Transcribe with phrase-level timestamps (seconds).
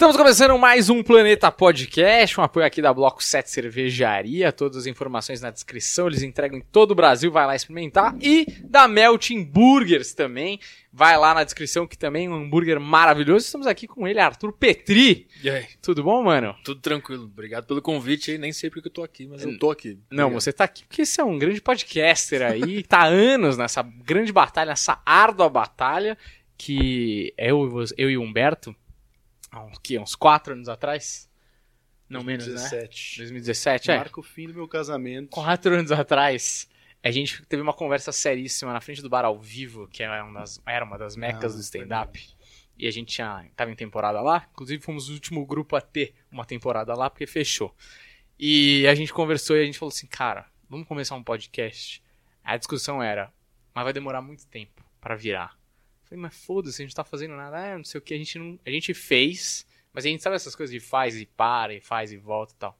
[0.00, 4.50] Estamos começando mais um Planeta Podcast, um apoio aqui da Bloco 7 Cervejaria.
[4.50, 8.16] Todas as informações na descrição, eles entregam em todo o Brasil, vai lá experimentar.
[8.18, 10.58] E da Melting Burgers também,
[10.90, 13.44] vai lá na descrição que também é um hambúrguer maravilhoso.
[13.44, 15.28] Estamos aqui com ele, Arthur Petri.
[15.44, 15.66] E aí?
[15.82, 16.56] Tudo bom, mano?
[16.64, 17.24] Tudo tranquilo.
[17.24, 18.38] Obrigado pelo convite aí.
[18.38, 19.98] Nem sei porque eu tô aqui, mas eu tô aqui.
[20.10, 20.40] Não, Obrigado.
[20.40, 24.32] você tá aqui porque você é um grande podcaster aí, tá há anos nessa grande
[24.32, 26.16] batalha, nessa árdua batalha,
[26.56, 28.74] que eu, e você- eu e o Humberto,
[29.50, 31.28] há uns, que, uns quatro anos atrás?
[32.08, 32.54] Não menos, né?
[32.54, 33.18] 2017.
[33.18, 33.96] 2017, é.
[33.96, 35.30] Marca o fim do meu casamento.
[35.30, 36.68] Quatro anos atrás,
[37.02, 40.40] a gente teve uma conversa seríssima na frente do bar ao vivo, que era uma
[40.40, 42.36] das, era uma das mecas Ah, do stand-up.
[42.76, 44.48] E a gente tinha, tava em temporada lá.
[44.52, 47.74] Inclusive, fomos o último grupo a ter uma temporada lá, porque fechou.
[48.38, 52.02] E a gente conversou e a gente falou assim, cara, vamos começar um podcast.
[52.42, 53.30] A discussão era,
[53.74, 55.59] mas vai demorar muito tempo pra virar.
[56.10, 58.36] Falei, mas foda-se, a gente tá fazendo nada, ah, não sei o que, a gente
[58.36, 58.58] não.
[58.66, 62.10] A gente fez, mas a gente sabe essas coisas de faz e para, e faz
[62.10, 62.78] e volta e tal.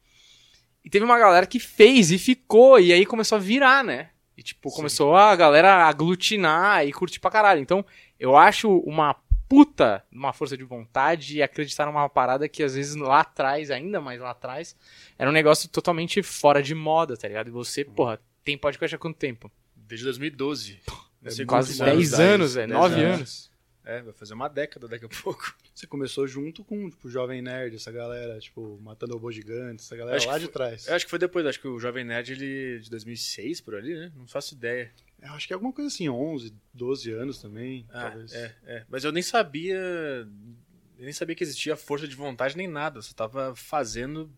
[0.85, 4.11] E teve uma galera que fez e ficou, e aí começou a virar, né?
[4.37, 4.77] E tipo, Sim.
[4.77, 7.61] começou a galera a aglutinar e curtir pra caralho.
[7.61, 7.87] Então,
[8.19, 9.15] eu acho uma
[9.49, 14.01] puta uma força de vontade e acreditar numa parada que às vezes lá atrás, ainda
[14.01, 14.75] mais lá atrás,
[15.17, 17.49] era um negócio totalmente fora de moda, tá ligado?
[17.49, 19.51] E você, porra, tem podcast há quanto tempo?
[19.77, 20.81] Desde 2012.
[21.29, 22.69] Sei Quase quantos 10 dez, anos, velho.
[22.69, 23.51] 10 9 anos.
[23.85, 25.55] É, vai fazer uma década daqui a pouco.
[25.75, 29.97] Você começou junto com, tipo, o Jovem Nerd, essa galera, tipo, Matando Robô Gigante, essa
[29.97, 30.87] galera Acho lá de foi- trás.
[30.87, 33.95] Eu acho que foi depois, acho que o Jovem Nerd, ele de 2006 por ali,
[33.95, 34.13] né?
[34.15, 34.93] Não faço ideia.
[35.21, 38.33] Eu acho que é alguma coisa assim, 11, 12 anos também, Ah, talvez.
[38.33, 38.85] é, é.
[38.89, 39.77] Mas eu nem sabia.
[39.77, 42.99] Eu nem sabia que existia força de vontade nem nada.
[42.99, 44.31] Eu só tava fazendo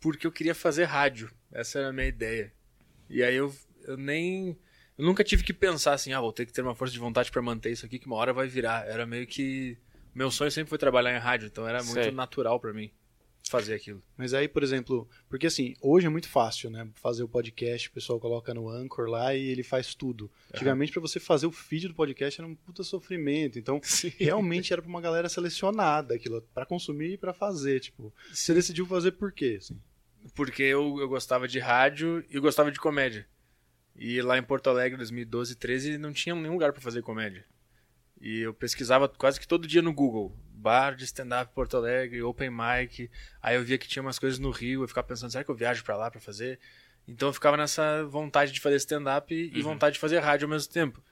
[0.00, 1.30] porque eu queria fazer rádio.
[1.52, 2.52] Essa era a minha ideia.
[3.10, 4.56] E aí eu, eu nem.
[4.98, 7.30] Eu nunca tive que pensar assim, ah, vou ter que ter uma força de vontade
[7.30, 8.86] pra manter isso aqui, que uma hora vai virar.
[8.86, 9.78] Era meio que.
[10.14, 12.10] Meu sonho sempre foi trabalhar em rádio, então era muito Sei.
[12.10, 12.90] natural pra mim
[13.48, 14.02] fazer aquilo.
[14.16, 16.88] Mas aí, por exemplo, porque assim, hoje é muito fácil, né?
[16.94, 20.30] Fazer o podcast, o pessoal coloca no Anchor lá e ele faz tudo.
[20.52, 23.58] Antigamente, pra você fazer o feed do podcast era um puta sofrimento.
[23.58, 23.80] Então,
[24.18, 27.80] realmente era pra uma galera selecionada aquilo, pra consumir e pra fazer.
[27.80, 29.56] Tipo, você decidiu fazer por quê?
[29.58, 29.80] Assim?
[30.34, 33.26] Porque eu, eu gostava de rádio e eu gostava de comédia.
[33.98, 37.44] E lá em Porto Alegre, 2012, 13, não tinha nenhum lugar pra fazer comédia.
[38.20, 40.36] E eu pesquisava quase que todo dia no Google.
[40.52, 43.10] Bar de stand-up Porto Alegre, open mic.
[43.42, 45.54] Aí eu via que tinha umas coisas no Rio, eu ficava pensando, será que eu
[45.54, 46.58] viajo pra lá pra fazer?
[47.06, 49.62] Então eu ficava nessa vontade de fazer stand-up e Uhum.
[49.62, 51.02] vontade de fazer rádio ao mesmo tempo.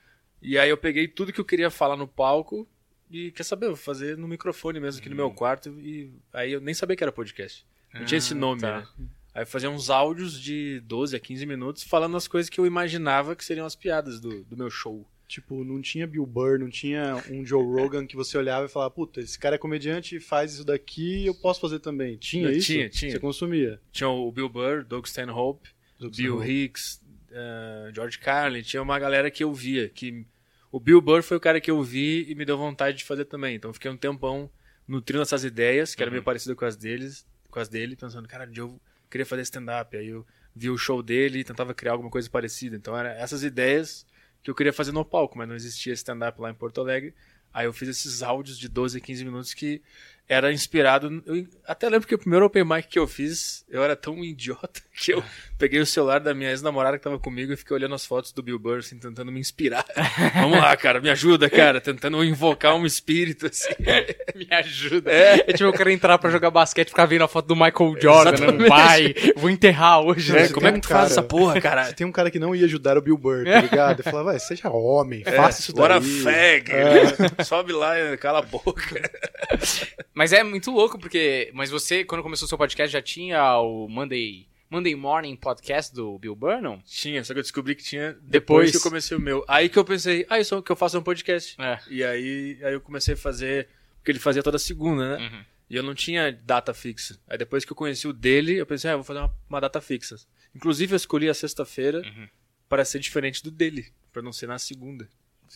[0.43, 2.69] E aí eu peguei tudo que eu queria falar no palco
[3.11, 5.71] e, quer saber, eu vou fazer no microfone mesmo aqui no meu quarto.
[5.81, 7.67] E aí eu nem sabia que era podcast.
[7.95, 8.39] Não tinha esse Uhum.
[8.39, 8.81] Ah, nome, tá.
[8.81, 9.09] né?
[9.37, 12.65] Aí eu fazia uns áudios de 12 a 15 minutos falando as coisas que eu
[12.65, 15.07] imaginava que seriam as piadas do, do meu show.
[15.29, 18.91] Tipo, não tinha Bill Burr, não tinha um Joe Rogan que você olhava e falava,
[18.93, 22.17] puta, esse cara é comediante, faz isso daqui, eu posso fazer também.
[22.17, 22.67] Tinha isso?
[22.69, 23.11] tinha, tinha.
[23.11, 23.79] Você consumia?
[23.93, 25.69] Tinha o Bill Burr, Doug Stanhope,
[26.17, 29.91] Bill Hicks, eh, George Carlin, tinha uma galera que eu via.
[29.91, 30.25] que
[30.73, 33.27] O Bill Burr foi o cara que eu vi e me deu vontade de fazer
[33.27, 33.57] também.
[33.57, 34.51] Então eu fiquei um tempão
[34.89, 38.51] nutrindo essas ideias, que era meio parecido com as deles, com as dele, pensando, cara,
[38.57, 38.81] eu
[39.11, 39.97] queria fazer stand-up.
[39.97, 42.77] Aí eu vi o show dele e tentava criar alguma coisa parecida.
[42.77, 44.07] Então eram essas ideias
[44.43, 47.15] que eu queria fazer no palco, mas não existia stand-up lá em Porto Alegre.
[47.53, 49.83] Aí eu fiz esses áudios de 12 a 15 minutos que
[50.29, 51.23] era inspirado.
[51.27, 54.81] Eu até lembro que o primeiro open mic que eu fiz, eu era tão idiota
[54.99, 55.23] que eu
[55.59, 58.43] peguei o celular da minha ex-namorada que tava comigo e fiquei olhando as fotos do
[58.43, 59.85] Bill Burr, assim, tentando me inspirar.
[60.35, 63.75] Vamos lá, cara, me ajuda, cara, tentando invocar um espírito, assim.
[64.35, 65.11] Me ajuda.
[65.11, 65.39] É.
[65.53, 68.53] tipo, eu quero entrar pra jogar basquete e ficar vendo a foto do Michael Jordan,
[68.53, 68.53] né?
[68.53, 70.31] Não vai, vou enterrar hoje.
[70.33, 70.47] Né?
[70.47, 71.85] você Como é que um tu faz cara- essa porra, cara?
[71.87, 74.01] Você tem um cara que não ia ajudar o Bill Burr, tá ligado?
[74.01, 75.81] Eu falava, vai, seja homem, faça isso daí.
[75.83, 76.71] Bora fag.
[76.71, 77.45] É.
[77.45, 79.11] Sobe lá e cala a boca.
[80.17, 81.51] Mas é muito louco, porque.
[81.53, 84.49] Mas você, quando começou o seu podcast, já tinha o Monday.
[84.71, 86.81] Monday Morning Podcast do Bill não?
[86.87, 88.31] Tinha, só que eu descobri que tinha Depois.
[88.31, 89.45] depois que eu comecei o meu.
[89.47, 91.55] Aí que eu pensei, ah, isso é o que eu faço um podcast.
[91.61, 91.79] É.
[91.89, 93.69] E aí, aí eu comecei a fazer,
[93.99, 95.25] porque ele fazia toda segunda, né?
[95.29, 95.45] Uhum.
[95.69, 97.17] E eu não tinha data fixa.
[97.29, 99.61] Aí depois que eu conheci o dele, eu pensei, ah, eu vou fazer uma, uma
[99.61, 100.17] data fixa.
[100.55, 102.27] Inclusive eu escolhi a sexta-feira Uhum.
[102.69, 105.09] para ser diferente do dele, para não ser na segunda.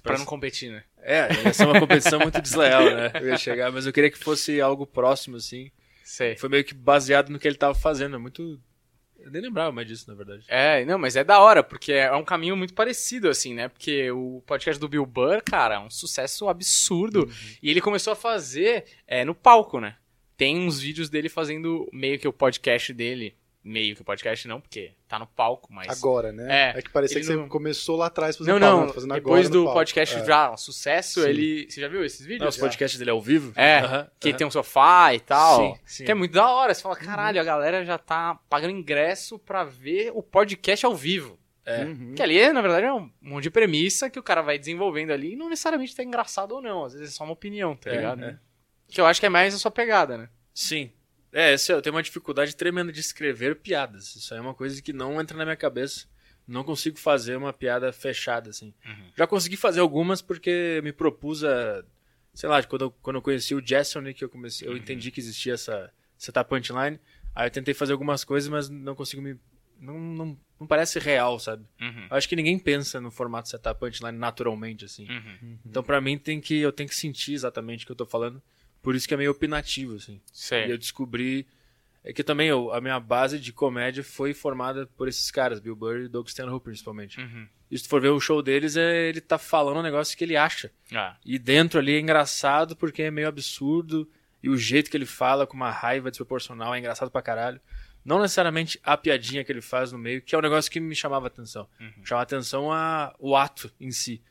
[0.02, 0.84] Pra não competir, né?
[0.98, 3.10] É, ia ser uma competição muito desleal, né?
[3.14, 5.70] Eu ia chegar, mas eu queria que fosse algo próximo, assim.
[6.04, 6.36] Sei.
[6.36, 8.16] Foi meio que baseado no que ele tava fazendo.
[8.16, 8.60] É muito.
[9.18, 10.44] Eu nem lembrava mais disso, na verdade.
[10.48, 13.68] É, não, mas é da hora, porque é um caminho muito parecido, assim, né?
[13.68, 17.30] Porque o podcast do Bill Burr, cara, é um sucesso absurdo.
[17.62, 19.96] E ele começou a fazer é, no palco, né?
[20.36, 24.92] Tem uns vídeos dele fazendo meio que o podcast dele meio que podcast não, porque
[25.06, 25.88] tá no palco, mas...
[25.88, 26.72] Agora, né?
[26.74, 28.94] É, É, que parecia que não- você começou lá atrás fazendo Não, palco, não, tá
[28.94, 30.24] fazendo depois agora do podcast É.
[30.24, 31.28] já um sucesso, Sim.
[31.28, 31.70] ele...
[31.70, 32.40] Você já viu esses vídeos?
[32.40, 33.52] Não, os podcasts dele ao vivo?
[33.60, 35.58] É, que tem um sofá e tal.
[35.74, 36.04] Sim, sim.
[36.04, 36.72] Que é muito da hora.
[36.72, 41.38] Você fala, caralho, a galera já tá pagando ingresso pra ver o podcast ao vivo.
[41.66, 41.84] É.
[41.84, 42.14] Uhum.
[42.16, 45.34] Que ali, na verdade, é um monte de premissa que o cara vai desenvolvendo ali
[45.34, 46.84] e não necessariamente tá engraçado ou não.
[46.84, 48.24] Às vezes é só uma opinião, tá É, ligado?
[48.24, 48.38] é.
[48.88, 50.28] Que eu acho que é mais a sua pegada, né?
[50.54, 50.90] Sim.
[51.32, 54.16] É, esse, eu tenho uma dificuldade tremenda de escrever piadas.
[54.16, 56.06] Isso aí é uma coisa que não entra na minha cabeça.
[56.46, 58.74] Não consigo fazer uma piada fechada, assim.
[58.84, 59.12] Uhum.
[59.16, 61.84] Já consegui fazer algumas porque me propus a.
[62.34, 65.20] Sei lá, quando eu, quando eu conheci o Jason, que eu comecei, eu entendi que
[65.20, 66.98] existia essa setup punchline.
[67.34, 69.36] Aí eu tentei fazer algumas coisas, mas não consigo me.
[69.78, 71.64] Não, não, não parece real, sabe?
[71.80, 72.06] Uhum.
[72.10, 75.08] Eu acho que ninguém pensa no formato setup punchline naturalmente, assim.
[75.08, 75.58] Uhum.
[75.64, 78.42] Então, pra mim, tem que, eu tenho que sentir exatamente o que eu tô falando.
[78.82, 80.20] Por isso que é meio opinativo, assim.
[80.32, 80.66] Sei.
[80.66, 81.46] E eu descobri.
[82.02, 85.76] É que também eu, a minha base de comédia foi formada por esses caras, Bill
[85.76, 87.20] Burr e Doug Stanhope, principalmente.
[87.20, 87.46] Uhum.
[87.70, 90.24] E se tu for ver o show deles, é ele tá falando um negócio que
[90.24, 90.72] ele acha.
[90.92, 94.10] Ah, E dentro ali é engraçado porque é meio absurdo.
[94.42, 97.60] E o jeito que ele fala com uma raiva desproporcional é engraçado pra caralho.
[98.02, 100.94] Não necessariamente a piadinha que ele faz no meio, que é um negócio que me
[100.96, 101.68] chamava atenção.
[101.78, 102.02] Uhum.
[102.02, 104.22] Chamava atenção a, o ato em si.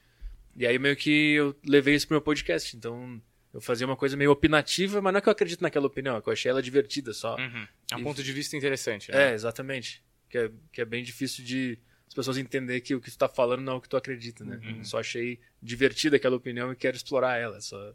[0.55, 2.75] E aí meio que eu levei isso pro meu podcast.
[2.75, 3.21] Então
[3.53, 6.21] eu fazia uma coisa meio opinativa, mas não é que eu acredito naquela opinião, é
[6.21, 7.35] que eu achei ela divertida só.
[7.35, 7.67] uhum.
[7.91, 9.31] É um E- ponto de vista interessante, né?
[9.31, 10.03] É, exatamente.
[10.29, 13.27] Que é, que é bem difícil de as pessoas entenderem que o que tu tá
[13.27, 14.59] falando não é o que tu acredita, né?
[14.63, 14.83] Uhum.
[14.83, 17.59] Só achei divertida aquela opinião e quero explorar ela.
[17.61, 17.93] Só...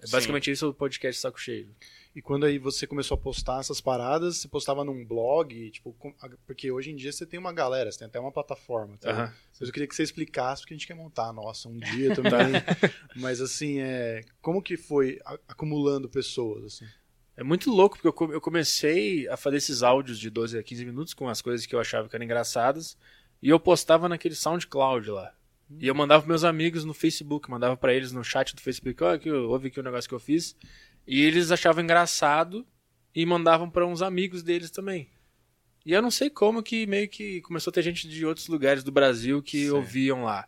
[0.00, 1.74] É basicamente isso o podcast Saco Cheio.
[2.18, 5.96] E quando aí você começou a postar essas paradas, você postava num blog, tipo,
[6.44, 8.96] porque hoje em dia você tem uma galera, você tem até uma plataforma.
[8.98, 9.10] tá?
[9.12, 9.32] Aham.
[9.60, 12.54] Mas eu queria que você explicasse, porque a gente quer montar nossa um dia também.
[13.14, 16.86] Mas assim, é, como que foi acumulando pessoas, assim?
[17.36, 20.62] É muito louco, porque eu, come- eu comecei a fazer esses áudios de 12 a
[20.64, 22.98] 15 minutos com as coisas que eu achava que eram engraçadas.
[23.40, 25.32] E eu postava naquele SoundCloud lá.
[25.78, 29.04] E eu mandava pros meus amigos no Facebook, mandava pra eles no chat do Facebook,
[29.04, 30.56] ó, que eu- ouve aqui o negócio que eu fiz.
[31.10, 32.66] E eles achavam engraçado
[33.14, 35.08] e mandavam pra uns amigos deles também.
[35.86, 38.84] E eu não sei como que meio que começou a ter gente de outros lugares
[38.84, 39.76] do Brasil que Certo.
[39.76, 40.46] ouviam lá.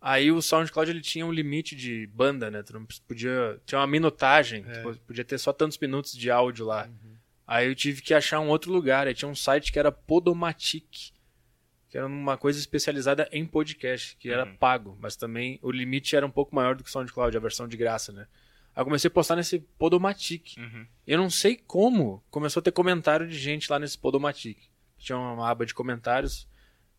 [0.00, 2.62] Aí o SoundCloud ele tinha um limite de banda, né?
[2.62, 3.60] Tu não podia.
[3.66, 4.72] Tinha uma minutagem, É.
[4.72, 6.88] tipo, podia ter só tantos minutos de áudio lá.
[7.46, 9.06] Aí eu tive que achar um outro lugar.
[9.06, 11.12] Aí tinha um site que era Podomatic,
[11.90, 14.56] que era uma coisa especializada em podcast, que era Uhum.
[14.56, 17.68] pago, mas também o limite era um pouco maior do que o SoundCloud, a versão
[17.68, 18.26] de graça, né?
[18.74, 20.54] Aí eu comecei a postar nesse Podomatic.
[20.56, 20.86] Uhum.
[21.06, 24.58] Eu não sei como começou a ter comentário de gente lá nesse Podomatic.
[24.98, 26.48] Tinha uma aba de comentários.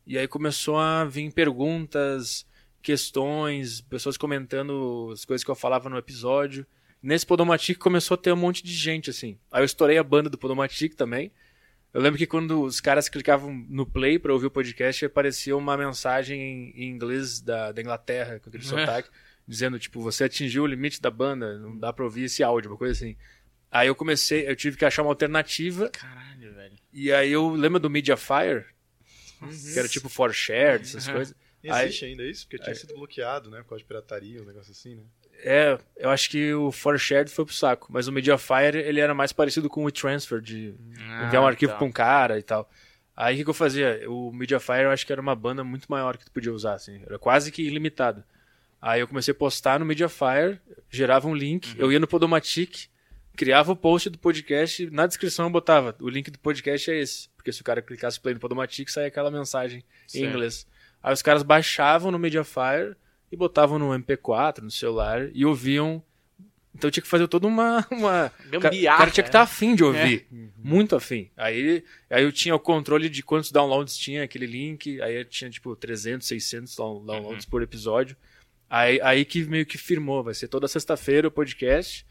[0.05, 2.45] E aí começou a vir perguntas,
[2.81, 6.65] questões, pessoas comentando as coisas que eu falava no episódio.
[7.01, 9.37] Nesse Podomatic começou a ter um monte de gente, assim.
[9.51, 11.31] Aí eu estourei a banda do Podomatic também.
[11.93, 15.77] Eu lembro que quando os caras clicavam no play pra ouvir o podcast, aparecia uma
[15.77, 19.09] mensagem em, inglês da, da Inglaterra, com aquele sotaque,
[19.47, 22.77] dizendo, tipo, você atingiu o limite da banda, não dá pra ouvir esse áudio, uma
[22.77, 23.15] coisa assim.
[23.71, 26.75] Aí eu comecei, eu tive que achar uma alternativa, Caralho, velho.
[26.93, 28.65] e aí eu lembro do Mediafire,
[29.73, 31.13] que era tipo for shared, essas Uhum.
[31.13, 31.35] coisas.
[31.63, 32.45] Existe ainda isso?
[32.45, 33.59] Porque tinha sido bloqueado, né?
[33.63, 35.03] Por causa de pirataria, um negócio assim, né?
[35.45, 39.13] É, eu acho que o for shared foi pro saco, mas o Mediafire, ele era
[39.13, 40.75] mais parecido com o WeTransfer, de
[41.25, 41.77] enviar um Ah, arquivo tá.
[41.77, 42.69] pra um cara e tal.
[43.15, 44.03] Aí o que, que eu fazia?
[44.09, 47.01] O Mediafire eu acho que era uma banda muito maior que tu podia usar, assim.
[47.05, 48.23] Era quase que ilimitado.
[48.85, 50.59] Aí eu comecei a postar no Mediafire,
[50.89, 51.75] gerava um link, Uhum.
[51.77, 52.87] eu ia no Podomatic,
[53.33, 57.29] criava o post do podcast, na descrição eu botava, o link do podcast é esse.
[57.37, 60.67] Porque se o cara clicasse play no Podomatic, saía aquela mensagem em inglês.
[61.01, 62.95] Aí os caras baixavam no Mediafire
[63.31, 66.03] e botavam no MP4, no celular, e ouviam.
[66.75, 67.85] Então eu tinha que fazer toda uma.
[67.89, 68.25] uma...
[68.27, 69.43] O cara, o Gambiarra, cara tinha que estar né?
[69.45, 70.27] afim de ouvir.
[70.57, 71.29] Muito afim.
[71.37, 75.01] Aí, aí eu tinha o controle de quantos downloads tinha aquele link.
[75.01, 78.15] Aí eu tinha tipo 300, 600 down- downloads por episódio.
[78.73, 80.23] Aí, aí que meio que firmou.
[80.23, 82.07] Vai ser toda sexta-feira o podcast.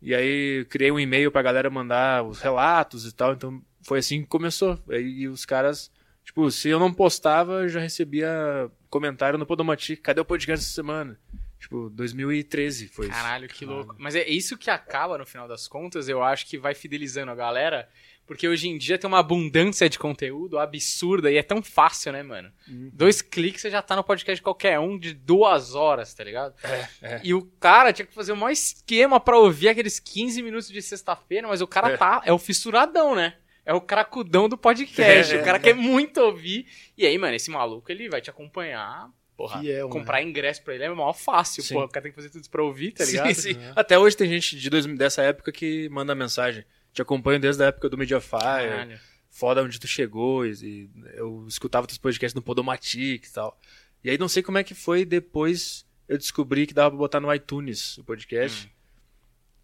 [0.00, 3.34] E aí criei um e-mail pra galera mandar os relatos e tal.
[3.34, 4.82] Então foi assim que começou.
[4.88, 5.90] Aí os caras.
[6.24, 10.00] Tipo, se eu não postava, eu já recebia comentário no Podomatic.
[10.00, 11.20] Cadê o podcast essa semana?
[11.60, 13.14] Tipo, 2013 foi isso.
[13.14, 13.94] Caralho, que louco.
[13.98, 17.34] Mas é isso que acaba, no final das contas, eu acho que vai fidelizando a
[17.34, 17.86] galera.
[18.28, 22.22] Porque hoje em dia tem uma abundância de conteúdo absurda e é tão fácil, né,
[22.22, 22.52] mano?
[22.92, 26.54] Dois cliques você já tá no podcast de qualquer um de duas horas, tá ligado?
[27.02, 27.20] é.
[27.24, 30.82] E o cara tinha que fazer o maior esquema pra ouvir aqueles 15 minutos de
[30.82, 31.96] sexta-feira, mas o cara É.
[31.96, 32.20] tá.
[32.26, 33.34] É o fissuradão, né?
[33.64, 35.34] É o cracudão do podcast.
[35.34, 35.40] É.
[35.40, 36.66] O cara quer muito ouvir.
[36.96, 39.08] E aí, mano, esse maluco ele vai te acompanhar.
[39.36, 39.92] Porra, Fiel, né?
[39.92, 41.62] comprar ingresso pra ele é mó fácil.
[41.62, 41.74] Sim.
[41.74, 43.32] Porra, o cara tem que fazer tudo isso pra ouvir, tá ligado?
[43.34, 43.58] Sim, sim.
[43.76, 46.64] Até hoje tem gente de dois, dessa época que manda mensagem.
[46.92, 48.40] Te acompanho desde a época do Mediafire.
[48.40, 49.00] Caralho.
[49.30, 50.46] foda onde tu chegou.
[50.46, 53.58] E, eu escutava teus podcasts no Podomatic e tal.
[54.02, 57.20] E aí não sei como é que foi depois eu descobri que dava pra botar
[57.20, 58.66] no iTunes o podcast.
[58.66, 58.70] Hum.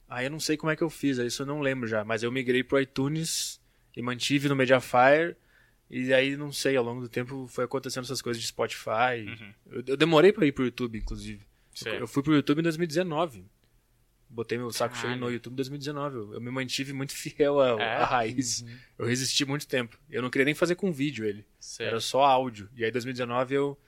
[0.09, 2.04] Aí eu não sei como é que eu fiz, isso eu não lembro já.
[2.04, 3.61] Mas eu migrei pro iTunes
[3.97, 5.37] e mantive no Mediafire.
[5.90, 9.26] E aí, não sei, ao longo do tempo foi acontecendo essas coisas de Spotify.
[9.26, 9.54] Uhum.
[9.66, 11.43] Eu, eu demorei pra ir pro YouTube, inclusive.
[11.85, 13.45] Eu fui pro YouTube em 2019.
[14.35, 16.17] Botei meu saco cheio no YouTube em 2019.
[16.17, 17.97] Eu, eu me mantive muito fiel à, É?
[17.97, 18.64] à raiz.
[18.99, 19.97] Eu resisti muito tempo.
[20.11, 21.47] Eu não queria nem fazer com vídeo ele.
[21.61, 21.87] Sei.
[21.87, 22.69] Era só áudio.
[22.75, 23.79] E aí, em 2019, eu.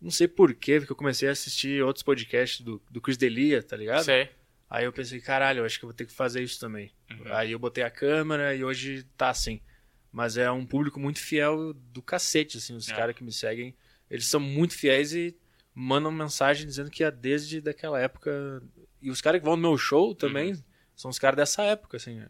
[0.00, 3.76] Não sei porquê, porque eu comecei a assistir outros podcasts do, do Chris Delia, tá
[3.76, 4.04] ligado?
[4.04, 4.30] Sei.
[4.70, 6.92] Aí eu pensei, caralho, eu acho que eu vou ter que fazer isso também.
[7.10, 7.32] Uhum.
[7.34, 9.60] Aí eu botei a câmera e hoje tá assim.
[10.12, 12.94] Mas é um público muito fiel do cacete, assim, os É.
[12.94, 13.74] caras que me seguem.
[14.10, 15.36] Eles são muito fiéis e
[15.74, 18.62] mandam mensagem dizendo que é desde daquela época.
[19.02, 20.62] E os caras que vão no meu show também Uhum.
[20.96, 22.22] são os caras dessa época, assim,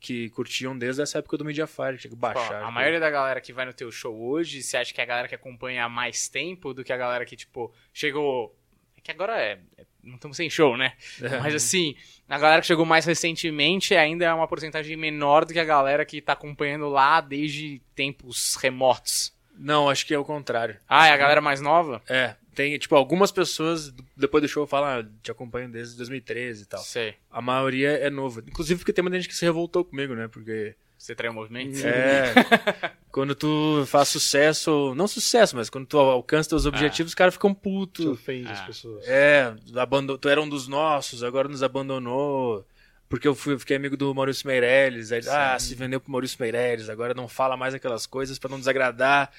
[0.00, 2.62] que curtiam desde essa época do Mediafire, tinha que Pô, baixar.
[2.62, 5.06] a maioria da galera que vai no teu show hoje, você acha que é a
[5.06, 8.56] galera que acompanha há mais tempo do que a galera que, tipo, chegou.
[8.96, 9.60] É que agora é.
[9.76, 10.94] é- Não estamos sem show, né?
[11.22, 11.38] É.
[11.38, 11.94] Mas assim,
[12.28, 16.04] a galera que chegou mais recentemente ainda é uma porcentagem menor do que a galera
[16.04, 19.32] que tá acompanhando lá desde tempos remotos.
[19.56, 20.76] Não, acho que é o contrário.
[20.88, 22.02] Ah, é a galera mais nova?
[22.08, 26.66] É, tem, tipo, algumas pessoas depois do show falam, ah, te acompanho desde 2013 e
[26.66, 26.80] tal.
[26.80, 27.14] Sei.
[27.30, 28.42] A maioria é nova.
[28.46, 30.28] Inclusive porque tem muita gente que se revoltou comigo, né?
[30.28, 31.78] Porque Você traiu o movimento?
[31.84, 32.32] é,
[33.10, 37.52] quando tu faz sucesso, não sucesso, mas quando tu alcança teus objetivos, os caras ficam
[37.54, 38.06] putos.
[38.06, 38.64] ofende as Ah.
[38.64, 39.04] pessoas.
[39.08, 40.16] É, abandon...
[40.16, 42.66] tu era um dos nossos, agora nos abandonou.
[43.08, 45.12] Porque eu fui, fiquei amigo do Maurício Meirelles.
[45.12, 48.58] Aí, ah, se vendeu pro Maurício Meirelles, agora não fala mais aquelas coisas pra não
[48.58, 49.30] desagradar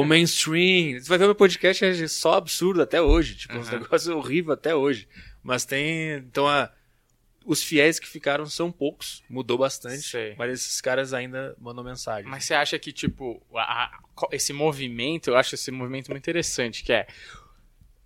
[0.00, 1.00] o mainstream.
[1.00, 3.34] Você vai ver meu podcast, é só absurdo até hoje.
[3.36, 3.78] Tipo, uns Uhum.
[3.80, 5.08] negócios horríveis até hoje.
[5.42, 6.16] Mas tem.
[6.16, 6.70] Então, a,
[7.44, 10.02] os fiéis que ficaram são poucos, mudou bastante.
[10.02, 10.34] Sei.
[10.36, 12.28] Mas esses caras ainda mandam mensagem.
[12.28, 14.00] Mas você acha que, tipo, a- a-
[14.32, 17.06] esse movimento, eu acho esse movimento muito interessante, que é.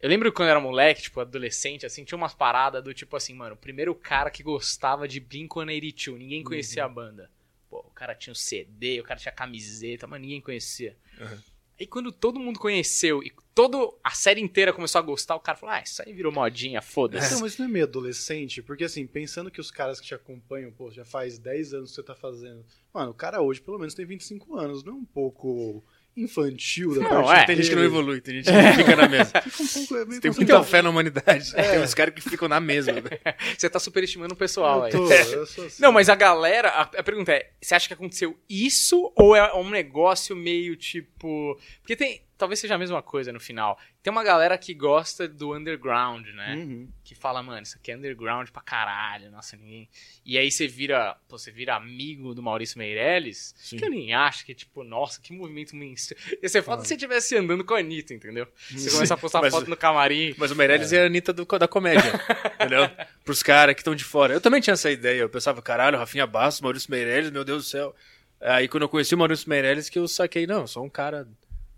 [0.03, 3.35] Eu lembro quando eu era moleque, tipo, adolescente, assim, tinha umas paradas do tipo assim,
[3.35, 7.31] mano, o primeiro cara que gostava de Blink-182, ninguém conhecia a banda.
[7.69, 10.97] Pô, o cara tinha o CD, o cara tinha camiseta, mas ninguém conhecia.
[11.21, 11.39] Uhum.
[11.81, 15.57] Aí quando todo mundo conheceu e toda a série inteira começou a gostar, o cara
[15.57, 17.29] falou, ah, isso aí virou modinha, foda-se.
[17.29, 18.63] Então, mas não é meio adolescente?
[18.63, 21.97] Porque assim, pensando que os caras que te acompanham, pô, já faz 10 anos que
[21.97, 22.63] você tá fazendo.
[22.93, 25.83] Mano, o cara hoje pelo menos tem 25 anos, não é um pouco
[26.17, 27.47] infantil da Não, parte é.
[27.47, 29.31] Tem gente que não evolui, tem gente que fica na mesa.
[29.41, 31.53] Fica um pouco, é meio Tem muita fé na humanidade.
[31.55, 31.71] É.
[31.73, 32.95] Tem uns caras que ficam na mesma.
[32.95, 33.21] velho.
[33.57, 34.87] Você tá superestimando o pessoal.
[34.89, 35.69] Eu tô, eu assim.
[35.79, 39.55] Não, mas a galera, a, a pergunta é, você acha que aconteceu isso ou é
[39.55, 43.79] um negócio meio tipo, porque tem, talvez seja a mesma coisa no final.
[44.03, 46.55] Tem uma galera que gosta do underground, né?
[46.57, 46.89] Uhum.
[47.05, 49.89] Que fala, mano, isso aqui é underground pra caralho, nossa, ninguém.
[50.25, 53.77] E aí você vira, pô, você vira amigo do Maurício Meirelles, Sim.
[53.77, 56.19] que eu nem acho que tipo, nossa, que movimento mainstream.
[56.43, 58.49] Ia ser foda se você estivesse andando com a Anitta, entendeu?
[58.71, 60.35] Você começa a postar mas- foto no camarim.
[60.39, 62.11] Mas o Meirelles é, a Anitta do- da comédia,
[62.57, 62.89] entendeu?
[63.25, 64.33] Pros caras que estão de fora.
[64.33, 65.21] Eu também tinha essa ideia.
[65.21, 67.95] Eu pensava, caralho, Rafinha Bastos, Maurício Meirelles, meu Deus do céu.
[68.41, 71.29] Aí quando eu conheci o Maurício Meirelles que eu saquei, não, eu sou um cara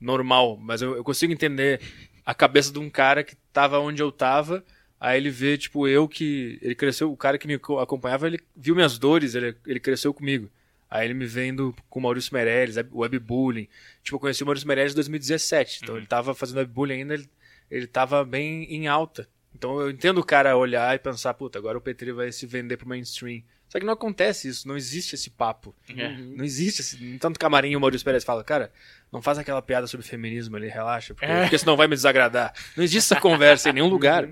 [0.02, 1.80] normal, mas eu, eu consigo entender
[2.24, 4.64] a cabeça de um cara que tava onde eu tava,
[5.00, 6.58] aí ele vê, tipo, eu que...
[6.62, 10.12] Ele cresceu, o cara que me co- acompanhava, ele viu minhas dores, ele, ele cresceu
[10.14, 10.50] comigo.
[10.90, 13.66] Aí ele me vendo com o Maurício Meirelles, webbullying.
[14.02, 17.28] Tipo, eu conheci o Maurício Meirelles em 2017, então ele tava fazendo webbullying ainda, ele,
[17.70, 19.26] ele tava bem em alta.
[19.54, 22.76] Então eu entendo o cara olhar e pensar, puta, agora o Petri vai se vender
[22.76, 23.42] pro mainstream.
[23.72, 25.74] Só que não acontece isso, não existe esse papo.
[25.88, 26.14] É.
[26.18, 27.18] Não existe esse.
[27.18, 28.70] Tanto camarim o Maurício Pérez fala, cara,
[29.10, 31.40] não faz aquela piada sobre feminismo ali, relaxa, porque, É.
[31.40, 32.52] porque senão vai me desagradar.
[32.76, 34.28] Não existe essa conversa em nenhum lugar.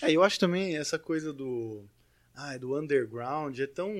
[0.00, 1.84] É, eu acho também essa coisa do.
[2.34, 3.92] Ah, do underground é tão.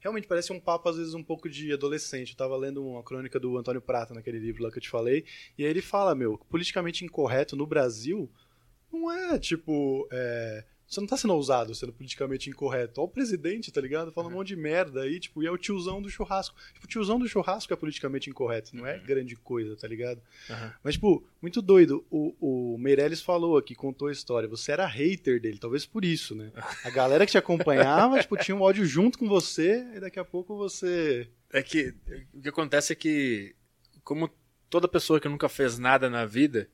[0.00, 2.30] Realmente parece um papo, às vezes, um pouco de adolescente.
[2.30, 5.26] Eu tava lendo uma crônica do Antônio Prata naquele livro lá que eu te falei.
[5.58, 8.30] E aí ele fala, meu, politicamente incorreto no Brasil
[8.90, 10.08] não é tipo.
[10.10, 13.00] é, Você não tá sendo ousado sendo politicamente incorreto.
[13.00, 14.12] Ó, o presidente, tá ligado?
[14.12, 16.56] Fala um monte de merda aí, tipo, e é o tiozão do churrasco.
[16.72, 20.20] Tipo, o tiozão do churrasco é politicamente incorreto, não é grande coisa, tá ligado?
[20.48, 20.70] Uhum.
[20.82, 22.04] Mas, tipo, muito doido.
[22.10, 24.48] O, o Meirelles falou aqui, contou a história.
[24.48, 26.52] Você era hater dele, talvez por isso, né?
[26.84, 30.24] A galera que te acompanhava, tipo, tinha um ódio junto com você, e daqui a
[30.24, 31.28] pouco você.
[31.52, 31.94] É que
[32.32, 33.54] o que acontece é que,
[34.02, 34.30] como
[34.68, 36.68] toda pessoa que nunca fez nada na vida,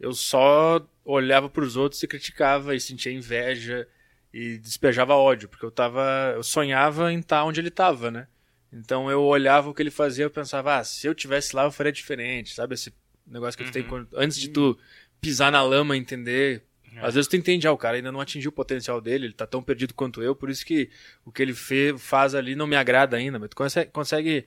[0.00, 3.86] eu só olhava pros outros e criticava e sentia inveja
[4.32, 8.26] e despejava ódio, porque eu tava, eu sonhava em estar onde ele tava, né?
[8.72, 11.70] Então eu olhava o que ele fazia, eu pensava, ah, se eu tivesse lá eu
[11.70, 12.92] faria diferente, sabe esse
[13.26, 14.06] negócio que tu tem Uhum.
[14.14, 14.78] antes de tu
[15.20, 16.62] pisar na lama e entender
[16.94, 17.00] É.
[17.06, 19.46] às vezes tu entende, ah, o cara ainda não atingiu o potencial dele, ele tá
[19.46, 20.90] tão perdido quanto eu, por isso que
[21.24, 24.46] o que ele fe, faz ali não me agrada ainda, mas tu consegue, consegue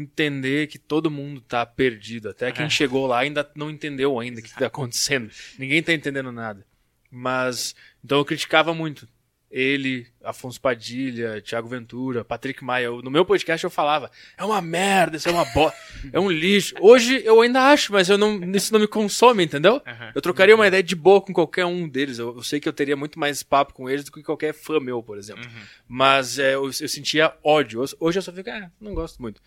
[0.00, 2.28] entender que todo mundo tá perdido.
[2.28, 2.70] Até quem É.
[2.70, 5.30] chegou lá ainda não entendeu ainda o que tá acontecendo.
[5.58, 6.64] Ninguém tá entendendo nada.
[7.10, 7.74] Mas,
[8.04, 9.08] então eu criticava muito.
[9.50, 12.84] Ele, Afonso Padilha, Thiago Ventura, Patrick Maia.
[12.84, 15.74] Eu- no meu podcast eu falava, é uma merda, isso é uma bosta,
[16.12, 16.74] é um lixo.
[16.80, 19.80] Hoje eu ainda acho, mas eu não, isso não me consome, entendeu?
[19.86, 20.12] Aham.
[20.14, 22.18] Eu trocaria uma ideia de boa com qualquer um deles.
[22.18, 24.78] Eu, eu sei que eu teria muito mais papo com eles do que qualquer fã
[24.78, 25.42] meu, por exemplo.
[25.46, 25.62] Uhum.
[25.88, 27.80] Mas é, eu, eu sentia ódio.
[27.80, 29.40] Hoje- Hoje eu só fico, ah, não gosto muito.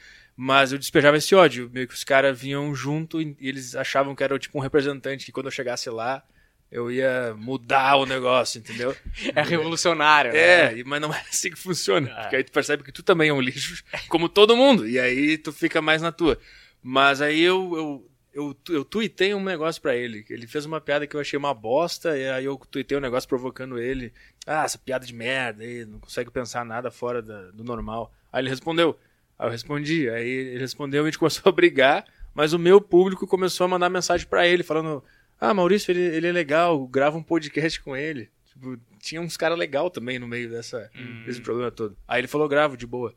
[0.43, 1.69] Mas eu despejava esse ódio.
[1.71, 5.31] Meio que os caras vinham junto e eles achavam que era tipo um representante, que
[5.31, 6.23] quando eu chegasse lá,
[6.71, 8.95] eu ia mudar o negócio, entendeu?
[9.35, 10.79] É revolucionário, né?
[10.79, 12.09] É, mas não é assim que funciona.
[12.09, 12.21] É.
[12.21, 14.87] Porque aí tu percebe que tu também é um lixo, como todo mundo.
[14.87, 16.39] E aí tu fica mais na tua.
[16.81, 20.25] Mas aí eu, eu, eu, eu tuitei um negócio pra ele.
[20.27, 23.29] Ele fez uma piada que eu achei uma bosta, e aí eu tuitei um negócio
[23.29, 24.11] provocando ele.
[24.47, 28.11] Ah, essa piada de merda aí, não consegue pensar nada fora da- do normal.
[28.33, 28.97] Aí ele respondeu.
[29.41, 30.07] Aí eu respondi.
[30.09, 33.67] Aí ele respondeu e a gente começou a brigar, mas o meu público começou a
[33.67, 35.03] mandar mensagem pra ele, falando:
[35.39, 38.29] Ah, Maurício, ele, ele é legal, grava um podcast com ele.
[38.45, 41.23] Tipo, tinha uns caras legal também no meio dessa, Hum.
[41.25, 41.97] desse problema todo.
[42.07, 43.15] Aí ele falou: gravo, de boa.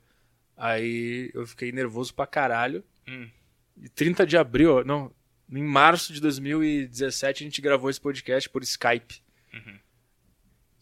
[0.57, 2.83] Aí eu fiquei nervoso pra caralho.
[3.07, 3.28] Hum.
[3.76, 5.12] E 30 de abril, não,
[5.50, 9.21] em março de 2017 a gente gravou esse podcast por Skype.
[9.52, 9.78] Uhum.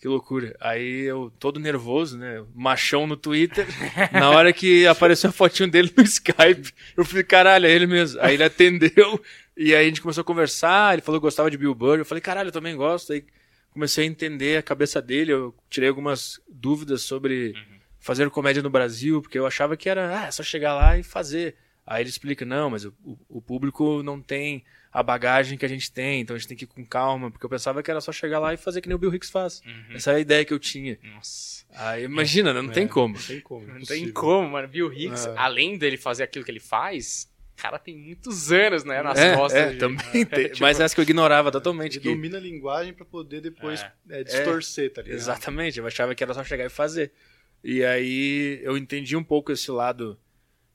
[0.03, 0.57] Que loucura.
[0.61, 2.45] Aí eu, todo nervoso, né?
[2.53, 3.65] Machão no Twitter.
[4.13, 8.21] Na hora que apareceu a fotinho dele no Skype, eu falei, caralho, é ele mesmo.
[8.21, 9.23] Aí ele atendeu,
[9.57, 10.93] e aí a gente começou a conversar.
[10.93, 12.01] Ele falou que gostava de Bill Burr.
[12.01, 13.13] Eu falei, caralho, eu também gosto.
[13.13, 13.25] Aí
[13.71, 15.33] comecei a entender a cabeça dele.
[15.33, 17.55] Eu tirei algumas dúvidas sobre
[18.01, 21.05] fazer comédia no Brasil, porque eu achava que era, ah, é só chegar lá e
[21.05, 21.55] fazer.
[21.87, 22.93] Aí ele explica, não, mas o-
[23.29, 26.65] o público não tem a bagagem que a gente tem, então a gente tem que
[26.65, 28.95] ir com calma, porque eu pensava que era só chegar lá e fazer que nem
[28.95, 29.63] o Bill Hicks faz.
[29.65, 29.95] Uhum.
[29.97, 30.99] Essa é a ideia que eu tinha.
[31.15, 31.65] Nossa.
[31.75, 32.61] Aí imagina, né?
[32.61, 33.15] não tem É, como.
[33.15, 33.67] Não tem como.
[33.67, 34.69] Não tem como, mano.
[34.69, 35.35] Bill Hicks, É.
[35.37, 39.35] além dele fazer aquilo que ele faz, o cara tem muitos anos, né, nas É,
[39.35, 39.63] costas.
[39.63, 39.97] é, de- também
[40.27, 40.49] tem.
[40.49, 41.95] tipo- Mas essa que eu ignorava totalmente.
[41.97, 43.81] Ele que- domina a linguagem pra poder depois
[44.11, 44.21] É.
[44.21, 45.17] é, distorcer, tá ligado?
[45.17, 47.11] Exatamente, eu achava que era só chegar e fazer.
[47.65, 50.19] E aí eu entendi um pouco esse lado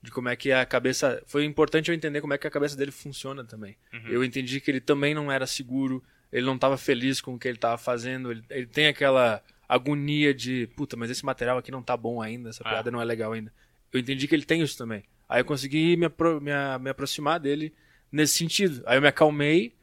[0.02, 1.22] de como é que a cabeça.
[1.26, 3.76] Foi importante eu entender como é que a cabeça dele funciona também.
[3.94, 4.08] Uhum.
[4.08, 7.48] Eu entendi que ele também não era seguro, ele não estava feliz com o que
[7.48, 11.82] ele estava fazendo, ele, ele tem aquela agonia de, puta, mas esse material aqui não
[11.84, 12.70] tá bom ainda, essa Ah.
[12.70, 13.52] piada não é legal ainda.
[13.92, 15.04] Eu entendi que ele tem isso também.
[15.28, 17.74] Aí eu consegui me, apro- me, me aproximar dele
[18.12, 18.82] nesse sentido.
[18.86, 19.74] Aí eu me acalmei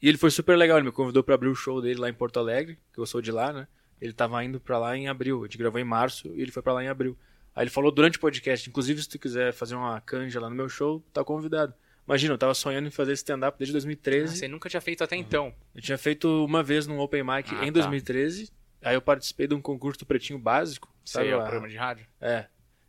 [0.00, 0.76] e ele foi super legal.
[0.78, 3.20] Ele me convidou para abrir o show dele lá em Porto Alegre, que eu sou
[3.20, 3.66] de lá, né?
[4.00, 5.40] Ele tava indo pra lá em abril.
[5.42, 7.16] A gente gravou em março e ele foi pra lá em abril.
[7.54, 10.56] Aí ele falou durante o podcast, inclusive se tu quiser fazer uma canja lá no
[10.56, 11.72] meu show, tá convidado.
[12.06, 14.36] Imagina, eu tava sonhando em fazer stand-up desde Ah, 2013.
[14.36, 15.54] Você nunca tinha feito até então.
[15.74, 17.80] Eu tinha feito uma vez num open mic Ah, em tá.
[17.80, 18.50] 2013.
[18.82, 20.92] Aí eu participei de um concurso do Pretinho Básico.
[21.04, 22.06] Sabe Sei, é o programa de rádio.
[22.20, 22.46] É.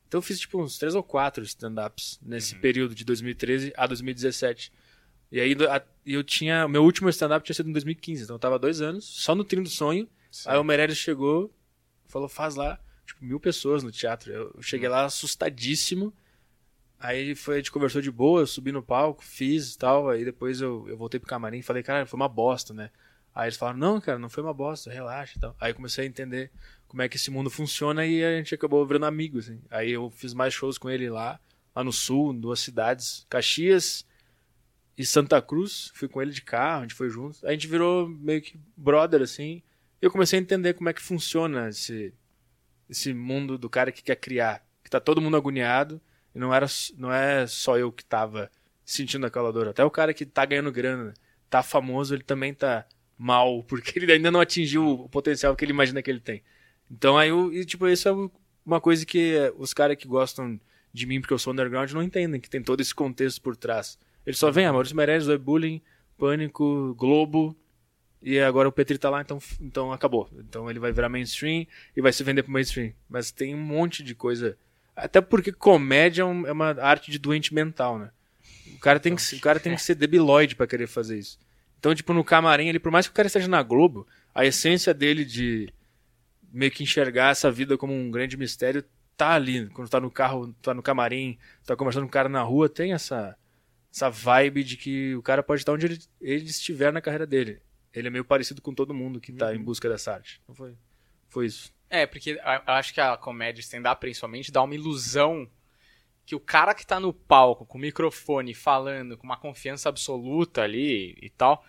[0.08, 2.62] Então eu fiz tipo uns três ou quatro stand-ups nesse Uhum.
[2.62, 4.72] período de 2013 a 2017.
[5.32, 5.56] E aí
[6.06, 6.68] eu tinha.
[6.68, 9.64] Meu último stand-up tinha sido em 2015, então eu tava dois anos, só no Trio
[9.64, 10.08] do Sonho.
[10.46, 11.54] Aí o Meirelles chegou,
[12.08, 12.80] falou, faz lá.
[13.06, 14.32] Tipo, mil pessoas no teatro.
[14.32, 16.14] Eu cheguei lá assustadíssimo.
[17.00, 20.10] Aí foi, a gente conversou de boa, eu subi no palco, fiz e tal.
[20.10, 22.90] Aí depois eu, eu voltei pro camarim e falei, cara, foi uma bosta, né?
[23.34, 25.56] Aí eles falaram, não, cara, não foi uma bosta, relaxa e tal.
[25.60, 26.52] Aí eu comecei a entender
[26.88, 29.62] como é que esse mundo funciona e a gente acabou virando amigos, assim.
[29.70, 31.40] Aí eu fiz mais shows com ele lá,
[31.76, 34.06] lá no sul, em duas cidades, Caxias
[34.98, 35.92] e Santa Cruz.
[35.94, 37.46] Fui com ele de carro, a gente foi junto.
[37.46, 39.62] A gente virou meio que brother, assim.
[40.02, 42.14] E eu comecei a entender como é que funciona esse,
[42.90, 44.66] esse mundo do cara que quer criar.
[44.84, 46.02] Que tá todo mundo agoniado
[46.34, 46.68] e não, era,
[46.98, 48.52] não é só eu que tava
[48.84, 49.70] sentindo aquela dor.
[49.70, 51.14] Até o cara que tá ganhando grana,
[51.50, 52.86] tá famoso, ele também tá
[53.18, 56.44] mal, porque ele ainda não atingiu o potencial que ele imagina que ele tem.
[56.92, 58.12] Então aí, eu, e, tipo, isso é
[58.66, 60.60] uma coisa que eh, os caras que gostam
[60.94, 63.98] de mim porque eu sou underground não entendem, que tem todo esse contexto por trás.
[64.26, 65.82] Ele só vem, ah, Maurício Meirelles, Web Bullying,
[66.18, 67.56] Pânico, Globo,
[68.26, 70.28] e agora o Petri tá lá, então, então acabou.
[70.40, 72.92] Então ele vai virar mainstream e vai se vender pro mainstream.
[73.08, 74.58] Mas tem um monte de coisa.
[74.96, 78.10] Até porque comédia é, é uma arte de doente mental, né?
[78.76, 81.38] O cara tem que, o cara tem que ser debilóide pra querer fazer isso.
[81.78, 84.92] Então, tipo, no camarim, ele, por mais que o cara esteja na Globo, a essência
[84.92, 85.72] dele de
[86.52, 88.84] meio que enxergar essa vida como um grande mistério
[89.16, 89.68] tá ali.
[89.70, 92.92] Quando tá no carro, tá no camarim, tá conversando com um cara na rua, tem
[92.92, 93.38] essa,
[93.94, 97.60] essa vibe de que o cara pode estar onde ele, ele estiver na carreira dele.
[97.96, 100.40] Ele é meio parecido com todo mundo que tá em busca dessa arte.
[100.44, 100.76] Então foi,
[101.30, 101.74] foi isso.
[101.90, 102.40] É, porque eu
[102.74, 105.50] acho que a comédia stand-up, principalmente, dá uma ilusão
[106.26, 110.64] que o cara que tá no palco, com o microfone, falando, com uma confiança absoluta
[110.64, 111.64] ali e tal,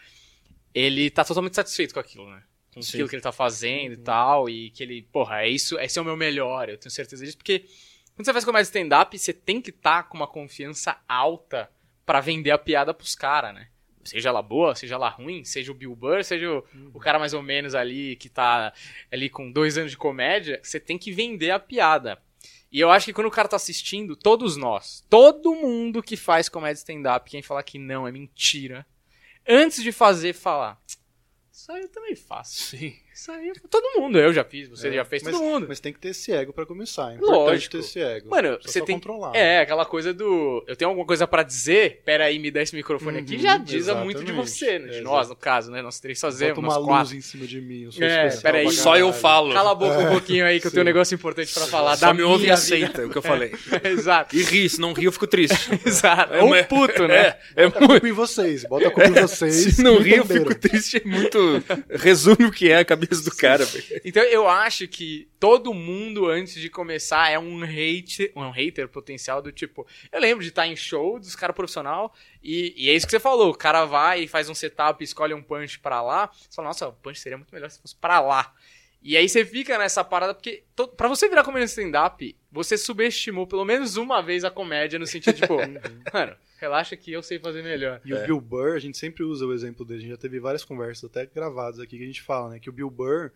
[0.75, 2.43] ele tá totalmente satisfeito com aquilo, né?
[2.73, 2.97] Com Sim.
[2.97, 6.03] aquilo que ele tá fazendo e tal, e que ele, porra, é isso, esse é
[6.03, 7.67] o meu melhor, eu tenho certeza disso, porque
[8.17, 11.71] Quando você faz comédia stand-up, você tem que estar com uma confiança alta
[12.07, 13.69] pra vender a piada pros caras, né?
[14.07, 16.65] Seja ela boa, seja ela ruim, seja o Bill Burr, seja o,
[16.95, 18.73] o cara mais ou menos ali que tá
[19.11, 22.19] ali com dois anos de comédia, você tem que vender a piada.
[22.71, 26.49] E eu acho que quando o cara tá assistindo, todos nós, todo mundo que faz
[26.49, 28.87] comédia stand-up, quem falar que não é mentira,
[29.47, 30.81] antes de fazer, falar.
[31.57, 32.77] Isso aí eu também faço.
[32.77, 32.93] Sim.
[33.15, 35.65] Isso aí todo mundo, eu já fiz, você É, já fez, mas, todo mundo.
[35.67, 37.13] Mas tem que ter esse ego pra começar.
[37.13, 37.73] É importante Lógico.
[37.73, 38.29] ter esse ego.
[38.29, 39.35] Mano, você tem- controlar.
[39.35, 40.63] É, aquela coisa do.
[40.69, 43.57] Eu tenho alguma coisa pra dizer, pera aí, me dá esse microfone aqui, Uhum, já
[43.57, 44.89] diz muito de você, né?
[44.89, 45.81] De É, nós, no caso, né?
[45.81, 47.15] Nós três fazemos, Bota nós uma quatro.
[47.15, 47.85] luz em cima de mim.
[47.85, 48.65] Eu sou É, especial peraí.
[48.65, 49.55] pra Só eu falo.
[49.55, 51.97] Cala a boca um pouquinho aí que eu tenho um negócio importante pra falar.
[51.97, 53.55] Só da me ouve e aceita o que eu falei.
[53.83, 54.37] Exato.
[54.37, 55.57] E ri, se não ri eu fico triste.
[55.87, 56.35] Exato.
[56.35, 57.17] É, mas- puto, né?
[57.17, 58.65] É, é Bota a culpa em vocês.
[58.65, 59.55] Bota a culpa em vocês.
[59.75, 60.99] Se não ri eu fico triste.
[61.03, 61.46] É muito...
[61.91, 63.67] Resume o que é a cabeça do cara.
[64.05, 69.41] Então eu acho que todo mundo, antes de começar, é um hater, um hater potencial
[69.43, 69.87] do tipo.
[70.11, 73.21] Eu lembro de estar em show dos caras profissional e, e é isso que você
[73.21, 73.51] falou.
[73.51, 76.31] O cara vai e faz um setup, escolhe um punch pra lá.
[76.33, 78.53] Você fala, nossa, o punch seria muito melhor se fosse pra lá.
[79.07, 83.47] E aí você fica nessa parada, porque to, pra você virar comediante stand-up, você subestimou
[83.47, 85.55] pelo menos uma vez a comédia, no sentido, tipo,
[86.13, 88.01] mano, relaxa que eu sei fazer melhor.
[88.05, 89.99] E o Bill Burr, a gente sempre usa o exemplo dele.
[89.99, 92.59] A gente já teve várias conversas, até gravadas aqui, que a gente fala, né?
[92.59, 93.31] Que o Bill Burr,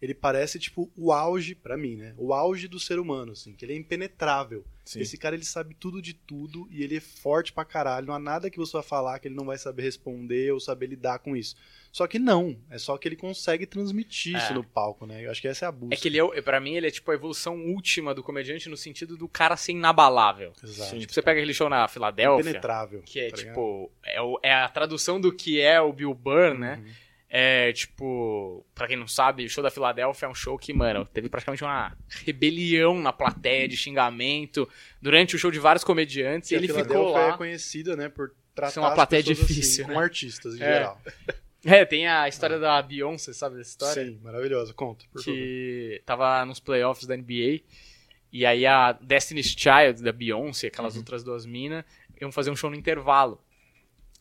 [0.00, 2.14] ele parece, tipo, o auge, pra mim, né?
[2.18, 3.54] O auge do ser humano, assim.
[3.54, 4.64] Que ele é impenetrável.
[4.84, 8.06] Esse cara, ele sabe tudo de tudo e ele é forte pra caralho.
[8.08, 10.86] Não há nada que você vai falar que ele não vai saber responder ou saber
[10.88, 11.54] lidar com isso.
[11.92, 12.56] Só que não.
[12.68, 14.38] É só que ele consegue transmitir É.
[14.38, 15.24] isso no palco, né?
[15.24, 15.94] Eu acho que essa é a busca.
[15.94, 18.76] É que ele é, pra mim, ele é tipo a evolução última do comediante no
[18.76, 20.52] sentido do cara ser inabalável.
[20.62, 20.98] Exato.
[20.98, 23.02] Tipo, você pega aquele show na Filadélfia, Impenetrável.
[23.02, 26.58] que é tá tipo, é, o- é a tradução do que é o Bill Burr,
[26.58, 26.82] né?
[27.32, 27.38] Uhum.
[27.38, 31.06] É tipo, pra quem não sabe, o show da Filadélfia é um show que, mano,
[31.06, 34.68] teve praticamente uma rebelião na plateia de xingamento
[35.00, 37.28] durante o show de vários comediantes e E ele ficou lá.
[37.28, 39.94] é conhecida, né, por tratar uma plateia pessoas difícil, assim, né?
[39.94, 40.72] com artistas em É.
[40.74, 41.00] geral.
[41.64, 44.04] É, tem a história da Beyoncé, sabe dessa história?
[44.04, 44.74] Sim, maravilhosa.
[44.74, 45.32] Conta, por favor.
[45.34, 47.60] que tava nos playoffs da NBA.
[48.32, 51.84] E aí a Destiny's Child da Beyoncé, aquelas outras duas minas,
[52.20, 53.40] iam fazer um show no intervalo.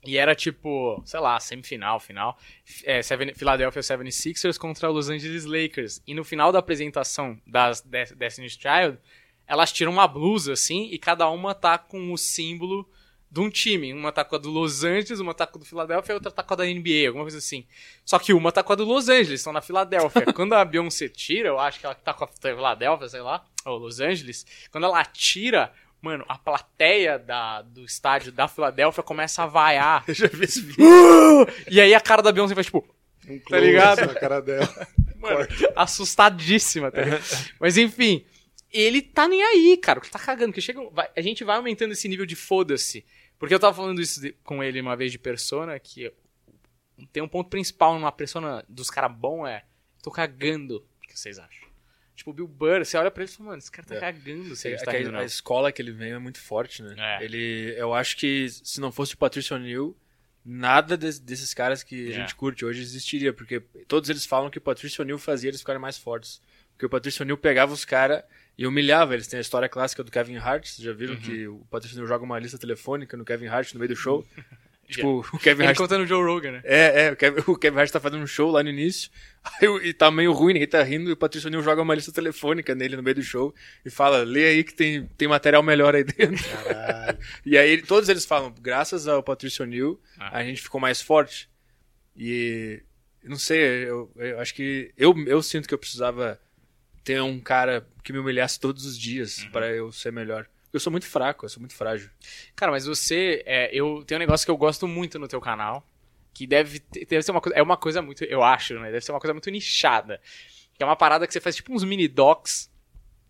[0.04, 2.38] E era tipo, sei lá, semifinal, final.
[2.86, 6.02] É, Seven, Philadelphia 76ers contra Los Angeles Lakers.
[6.08, 8.98] E no final da apresentação das Des- Destiny's Child,
[9.46, 12.90] elas tiram uma blusa assim e cada uma tá com o símbolo
[13.30, 13.94] de um time.
[13.94, 16.32] Uma tá com a do Los Angeles, uma tá com a do Philadelphia e outra
[16.32, 17.66] tá com a da NBA, alguma coisa assim.
[18.04, 20.26] Só que uma tá com a do Los Angeles, estão na Filadélfia.
[20.34, 23.78] quando a Beyoncé tira, eu acho que ela tá com a Filadélfia, sei lá, ou
[23.78, 29.46] Los Angeles, quando ela tira, mano, a plateia da, do estádio da Filadélfia começa a
[29.46, 30.04] vaiar.
[30.10, 30.84] Eu já vi esse vídeo.
[30.84, 31.46] Uh!
[31.70, 32.86] E aí a cara da Beyoncé vai tipo,
[33.28, 34.00] Um Tá ligado?
[34.06, 34.88] Na cara dela.
[35.18, 37.24] mano, assustadíssima, tá ligado?
[37.60, 38.26] Mas enfim,
[38.72, 41.92] ele tá nem aí, cara, que tá cagando, porque chega, vai- a gente vai aumentando
[41.92, 43.06] esse nível de foda-se.
[43.38, 46.12] Porque eu tava falando isso de- com ele uma vez de persona, que
[47.12, 49.64] tem um ponto principal numa persona dos caras bom é,
[50.04, 50.78] tô cagando.
[51.04, 51.68] O que vocês acham?
[52.16, 54.00] Tipo, o Bill Burr, você olha pra ele e fala, mano, esse cara tá É.
[54.00, 56.94] cagando se ele É tá rindo, a, escola que ele veio é muito forte, né?
[56.98, 57.24] É.
[57.24, 59.96] Ele, eu acho que se não fosse o Patricio O'Neill,
[60.46, 62.10] nada des- desses caras que É.
[62.10, 65.62] a gente curte hoje existiria, porque todos eles falam que o Patricio O'Neill fazia eles
[65.62, 66.42] ficarem mais fortes.
[66.74, 68.24] Porque o Patricio O'Neill pegava os caras
[68.58, 69.28] e humilhava eles.
[69.28, 70.98] Tem a história clássica do Kevin Hart, vocês já Uhum.
[70.98, 73.96] viram que o Patricio O'Neill joga uma lista telefônica no Kevin Hart no meio do
[73.96, 74.26] show?
[74.92, 76.62] tipo, o Kevin Ele Hart contando o Joe Rogan, né?
[76.64, 79.10] é, é, o Kevin, o Kevin Hart tá fazendo um show lá no início,
[79.62, 82.12] aí, e tá meio ruim, ninguém tá rindo, e o Patrício O'Neill joga uma lista
[82.12, 83.54] telefônica nele no meio do show
[83.86, 86.44] e fala, lê aí que tem, tem material melhor aí dentro.
[86.50, 87.18] Caralho.
[87.46, 90.40] E aí ele- todos eles falam, graças ao Patrício O'Neill, Ah.
[90.40, 91.50] a gente ficou mais forte.
[92.18, 92.82] E
[93.24, 96.40] não sei, eu, eu acho que eu, eu sinto que eu precisava
[97.04, 99.52] ter um cara que me humilhasse todos os dias Uhum.
[99.52, 100.48] pra eu ser melhor.
[100.74, 102.10] Eu sou muito fraco, eu sou muito frágil.
[102.56, 105.86] Cara, mas você, é, eu tenho um negócio que eu gosto muito no teu canal,
[106.34, 108.92] que deve, ter- deve ser uma coisa, é uma coisa muito, eu acho, né?
[108.92, 110.22] Deve ser uma coisa muito nichada.
[110.78, 112.72] Que é uma parada que você faz tipo uns mini docs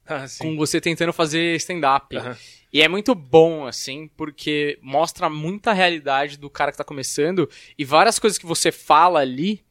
[0.06, 2.16] Ah, com você tentando fazer stand-up.
[2.16, 2.38] Aham.
[2.74, 7.84] E é muito bom, assim, porque mostra muita realidade do cara que tá começando e
[7.84, 9.66] várias coisas que você fala ali.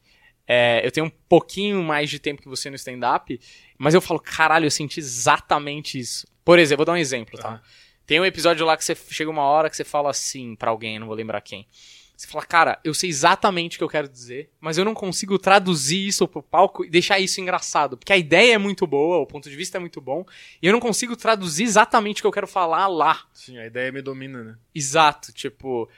[0.47, 3.39] é, eu tenho um pouquinho mais de tempo que você no stand-up,
[3.81, 6.27] mas eu falo, caralho, eu senti exatamente isso.
[6.45, 7.49] Por exemplo, vou dar um exemplo, tá?
[7.49, 7.61] Aham.
[8.05, 10.99] Tem um episódio lá que você chega uma hora que você fala assim pra alguém,
[10.99, 11.67] não vou lembrar quem.
[12.15, 15.39] Você fala, cara, eu sei exatamente o que eu quero dizer, mas eu não consigo
[15.39, 17.97] traduzir isso pro palco e deixar isso engraçado.
[17.97, 20.23] Porque a ideia é muito boa, o ponto de vista é muito bom,
[20.61, 23.23] e eu não consigo traduzir exatamente o que eu quero falar lá.
[23.33, 24.55] Sim, a ideia me domina, né?
[24.75, 25.89] Exato, tipo.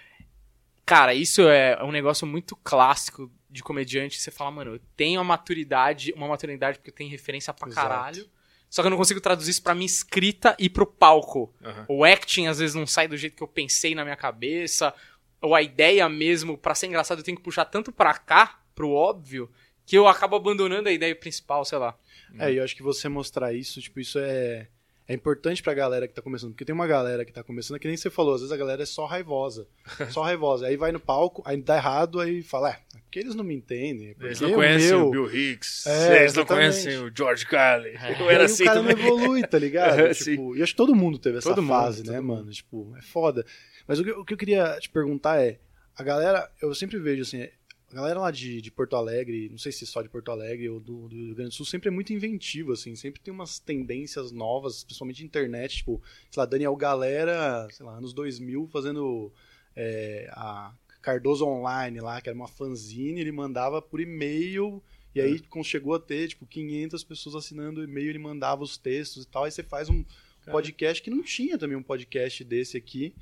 [0.85, 4.19] Cara, isso é um negócio muito clássico de comediante.
[4.19, 7.87] Você fala, mano, eu tenho a maturidade, uma maturidade porque eu tenho referência pra Exato.
[7.87, 8.29] caralho.
[8.69, 11.53] Só que eu não consigo traduzir isso pra minha escrita e pro palco.
[11.63, 11.85] Aham.
[11.87, 14.93] O acting às vezes não sai do jeito que eu pensei na minha cabeça,
[15.39, 18.89] ou a ideia mesmo, pra ser engraçado, eu tenho que puxar tanto pra cá, pro
[18.89, 19.51] óbvio,
[19.85, 21.95] que eu acabo abandonando a ideia principal, sei lá.
[22.39, 24.67] É, e eu acho que você mostrar isso, tipo, isso é,
[25.07, 26.51] é importante pra galera que tá começando.
[26.51, 28.83] Porque tem uma galera que tá começando, que nem você falou, às vezes a galera
[28.83, 29.67] é só raivosa.
[30.11, 30.67] Só raivosa.
[30.67, 34.15] Aí vai no palco, aí dá errado, aí fala, é, porque eles não me entendem.
[34.19, 35.07] é Eles não conhecem meu...
[35.07, 37.89] o Bill Hicks, É, eles não conhecem o George Carlin.
[37.89, 38.21] É.
[38.21, 39.05] Eu era aí assim o cara não também.
[39.05, 40.13] evolui, tá ligado?
[40.15, 40.31] Sim.
[40.31, 42.37] tipo, e acho que todo mundo teve essa Todo mundo, fase, todo né, mundo.
[42.37, 42.51] mano?
[42.51, 43.45] Tipo, é foda.
[43.87, 45.59] Mas o que, o que eu queria te perguntar é,
[45.97, 47.47] a galera, eu sempre vejo assim,
[47.93, 50.79] a galera lá de, de Porto Alegre, não sei se só de Porto Alegre ou
[50.79, 54.31] do, do Rio Grande do Sul, sempre é muito inventivo, assim, sempre tem umas tendências
[54.31, 56.01] novas, principalmente de internet, tipo,
[56.31, 59.31] sei lá, Daniel Galera, sei lá, anos 2000, fazendo
[59.75, 64.81] é, a Cardoso Online lá, que era uma fanzine, ele mandava por e-mail,
[65.13, 68.75] e aí quando chegou a ter, tipo, 500 pessoas assinando o e-mail, ele mandava os
[68.75, 70.03] textos e tal, aí você faz um
[70.49, 73.13] podcast que não tinha também um podcast desse aqui,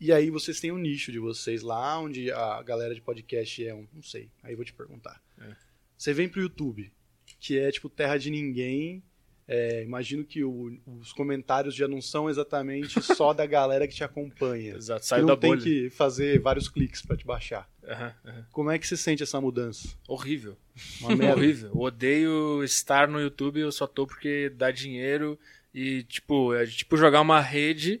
[0.00, 3.74] e aí vocês têm um nicho de vocês lá, onde a galera de podcast é
[3.74, 5.20] um, não sei, aí eu vou te perguntar.
[5.40, 5.54] É.
[5.96, 6.90] Você vem pro YouTube,
[7.38, 9.02] que é tipo terra de ninguém,
[9.46, 14.04] é, imagino que o- os comentários já não são exatamente só da galera que te
[14.04, 14.76] acompanha.
[14.76, 15.62] Exato, não da tem bolha.
[15.62, 17.68] que fazer vários cliques pra te baixar.
[17.84, 18.46] Aham, aham.
[18.52, 19.88] Como é que você sente essa mudança?
[20.08, 20.56] Horrível.
[21.00, 21.34] Uma merda.
[21.40, 21.70] Horrível.
[21.74, 25.36] Eu odeio estar no YouTube, eu só tô porque dá dinheiro
[25.74, 28.00] e, tipo, é tipo jogar uma rede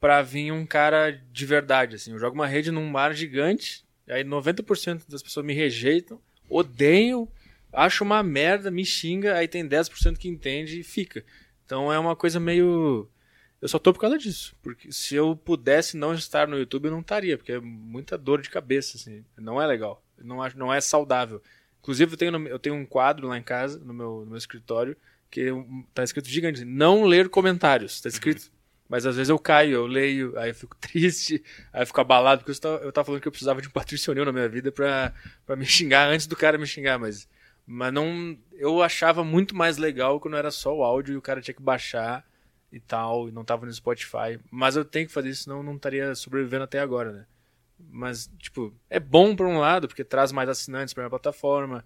[0.00, 2.12] pra vir um cara de verdade, assim.
[2.12, 7.28] Eu jogo uma rede num mar gigante, aí 90% das pessoas me rejeitam, odeiam,
[7.72, 11.24] acho uma merda, me xinga, aí tem 10% que entende e fica.
[11.64, 13.08] Então é uma coisa meio...
[13.60, 14.54] Eu só tô por causa disso.
[14.62, 18.40] Porque se eu pudesse não estar no YouTube, eu não estaria, porque é muita dor
[18.42, 19.24] de cabeça, assim.
[19.36, 20.04] Não é legal.
[20.18, 21.42] Não, acho, não é saudável.
[21.80, 24.96] Inclusive, eu tenho, eu tenho um quadro lá em casa, no meu, no meu escritório,
[25.30, 28.00] que um- tá escrito gigante, assim, não ler comentários.
[28.00, 28.50] Tá escrito.
[28.88, 32.42] Mas às vezes eu caio, eu leio, aí eu fico triste, aí eu fico abalado,
[32.42, 34.48] porque eu tava, eu tava falando que eu precisava de um Patrício O'Neill na minha
[34.48, 35.12] vida pra
[35.56, 37.28] me xingar antes do cara me xingar, mas,
[37.66, 38.38] mas não.
[38.52, 41.62] Eu achava muito mais legal quando era só o áudio e o cara tinha que
[41.62, 42.24] baixar
[42.72, 44.38] e tal, e não tava no Spotify.
[44.50, 47.26] Mas eu tenho que fazer isso, senão eu não estaria sobrevivendo até agora, né?
[47.78, 51.84] Mas, tipo, é bom por um lado, porque traz mais assinantes pra minha plataforma.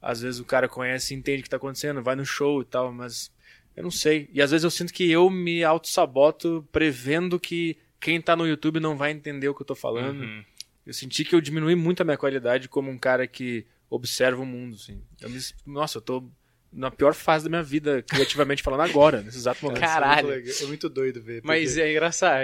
[0.00, 2.64] Às vezes o cara conhece e entende o que tá acontecendo, vai no show e
[2.64, 3.32] tal, mas
[3.76, 4.28] eu não sei.
[4.32, 8.80] E às vezes eu sinto que eu me auto-saboto prevendo que quem tá no YouTube
[8.80, 10.20] não vai entender o que eu tô falando.
[10.20, 10.44] Uhum.
[10.86, 14.46] Eu senti que eu diminui muito a minha qualidade como um cara que observa o
[14.46, 15.00] mundo, assim.
[15.20, 16.24] Eu me- nossa, eu tô
[16.72, 19.80] na pior fase da minha vida, criativamente falando agora, nesse exato momento.
[19.80, 20.28] Caralho.
[20.28, 20.64] Isso É muito.
[20.64, 21.40] É muito doido ver.
[21.44, 22.42] Mas porque- é engraçado,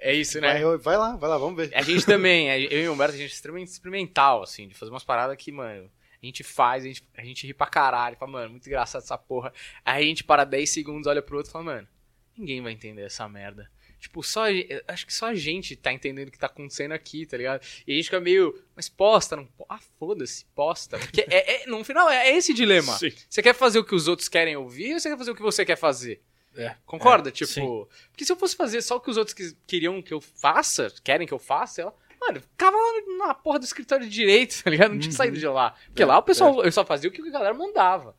[0.00, 0.60] é isso, né?
[0.64, 1.70] vai, vai lá, vai lá, vamos ver.
[1.76, 4.90] A gente também, eu e o Humberto, a gente é extremamente experimental, assim, de fazer
[4.90, 5.88] umas paradas que, mano,
[6.26, 9.16] a gente faz, a gente, a gente ri pra caralho, fala, mano, muito engraçado essa
[9.18, 9.52] porra.
[9.84, 11.88] Aí a gente para 10 segundos, olha pro outro e fala, mano,
[12.36, 13.70] ninguém vai entender essa merda.
[13.98, 14.42] Tipo, só,
[14.88, 17.62] acho que só a gente tá entendendo o que tá acontecendo aqui, tá ligado?
[17.86, 20.98] E a gente fica meio, mas posta, não Ah, foda-se, posta.
[20.98, 22.92] Porque é, é- no final é, é esse dilema.
[22.98, 23.10] Sim.
[23.28, 25.42] Você quer fazer o que os outros querem ouvir ou você quer fazer o que
[25.42, 26.22] você quer fazer?
[26.54, 26.74] É.
[26.84, 27.30] Concorda?
[27.30, 27.86] É, tipo, sim.
[28.10, 30.92] porque se eu fosse fazer só o que os outros quis- queriam que eu faça,
[31.02, 34.70] querem que eu faça, ela, mano, ficava lá na porra do escritório de direito, tá
[34.70, 34.92] ligado?
[34.92, 35.74] Não tinha saído de lá.
[35.86, 38.16] Porque É, lá o pessoal, eu só fazia o que a galera mandava.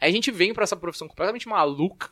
[0.00, 2.10] Aí a gente vem pra essa profissão completamente maluca.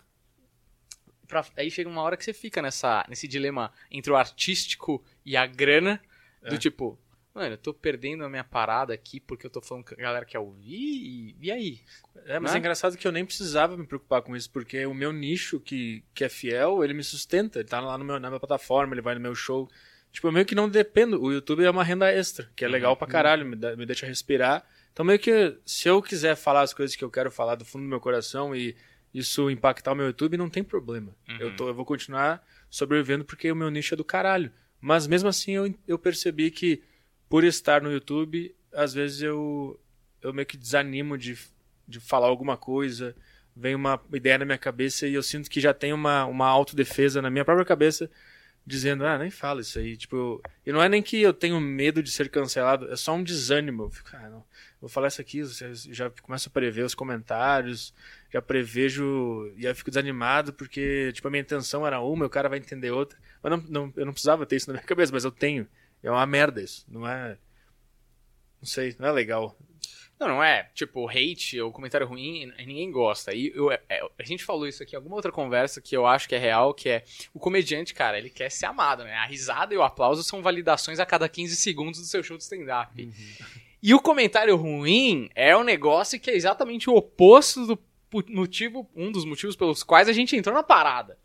[1.28, 5.36] pra- aí chega uma hora que você fica nessa, nesse dilema entre o artístico e
[5.36, 6.00] a grana,
[6.40, 6.58] do É.
[6.58, 6.96] tipo,
[7.34, 10.24] mano, eu tô perdendo a minha parada aqui porque eu tô falando que a galera
[10.24, 11.80] quer ouvir, e, e aí?
[12.26, 12.58] É, mas Né?
[12.58, 16.04] é engraçado que eu nem precisava me preocupar com isso, porque o meu nicho, que,
[16.14, 17.58] que é fiel, ele me sustenta.
[17.58, 19.68] Ele tá lá no meu, na minha plataforma, ele vai no meu show.
[20.16, 21.22] Tipo, eu meio que não dependo.
[21.22, 24.06] O YouTube é uma renda extra, que é legal pra caralho, me, dá- me deixa
[24.06, 24.64] respirar.
[24.90, 27.82] Então, meio que, se eu quiser falar as coisas que eu quero falar do fundo
[27.82, 28.74] do meu coração e
[29.12, 31.14] isso impactar o meu YouTube, não tem problema.
[31.38, 34.50] Eu, tô, eu vou continuar sobrevivendo porque o meu nicho é do caralho.
[34.80, 36.82] Mas mesmo assim, eu, eu percebi que,
[37.28, 39.78] por estar no YouTube, às vezes eu,
[40.22, 41.36] eu meio que desanimo de,
[41.86, 43.14] de falar alguma coisa,
[43.54, 47.20] vem uma ideia na minha cabeça e eu sinto que já tem uma, uma autodefesa
[47.20, 48.10] na minha própria cabeça
[48.66, 49.96] dizendo, ah, nem fala isso aí.
[49.96, 53.22] Tipo, e não é nem que eu tenho medo de ser cancelado, é só um
[53.22, 53.84] desânimo.
[53.84, 54.44] Eu fico, ah, não,
[54.80, 55.48] vou falar isso aqui, eu
[55.92, 57.94] já começo a prever os comentários,
[58.32, 62.30] já prevejo, e aí eu fico desanimado porque, tipo, a minha intenção era uma o
[62.30, 63.16] cara vai entender outra.
[63.42, 65.68] Mas não, não, eu não precisava ter isso na minha cabeça, mas eu tenho.
[66.02, 67.38] É uma merda isso, não é...
[68.60, 69.56] Não sei, não é legal.
[70.18, 70.70] Não, não é.
[70.74, 73.34] Tipo, hate ou comentário ruim, ninguém gosta.
[73.34, 73.80] E eu- é-
[74.18, 76.72] a gente falou isso aqui em alguma outra conversa que eu acho que é real,
[76.72, 79.14] que é o comediante, cara, ele quer ser amado, né?
[79.14, 82.42] A risada e o aplauso são validações a cada 15 segundos do seu show de
[82.44, 83.10] stand-up.
[83.82, 87.78] E o comentário ruim é um negócio que é exatamente o oposto do
[88.30, 91.18] motivo, um dos motivos pelos quais a gente entrou na parada.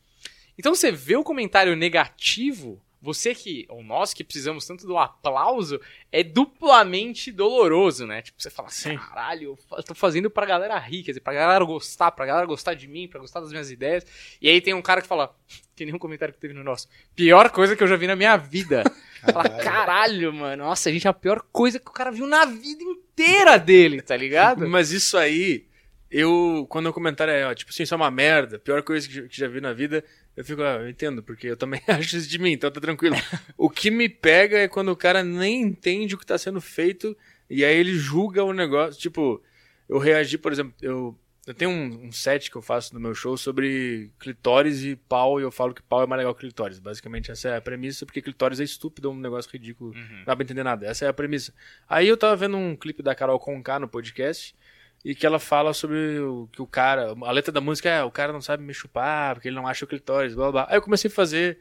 [0.57, 5.81] Então você vê o comentário negativo, você que, ou nós que precisamos tanto do aplauso,
[6.11, 8.21] é duplamente doloroso, né?
[8.21, 8.95] Tipo, você fala, Sim.
[8.95, 12.75] caralho, eu tô fazendo pra galera rir, quer dizer, pra galera gostar, pra galera gostar
[12.75, 14.05] de mim, pra gostar das minhas ideias.
[14.39, 15.35] E aí tem um cara que fala,
[15.75, 18.15] que nem um comentário que teve no nosso, pior coisa que eu já vi na
[18.15, 18.83] minha vida.
[19.21, 20.33] Fala, Caralho.
[20.33, 23.59] mano, nossa, a gente é a pior coisa que o cara viu na vida inteira
[23.59, 24.67] dele, tá ligado?
[24.67, 25.67] Mas isso aí,
[26.09, 26.65] eu.
[26.67, 29.37] Quando o comentário é, ó, tipo assim, isso é uma merda, pior coisa que, que
[29.37, 30.03] já vi na vida,
[30.35, 33.15] eu fico, ah, eu entendo, porque eu também acho isso de mim, então tá tranquilo.
[33.57, 37.15] o que me pega é quando o cara nem entende o que tá sendo feito
[37.51, 38.99] e aí ele julga o negócio.
[38.99, 39.43] Tipo,
[39.89, 41.17] eu reagi, por exemplo, eu.
[41.47, 45.39] Eu tenho um, um set que eu faço no meu show sobre clitóris e pau,
[45.39, 46.77] e eu falo que pau é mais legal que clitóris.
[46.77, 49.91] Basicamente, essa é a premissa, porque clitóris é estúpido, é um negócio ridículo.
[49.91, 50.17] Uhum.
[50.19, 50.85] Não dá pra entender nada.
[50.85, 51.51] Essa é a premissa.
[51.89, 54.55] Aí eu tava vendo um clipe da Carol Conká no podcast
[55.03, 57.13] e que ela fala sobre o que o cara.
[57.23, 59.85] A letra da música é: o cara não sabe me chupar porque ele não acha
[59.85, 60.67] o clitóris, blá blá.
[60.69, 61.59] Aí eu comecei a fazer.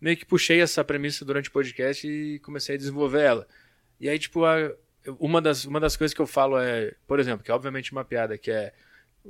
[0.00, 3.46] Meio que puxei essa premissa durante o podcast e comecei a desenvolver ela.
[4.00, 4.72] E aí, tipo, a-
[5.18, 8.02] uma, das, uma das coisas que eu falo é, por exemplo, que é obviamente uma
[8.02, 8.72] piada, que é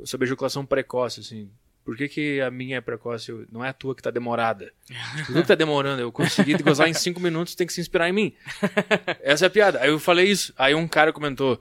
[0.04, 1.50] sobre ejaculação precoce, assim.
[1.84, 3.30] Por que, que a minha é precoce?
[3.32, 4.72] Eu- Não é a tua que tá demorada.
[5.26, 6.00] Tu que tá demorando.
[6.00, 8.32] Eu consegui gozar em cinco minutos, tem que se inspirar em mim.
[9.22, 9.80] Essa é a piada.
[9.80, 10.54] Aí eu falei isso.
[10.56, 11.60] Aí um cara comentou: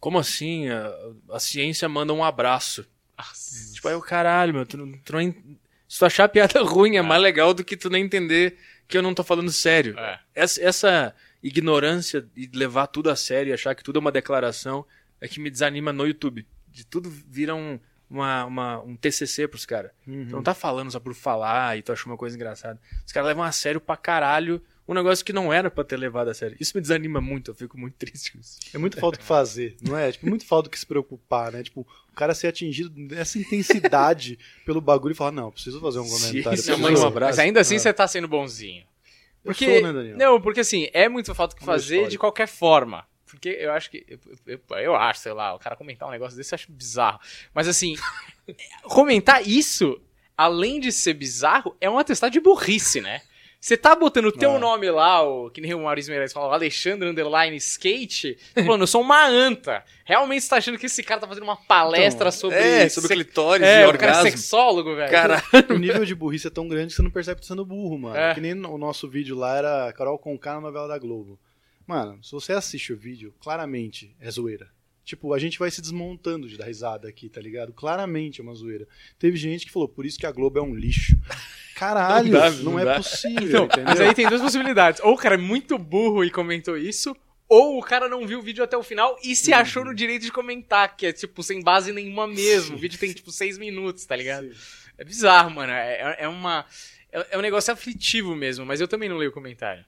[0.00, 0.68] Como assim?
[0.68, 0.94] A,
[1.32, 2.86] a ciência manda um abraço.
[3.18, 3.74] Nossa.
[3.74, 4.64] Tipo, aí o caralho, meu.
[4.66, 5.34] Tu, não- tu não
[5.86, 8.56] Se tu achar a piada ruim, é mais legal do que tu nem entender
[8.88, 9.98] que eu não tô falando sério.
[9.98, 10.18] É.
[10.34, 14.84] Essa, essa ignorância e levar tudo a sério e achar que tudo é uma declaração
[15.20, 16.46] é que me desanima no YouTube.
[16.68, 19.90] De tudo vira um, uma, uma- um TCC pros caras.
[20.06, 20.26] Uhum.
[20.28, 22.80] Tu não tá falando só por falar e tu achou uma coisa engraçada.
[23.06, 26.28] Os caras levam a sério pra caralho um negócio que não era pra ter levado
[26.28, 26.56] a sério.
[26.60, 28.58] Isso me desanima muito, eu fico muito triste com isso.
[28.74, 30.10] É muito falta o que fazer, não é?
[30.12, 31.62] Tipo, muito falta o que se preocupar, né?
[31.62, 36.04] Tipo, o cara ser atingido nessa intensidade pelo bagulho e falar, não, preciso fazer um
[36.08, 36.34] comentário.
[36.42, 37.30] sim, preciso manda um fazer." abraço.
[37.32, 37.78] Mas ainda assim É.
[37.78, 38.84] você tá sendo bonzinho.
[39.42, 40.16] Eu Porque, sou, né, Daniel?
[40.18, 43.06] Não, porque assim, é muito falta o que Uma fazer de qualquer forma.
[43.26, 44.04] Porque eu acho que.
[44.08, 47.20] Eu, eu- eu acho, sei lá, o cara comentar um negócio desse eu acho bizarro.
[47.54, 47.94] Mas assim,
[48.84, 50.00] comentar isso,
[50.36, 53.22] além de ser bizarro, é um atestado de burrice, né?
[53.60, 54.58] Você tá botando o teu É.
[54.58, 58.86] nome lá, o, que nem o Maurício Meirelles fala, o Alexandre Underline Skate, falando, eu
[58.86, 59.84] sou uma anta.
[60.04, 62.56] Realmente você tá achando que esse cara tá fazendo uma palestra Então, sobre.
[62.56, 64.30] É, sobre sex- clitóris É, e o cara é orgasmo.
[64.30, 65.10] sexólogo, velho.
[65.10, 67.64] Cara, O nível de burrice é tão grande que você não percebe que tá sendo
[67.66, 68.16] burro, mano.
[68.16, 68.32] É.
[68.34, 71.38] Que nem o nosso vídeo lá era Carol Conká na novela da Globo.
[71.86, 74.68] Mano, se você assiste o vídeo, claramente é zoeira.
[75.10, 77.72] Tipo, a gente vai se desmontando de dar risada aqui, tá ligado?
[77.72, 78.86] Claramente é uma zoeira.
[79.18, 81.18] Teve gente que falou, por isso que a Globo é um lixo.
[81.74, 82.94] Caralho, Não não, dá, não é dá.
[82.94, 83.84] possível, Então, entendeu?
[83.86, 85.00] mas aí tem duas possibilidades.
[85.02, 87.16] Ou o cara é muito burro e comentou isso,
[87.48, 90.22] ou o cara não viu o vídeo até o final e se achou no direito
[90.22, 92.76] de comentar, que é tipo sem base nenhuma mesmo.
[92.76, 94.48] O vídeo tem tipo seis minutos, tá ligado?
[94.96, 95.72] É bizarro, mano.
[95.72, 96.64] É, é uma.
[97.10, 99.84] É, é um negócio aflitivo mesmo, mas eu também não leio comentário.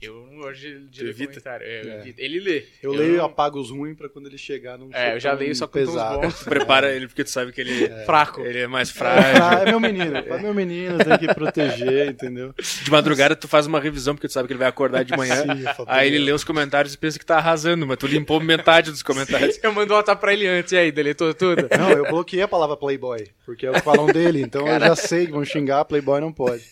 [0.00, 1.28] Eu não gosto de, ler evita?
[1.30, 1.66] comentário.
[1.66, 2.14] É, eu É.
[2.18, 2.64] Ele lê.
[2.82, 5.32] Eu, leio e não- apago os ruins pra quando ele chegar não É, eu já
[5.32, 6.20] leio só com pesado.
[6.20, 6.42] bons.
[6.44, 8.42] prepara ele porque tu sabe que ele é, Fraco.
[8.42, 9.42] ele é mais É, frágil.
[9.66, 12.54] é meu menino, é meu menino, tem que proteger, entendeu?
[12.82, 15.36] De madrugada tu faz uma revisão porque tu sabe que ele vai acordar de manhã.
[15.42, 18.38] Sim, eu Aí ele lê os comentários e pensa que tá arrasando, mas tu limpou
[18.38, 19.58] metade dos comentários.
[19.62, 21.68] Eu mando WhatsApp pra ele antes, e aí, deletou tudo?
[21.78, 24.94] Não, eu bloqueei a palavra Playboy, porque é o que falam dele, então eu já
[24.94, 26.64] sei que vão xingar, Playboy não pode.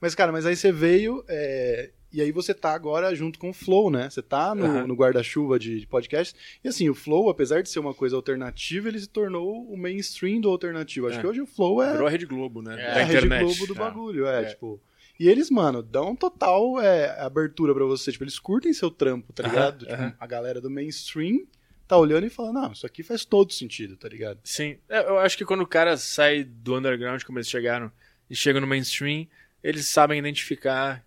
[0.00, 3.52] Mas, cara, mas aí você veio, é, e aí você tá agora junto com o
[3.52, 4.08] Flow, né?
[4.10, 4.86] Você tá no, Aham.
[4.86, 8.88] no guarda-chuva de, de podcast, e assim, o Flow, apesar de ser uma coisa alternativa,
[8.88, 11.06] ele se tornou o mainstream do alternativo.
[11.08, 11.20] Acho É.
[11.20, 12.76] que hoje o Flow é, Virou a Rede Globo, né?
[12.80, 13.44] É, é a Rede internet.
[13.44, 13.76] Globo do É.
[13.78, 14.44] bagulho, é, É.
[14.46, 14.80] tipo...
[15.18, 19.44] E eles, mano, dão total é, abertura pra você, tipo, eles curtem seu trampo, tá
[19.44, 19.78] ligado?
[19.78, 20.14] Tipo, aham.
[20.20, 21.46] a galera do mainstream
[21.88, 24.40] tá olhando e falando, não, isso aqui faz todo sentido, tá ligado?
[24.44, 24.76] Sim.
[24.88, 27.90] É, Eu acho que quando o cara sai do underground, como eles chegaram,
[28.28, 29.26] e chega no mainstream,
[29.64, 31.02] eles sabem identificar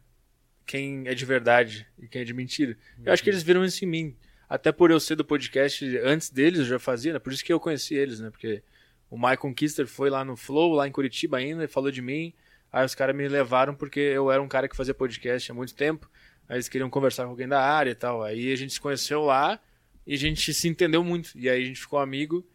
[0.69, 2.77] quem é de verdade e quem é de mentira.
[3.03, 4.15] Eu acho que eles viram isso em mim.
[4.47, 7.17] Até por eu ser do podcast antes deles, eu já fazia, né?
[7.17, 8.29] Por isso que eu conheci eles, né?
[8.29, 8.62] Porque
[9.10, 12.36] o Michael Kister foi lá no Flow, lá em Curitiba ainda, e falou de mim.
[12.71, 15.73] Aí os caras me levaram porque eu era um cara que fazia podcast há muito
[15.73, 16.08] tempo.
[16.47, 18.21] Aí eles queriam conversar com alguém da área e tal.
[18.21, 19.60] Aí a gente se conheceu lá
[20.05, 21.32] e a gente se entendeu muito.
[21.36, 22.45] E aí a gente ficou amigo.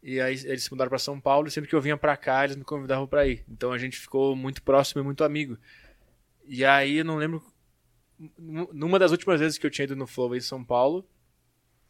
[0.00, 2.44] E aí eles se mudaram pra São Paulo e sempre que eu vinha pra cá,
[2.44, 3.42] eles me convidavam pra ir.
[3.48, 5.58] Então a gente ficou muito próximo e muito amigo.
[6.46, 7.42] E aí eu não lembro.
[8.38, 11.08] Numa das últimas vezes que eu tinha ido no Flow em São Paulo,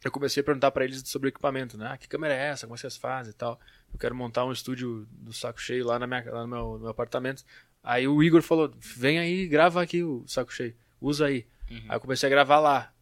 [0.03, 1.89] eu comecei a perguntar pra eles sobre o equipamento, né?
[1.91, 2.65] Ah, que câmera é essa?
[2.65, 3.59] Como vocês fazem e tal?
[3.91, 6.79] Eu quero montar um estúdio do saco cheio lá, na minha, lá no, meu, no
[6.79, 7.43] meu apartamento.
[7.83, 11.45] Aí o Igor falou: vem aí, grava aqui o saco cheio, usa aí.
[11.89, 12.93] Aí eu comecei a gravar lá.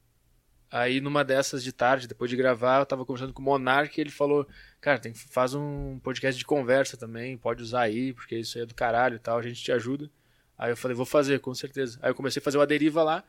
[0.70, 4.02] Aí numa dessas de tarde, depois de gravar, eu tava conversando com o Monark e
[4.02, 4.48] ele falou:
[4.82, 8.66] Cara, tem, faz um podcast de conversa também, pode usar aí, porque isso aí é
[8.66, 10.10] do caralho e tal, a gente te ajuda.
[10.58, 12.00] Aí eu falei, vou fazer, com certeza.
[12.02, 13.24] Aí eu comecei a fazer o Aderiva lá.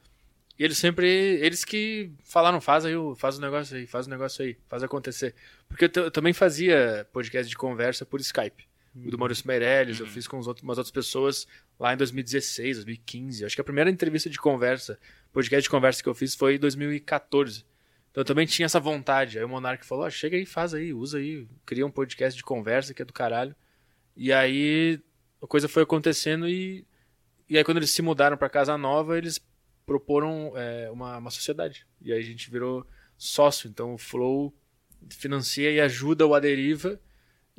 [0.58, 1.06] E eles sempre,
[1.40, 5.34] eles que falaram, faz aí, faz o negócio aí, faz o negócio aí, faz acontecer.
[5.68, 8.66] Porque eu, eu também fazia podcast de conversa por Skype.
[9.06, 11.46] O do Maurício Meirelles, eu fiz com outros, umas outras pessoas
[11.78, 13.44] lá em 2016, 2015.
[13.44, 14.98] Acho que a primeira entrevista de conversa,
[15.32, 17.64] podcast de conversa que eu fiz foi em 2014.
[18.10, 19.38] Então eu também tinha essa vontade.
[19.38, 22.42] Aí o Monark falou: oh, chega aí, faz aí, usa aí, cria um podcast de
[22.42, 23.54] conversa que é do caralho.
[24.16, 25.00] E aí
[25.40, 26.84] a coisa foi acontecendo e,
[27.48, 29.40] e aí quando eles se mudaram para casa nova, eles
[29.86, 31.86] proporam é, uma, uma sociedade.
[32.00, 32.86] E aí a gente virou
[33.16, 33.68] sócio.
[33.68, 34.54] Então o Flow
[35.08, 37.00] financia e ajuda o Aderiva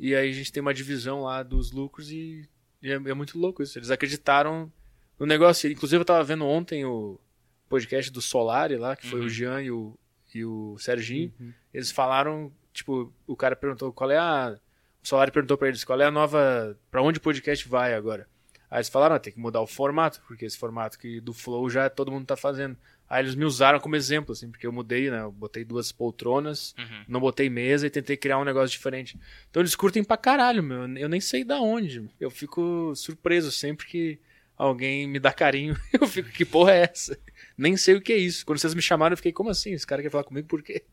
[0.00, 2.48] e aí a gente tem uma divisão lá dos lucros e,
[2.80, 3.78] e é, é, muito louco isso.
[3.78, 4.72] Eles acreditaram
[5.18, 5.70] no negócio.
[5.70, 7.20] Inclusive eu tava vendo ontem o
[7.68, 9.26] podcast do Solari lá, que foi uhum.
[9.26, 9.98] o Jean e o,
[10.34, 11.30] e o Serginho.
[11.38, 11.52] Uhum.
[11.74, 14.58] Eles falaram, tipo, o cara perguntou qual é a.
[15.02, 16.74] O Solari perguntou para eles qual é a nova.
[16.90, 18.26] para onde o podcast vai agora.
[18.70, 21.68] Aí eles falaram, ah, tem que mudar o formato, porque esse formato que do Flow
[21.68, 22.76] já todo mundo tá fazendo.
[23.08, 25.22] Aí eles me usaram como exemplo, assim, porque eu mudei, né?
[25.22, 27.04] Eu botei duas poltronas, uhum.
[27.08, 29.18] não botei mesa e tentei criar um negócio diferente.
[29.50, 30.82] Então eles curtem pra caralho, meu.
[30.96, 32.08] Eu nem sei da onde.
[32.20, 34.20] Eu fico surpreso sempre que
[34.56, 35.76] alguém me dá carinho.
[36.00, 37.18] Eu fico, que porra é essa?
[37.58, 38.46] Nem sei o que é isso.
[38.46, 39.72] Quando vocês me chamaram, eu fiquei, como assim?
[39.72, 40.84] Esse cara quer falar comigo por quê?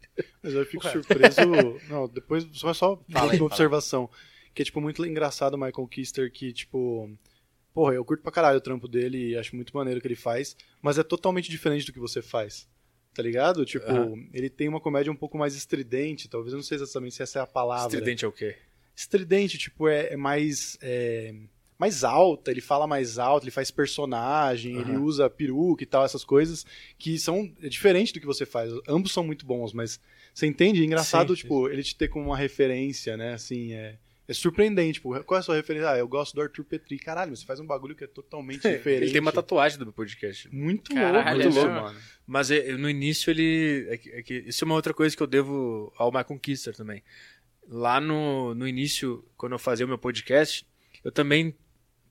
[0.42, 1.42] Mas eu fico surpreso.
[1.88, 4.10] não, depois só, só fala uma observação.
[4.54, 7.10] Que é, tipo, muito engraçado o Michael Kister que, tipo
[7.78, 10.16] Porra, eu curto pra caralho o trampo dele e acho muito maneiro o que ele
[10.16, 12.68] faz, mas é totalmente diferente do que você faz.
[13.14, 13.64] Tá ligado?
[13.66, 14.28] Tipo, uhum.
[14.34, 17.38] ele tem uma comédia um pouco mais estridente, talvez eu não sei exatamente se essa
[17.38, 17.96] é a palavra.
[17.96, 18.56] Estridente é o quê?
[18.96, 20.76] Estridente, tipo, é, é mais.
[20.82, 21.36] É,
[21.78, 24.82] mais alta, ele fala mais alto, ele faz personagem, uhum.
[24.82, 26.66] ele usa peruca e tal, essas coisas
[26.98, 28.74] que são é diferente do que você faz.
[28.88, 30.00] Ambos são muito bons, mas
[30.34, 30.82] você entende?
[30.82, 31.74] É engraçado, sim, tipo, sim.
[31.74, 33.36] ele te ter como uma referência, né?
[33.36, 35.90] Assim, é é surpreendente, tipo, qual é a sua referência?
[35.90, 37.00] Ah, eu gosto do Arthur Petri.
[37.00, 39.04] Caralho, você faz um bagulho que é totalmente diferente.
[39.04, 40.54] ele tem uma tatuagem do meu podcast.
[40.54, 42.00] Muito louco, muito louco, mano.
[42.26, 43.88] Mas é, no início ele.
[43.90, 46.76] É que, é que, isso é uma outra coisa que eu devo ao My Conquister
[46.76, 47.02] também.
[47.70, 50.68] Lá no, no início, quando eu fazia o meu podcast,
[51.04, 51.56] eu também,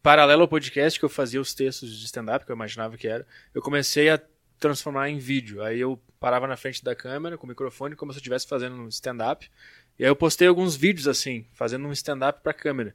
[0.02, 3.26] paralelo ao podcast, que eu fazia os textos de stand-up, que eu imaginava que era,
[3.54, 4.20] eu comecei a
[4.58, 5.62] transformar em vídeo.
[5.62, 8.76] Aí eu parava na frente da câmera com o microfone, como se eu estivesse fazendo
[8.76, 9.50] um stand-up.
[9.98, 12.94] E aí eu postei alguns vídeos assim, fazendo um stand-up pra câmera.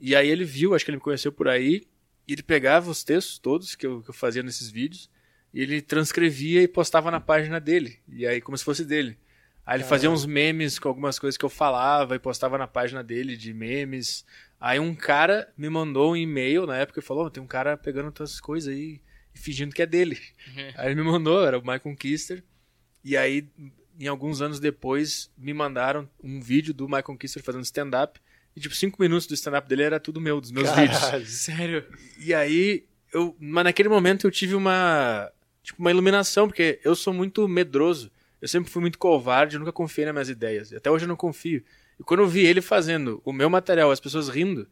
[0.00, 1.86] E aí ele viu, acho que ele me conheceu por aí,
[2.26, 5.10] e ele pegava os textos todos que eu, que eu fazia nesses vídeos,
[5.52, 7.98] e ele transcrevia e postava na página dele.
[8.08, 9.18] E aí, como se fosse dele.
[9.68, 13.04] Aí ele fazia uns memes com algumas coisas que eu falava e postava na página
[13.04, 14.24] dele de memes.
[14.58, 17.76] Aí um cara me mandou um e-mail na época e falou: oh, tem um cara
[17.76, 18.98] pegando tuas coisas aí
[19.34, 20.18] e fingindo que é dele.
[20.46, 20.72] Uhum.
[20.74, 22.42] Aí ele me mandou, era o Michael Kister.
[23.04, 23.46] E aí
[23.98, 28.20] em alguns anos depois, me mandaram um vídeo do Michael Kister fazendo stand-up.
[28.54, 31.30] E, tipo, cinco minutos do stand-up dele era tudo meu, dos meus Caralho, vídeos.
[31.34, 31.84] Sério?
[32.18, 35.30] E aí, eu, mas naquele momento eu tive uma,
[35.62, 38.10] tipo, uma iluminação, porque eu sou muito medroso.
[38.40, 40.72] Eu sempre fui muito covarde, eu nunca confiei nas minhas ideias.
[40.72, 41.64] Até hoje eu não confio.
[41.98, 44.68] E quando eu vi ele fazendo o meu material, as pessoas rindo,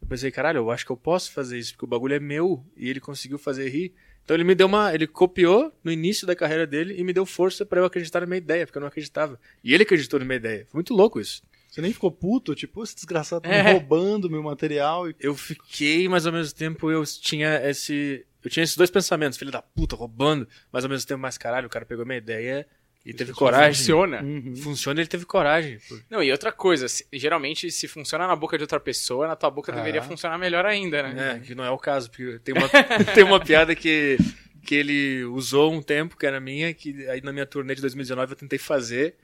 [0.00, 2.64] eu pensei, caralho, eu acho que eu posso fazer isso, porque o bagulho é meu.
[2.74, 3.94] E ele conseguiu fazer rir.
[4.24, 4.94] Então ele me deu uma.
[4.94, 8.26] Ele copiou no início da carreira dele e me deu força para eu acreditar na
[8.26, 9.38] minha ideia, porque eu não acreditava.
[9.62, 10.66] E ele acreditou na minha ideia.
[10.68, 11.42] Foi muito louco isso.
[11.68, 12.54] Você nem ficou puto?
[12.54, 13.72] Tipo, esse desgraçado tá é.
[13.72, 15.08] roubando meu material.
[15.08, 15.14] E...
[15.20, 18.26] Eu fiquei, mas ao mesmo tempo eu tinha esse.
[18.42, 21.66] Eu tinha esses dois pensamentos, filho da puta, roubando, mas ao mesmo tempo, mais caralho,
[21.66, 22.66] o cara pegou minha ideia
[23.04, 23.74] e teve coragem.
[23.74, 24.22] Funciona.
[24.22, 24.54] Uhum.
[24.56, 25.78] Funciona ele teve coragem.
[26.08, 29.50] Não, e outra coisa, se, geralmente se funciona na boca de outra pessoa, na tua
[29.50, 29.74] boca ah.
[29.74, 31.36] deveria funcionar melhor ainda, né?
[31.36, 32.68] É, que não é o caso, porque tem uma,
[33.14, 34.18] tem uma piada que,
[34.66, 38.32] que ele usou um tempo, que era minha, que aí na minha turnê de 2019
[38.32, 39.16] eu tentei fazer,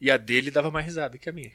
[0.00, 1.50] e a dele dava mais risada que a minha.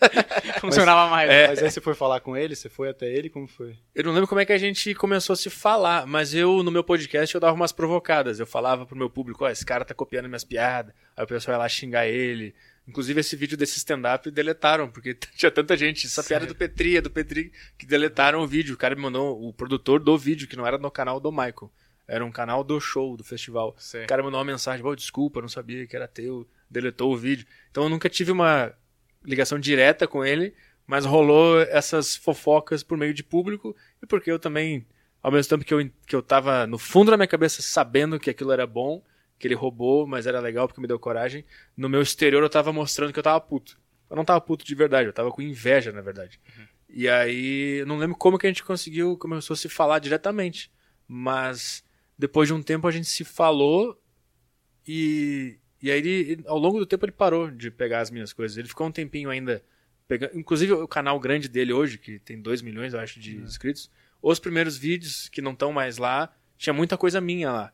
[0.60, 1.30] Funcionava mas, mais.
[1.30, 2.56] É, mas aí você foi falar com ele?
[2.56, 3.28] Você foi até ele?
[3.28, 3.76] Como foi?
[3.94, 6.70] Eu não lembro como é que a gente começou a se falar, mas eu, no
[6.70, 8.40] meu podcast, eu dava umas provocadas.
[8.40, 10.94] Eu falava pro meu público, ó, oh, esse cara tá copiando minhas piadas.
[11.16, 12.54] Aí o pessoal ia lá xingar ele.
[12.88, 16.06] Inclusive, esse vídeo desse stand-up deletaram, porque tinha tanta gente.
[16.06, 18.74] Essa piada do Petri, é do Petri, que deletaram o vídeo.
[18.74, 21.70] O cara me mandou, o produtor do vídeo, que não era no canal do Michael.
[22.08, 23.76] Era um canal do show, do festival.
[24.02, 26.44] O cara mandou uma mensagem, oh, desculpa, não sabia que era teu.
[26.68, 27.46] Deletou o vídeo.
[27.70, 28.74] Então eu nunca tive uma
[29.24, 30.54] ligação direta com ele,
[30.86, 34.86] mas rolou essas fofocas por meio de público e porque eu também,
[35.22, 38.30] ao mesmo tempo que eu, que eu tava no fundo da minha cabeça sabendo que
[38.30, 39.02] aquilo era bom,
[39.38, 41.44] que ele roubou, mas era legal porque me deu coragem,
[41.76, 43.80] no meu exterior eu tava mostrando que eu tava puto.
[44.08, 46.40] Eu não tava puto de verdade, eu tava com inveja, na verdade.
[46.58, 46.66] Uhum.
[46.88, 50.72] E aí, não lembro como que a gente conseguiu, começou a se falar diretamente,
[51.06, 51.84] mas
[52.18, 53.96] depois de um tempo a gente se falou
[54.86, 58.56] e E aí, ele, ao longo do tempo, ele parou de pegar as minhas coisas.
[58.58, 59.62] Ele ficou um tempinho ainda
[60.06, 60.36] pegando.
[60.38, 63.44] Inclusive, o canal grande dele hoje, que tem 2 milhões, eu acho, de Uhum.
[63.44, 63.90] inscritos.
[64.22, 67.72] Os primeiros vídeos, que não estão mais lá, tinha muita coisa minha lá.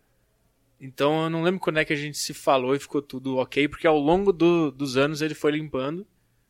[0.80, 3.66] Então, eu não lembro quando é que a gente se falou e ficou tudo ok,
[3.66, 6.06] porque ao longo do- dos anos ele foi limpando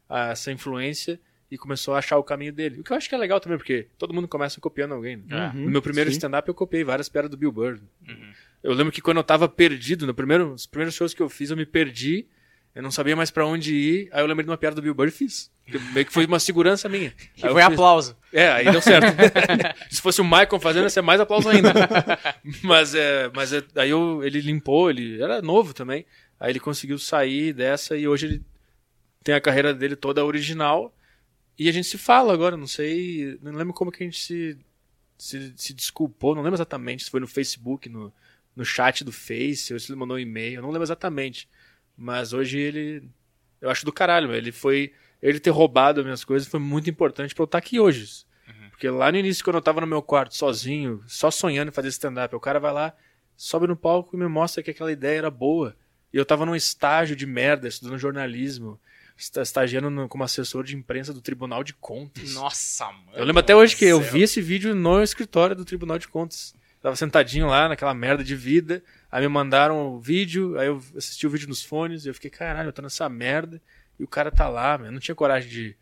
[0.09, 1.19] ah, essa influência
[1.51, 2.81] e começou a achar o caminho dele.
[2.81, 5.17] O que eu acho que é legal também, porque todo mundo começa copiando alguém.
[5.17, 5.53] né?
[5.55, 7.81] Uhum, No meu primeiro stand-up eu copiei várias piadas do Bill Burr.
[8.67, 11.51] Eu lembro que quando eu tava perdido, no primeiro, nos primeiros shows que eu fiz,
[11.51, 12.27] eu me perdi,
[12.75, 14.93] eu não sabia mais pra onde ir, aí eu lembrei de uma piada do Bill
[14.93, 15.51] Burr e fiz.
[15.65, 17.11] Que meio que foi uma segurança minha.
[17.35, 18.17] Que foi fiz- aplauso.
[18.33, 19.07] É, aí deu certo.
[19.89, 21.73] Se fosse o Michael fazendo, ia ser mais aplauso ainda.
[22.63, 26.05] mas é, mas é, aí eu, ele limpou, ele era novo também.
[26.41, 28.43] Aí ele conseguiu sair dessa e hoje ele
[29.23, 30.93] tem a carreira dele toda original.
[31.57, 34.59] E a gente se fala agora, não sei, não lembro como que a gente se,
[35.17, 38.13] se, se desculpou, não lembro exatamente se foi no Facebook, no,
[38.57, 41.49] no chat do Face, ou se ele mandou um e-mail, não lembro exatamente.
[41.97, 43.09] Mas hoje ele,
[43.61, 44.93] eu acho do caralho, ele foi,
[45.23, 48.25] ele ter roubado as minhas coisas foi muito importante pra eu estar aqui hoje.
[48.71, 51.89] Porque lá no início, quando eu tava no meu quarto, sozinho, só sonhando em fazer
[51.89, 52.95] stand-up, o cara vai lá,
[53.37, 55.75] sobe no palco e me mostra que aquela ideia era boa.
[56.13, 58.79] E eu tava num estágio de merda, estudando jornalismo,
[59.19, 62.35] esta- estagiando no- como assessor de imprensa do Tribunal de Contas.
[62.35, 63.13] Nossa, mano.
[63.15, 64.13] Eu lembro até hoje que eu céu.
[64.13, 66.55] vi esse vídeo no escritório do Tribunal de Contas.
[66.87, 68.81] Tava sentadinho lá naquela merda de vida.
[69.11, 72.31] Aí me mandaram o vídeo, aí eu assisti o vídeo nos fones e eu fiquei,
[72.31, 73.61] caralho, eu tô nessa merda.
[73.99, 74.87] E o cara tá lá, meu.
[74.87, 75.77] Eu não tinha coragem de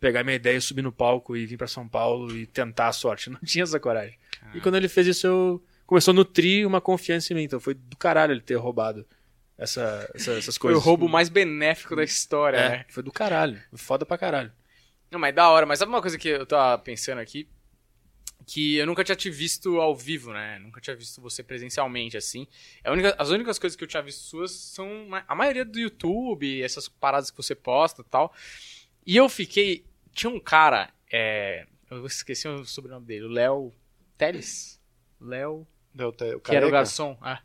[0.00, 3.26] pegar minha ideia, subir no palco e vir pra São Paulo e tentar a sorte.
[3.26, 4.16] Eu não tinha essa coragem.
[4.54, 7.42] E quando ele fez isso, eu começou a nutrir uma confiança em mim.
[7.42, 9.06] Então foi do caralho ele ter roubado
[9.58, 10.82] essa, essa- essas Foi coisas.
[10.82, 12.84] o roubo mais benéfico da história, É, né?
[12.88, 13.60] foi do caralho.
[13.68, 14.50] Foi foda pra caralho.
[15.10, 15.66] Não, mas da hora.
[15.66, 17.46] Mas sabe uma coisa que eu tava pensando aqui?
[18.48, 20.58] Que eu nunca tinha te visto ao vivo, né?
[20.60, 22.46] Nunca tinha visto você presencialmente, assim.
[22.84, 26.62] A única- as únicas coisas que eu tinha visto suas são a maioria do YouTube,
[26.62, 28.32] essas paradas que você posta e tal.
[29.04, 29.84] E eu fiquei.
[30.12, 33.72] Tinha um cara, é, eu esqueci o sobrenome dele, o Léo
[34.16, 34.80] Teles?
[35.20, 35.66] Léo.
[35.94, 37.18] Léo Te- Que era o garçom.
[37.20, 37.42] Ah,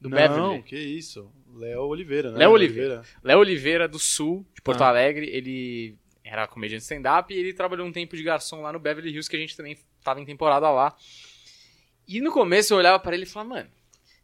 [0.00, 0.62] do Não, Beverly.
[0.64, 1.30] que isso.
[1.54, 2.38] Léo Oliveira, né?
[2.38, 3.02] Léo Oliveira.
[3.22, 4.88] Léo Oliveira, do Sul, de Porto Ah.
[4.88, 9.10] Alegre, ele era comediante stand-up e ele trabalhou um tempo de garçom lá no Beverly
[9.10, 10.94] Hills, que a gente também tava em temporada lá.
[12.06, 13.70] E no começo eu olhava pra ele e falava, mano,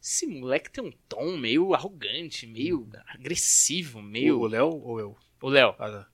[0.03, 4.39] esse moleque tem um tom meio arrogante, meio agressivo, meio...
[4.41, 5.17] O Léo ou eu?
[5.43, 5.75] O Léo.
[5.79, 6.07] Ah, tá.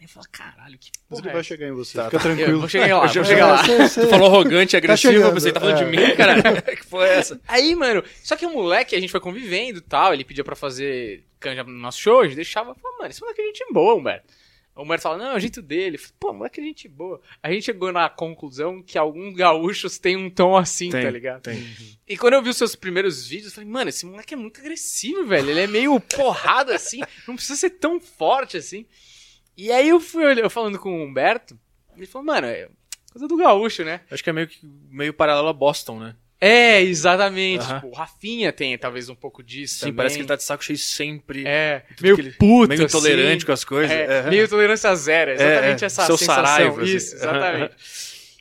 [0.00, 2.16] Eu falava, caralho, que Mas porra ele é vai essa?" chegar em você, Tá, fica
[2.16, 2.22] tá.
[2.24, 2.52] tranquilo.
[2.52, 3.62] Eu vou chegar lá, vou chegar lá.
[3.62, 5.84] Você- você- Tu falou arrogante, agressivo, chegando, você tá falando é.
[5.84, 6.62] de mim, cara?
[6.76, 7.38] que porra é essa?
[7.46, 10.56] Aí, mano, só que o moleque, a gente foi convivendo e tal, ele pedia pra
[10.56, 13.94] fazer canja no nosso show, a gente deixava, falava, mano, esse moleque é gente boa,
[13.94, 14.32] Humberto.
[14.80, 15.98] O Humberto fala, não, é o jeito dele.
[15.98, 17.20] Falei, Pô, moleque é gente boa.
[17.42, 21.42] A gente chegou na conclusão que alguns gaúchos têm um tom assim, Tem, tá ligado?
[21.42, 21.62] tem.
[22.08, 24.58] E quando eu vi os seus primeiros vídeos, eu falei, mano, esse moleque é muito
[24.58, 25.50] agressivo, velho.
[25.50, 28.86] Ele é meio porrado assim, não precisa ser tão forte assim.
[29.56, 31.58] E aí eu fui eu falando com o Humberto,
[31.94, 32.68] ele falou, mano, é
[33.12, 34.00] coisa do gaúcho, né?
[34.10, 34.58] Acho que é meio, que,
[34.88, 36.16] meio paralelo a Boston, né?
[36.40, 37.62] É, exatamente.
[37.62, 37.74] Aham.
[37.80, 39.94] Tipo, o Rafinha tem talvez um pouco disso Sim, também.
[39.96, 41.44] parece que ele tá de saco cheio sempre.
[41.46, 43.46] É, meio ele- puto, meio intolerante assim.
[43.46, 43.90] com as coisas.
[43.90, 44.30] É, É.
[44.30, 45.86] Meio tolerância zero, exatamente É, é.
[45.86, 46.44] essa Seu sensação.
[46.46, 46.96] Saraiva, assim.
[46.96, 47.74] Isso, exatamente.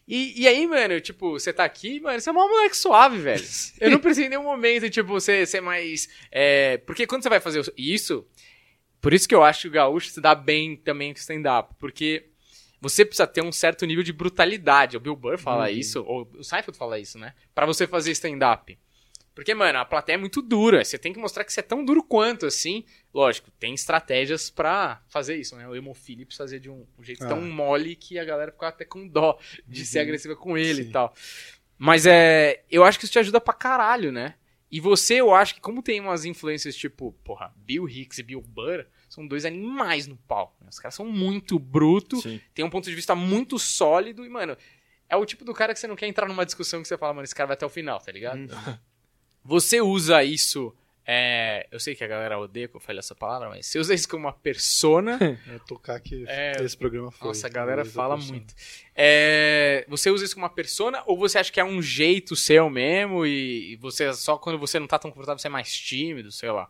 [0.08, 3.44] E, e aí, mano, tipo, você tá aqui, mano, você é um moleque suave, velho.
[3.80, 6.08] Eu não precisei em nenhum momento, tipo, você ser mais.
[6.32, 8.26] é, porque quando você vai fazer isso,
[9.02, 11.76] por isso que eu acho que o gaúcho se dá bem também com stand-up.
[11.80, 12.26] Porque
[12.82, 14.98] você precisa ter um certo nível de brutalidade.
[14.98, 15.70] O Bill Burr fala Uhum.
[15.78, 17.34] isso, ou o Seinfeld fala isso, né?
[17.54, 18.78] Pra você fazer stand-up.
[19.36, 20.84] Porque, mano, a plateia é muito dura.
[20.84, 22.84] Você tem que mostrar que você é tão duro quanto, assim.
[23.14, 25.66] Lógico, tem estratégias pra fazer isso, né?
[25.66, 27.42] O Emo Phillips fazia de um, um jeito tão Ah.
[27.42, 30.04] mole que a galera ficava até com dó de ser Uhum.
[30.04, 30.90] agressiva com ele Sim.
[30.90, 31.14] e tal.
[31.78, 32.64] Mas é.
[32.70, 34.36] Eu acho que isso te ajuda pra caralho, né?
[34.70, 38.42] E você, eu acho que, como tem umas influências tipo, porra, Bill Hicks e Bill
[38.42, 38.86] Burr,
[39.20, 40.56] são dois animais no palco.
[40.62, 40.70] né?
[40.72, 42.40] Os caras são muito brutos, Sim.
[42.54, 44.56] tem um ponto de vista muito sólido e, mano,
[45.10, 47.14] é o tipo do cara que você não quer entrar numa discussão que você fala,
[47.14, 48.40] mano, esse cara vai até o final, tá ligado?
[48.40, 48.78] Uhum.
[49.44, 50.76] Você usa isso.
[51.08, 53.94] é, eu sei que a galera odeia que eu fale essa palavra, mas você usa
[53.96, 55.18] isso como uma persona.
[55.50, 56.52] É tocar que É.
[56.62, 57.28] esse programa foi.
[57.30, 58.54] Nossa, a galera fala muito.
[58.94, 62.70] É, você usa isso como uma persona ou você acha que é um jeito seu
[62.70, 66.32] mesmo e, e você só quando você não tá tão confortável você é mais tímido,
[66.32, 66.70] sei lá?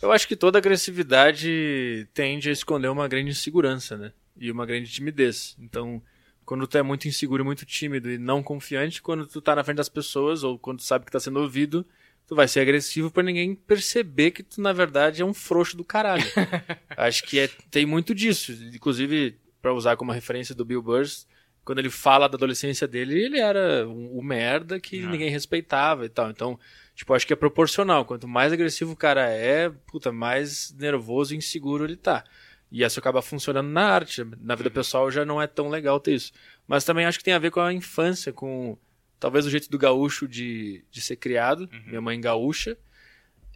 [0.00, 4.12] Eu acho que toda agressividade tende a esconder uma grande insegurança, né?
[4.36, 5.56] E uma grande timidez.
[5.58, 6.00] Então,
[6.44, 9.64] quando tu é muito inseguro, e muito tímido e não confiante, quando tu tá na
[9.64, 11.84] frente das pessoas ou quando tu sabe que tá sendo ouvido,
[12.26, 15.84] tu vai ser agressivo pra ninguém perceber que tu na verdade é um frouxo do
[15.84, 16.24] caralho.
[16.96, 18.52] acho que é, tem muito disso.
[18.72, 21.06] Inclusive, pra usar como referência do Bill Burr,
[21.64, 25.10] quando ele fala da adolescência dele, ele era um, um merda que Ah.
[25.10, 26.30] ninguém respeitava e tal.
[26.30, 26.58] Então,
[26.98, 28.04] Tipo, acho que é proporcional.
[28.04, 32.24] Quanto mais agressivo o cara é, puta, mais nervoso e inseguro ele tá.
[32.72, 34.24] E isso acaba funcionando na arte.
[34.40, 36.32] Na vida pessoal já não é tão legal ter isso.
[36.66, 38.76] Mas também acho que tem a ver com a infância, com
[39.20, 41.68] talvez o jeito do gaúcho de, de ser criado.
[41.72, 41.82] Uhum.
[41.86, 42.76] Minha mãe gaúcha.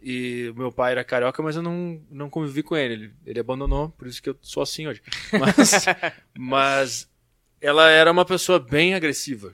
[0.01, 2.93] E meu pai era carioca, mas eu não, não convivi com ele.
[2.93, 3.13] ele.
[3.25, 5.01] Ele abandonou, por isso que eu sou assim hoje.
[5.37, 5.85] Mas,
[6.37, 7.09] mas
[7.59, 9.53] ela era uma pessoa bem agressiva.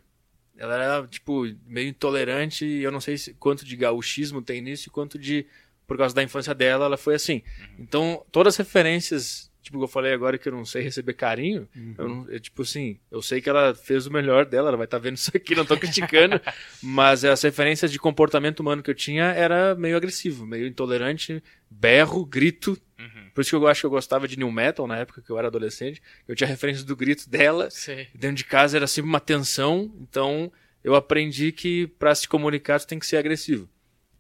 [0.60, 2.66] Ela era, tipo, meio intolerante.
[2.66, 5.48] E eu não sei se, quanto de gauchismo tem nisso e quanto de.
[5.88, 7.42] Por causa da infância dela, ela foi assim.
[7.80, 11.68] Então, todas as referências, tipo, que eu falei agora que eu não sei receber carinho,
[11.98, 14.86] eu não, é, tipo assim, eu sei que ela fez o melhor dela, ela vai
[14.86, 16.40] estar vendo isso aqui, não tô criticando,
[16.82, 22.26] mas as referências de comportamento humano que eu tinha era meio agressivo, meio intolerante, berro,
[22.26, 22.78] grito.
[22.98, 23.30] Uhum.
[23.34, 25.38] Por isso que eu acho que eu gostava de new metal na época que eu
[25.38, 26.02] era adolescente.
[26.28, 28.08] Eu tinha referências do grito dela, Sei.
[28.14, 30.52] dentro de casa era sempre uma tensão, então
[30.84, 33.70] eu aprendi que para se comunicar tu tem que ser agressivo.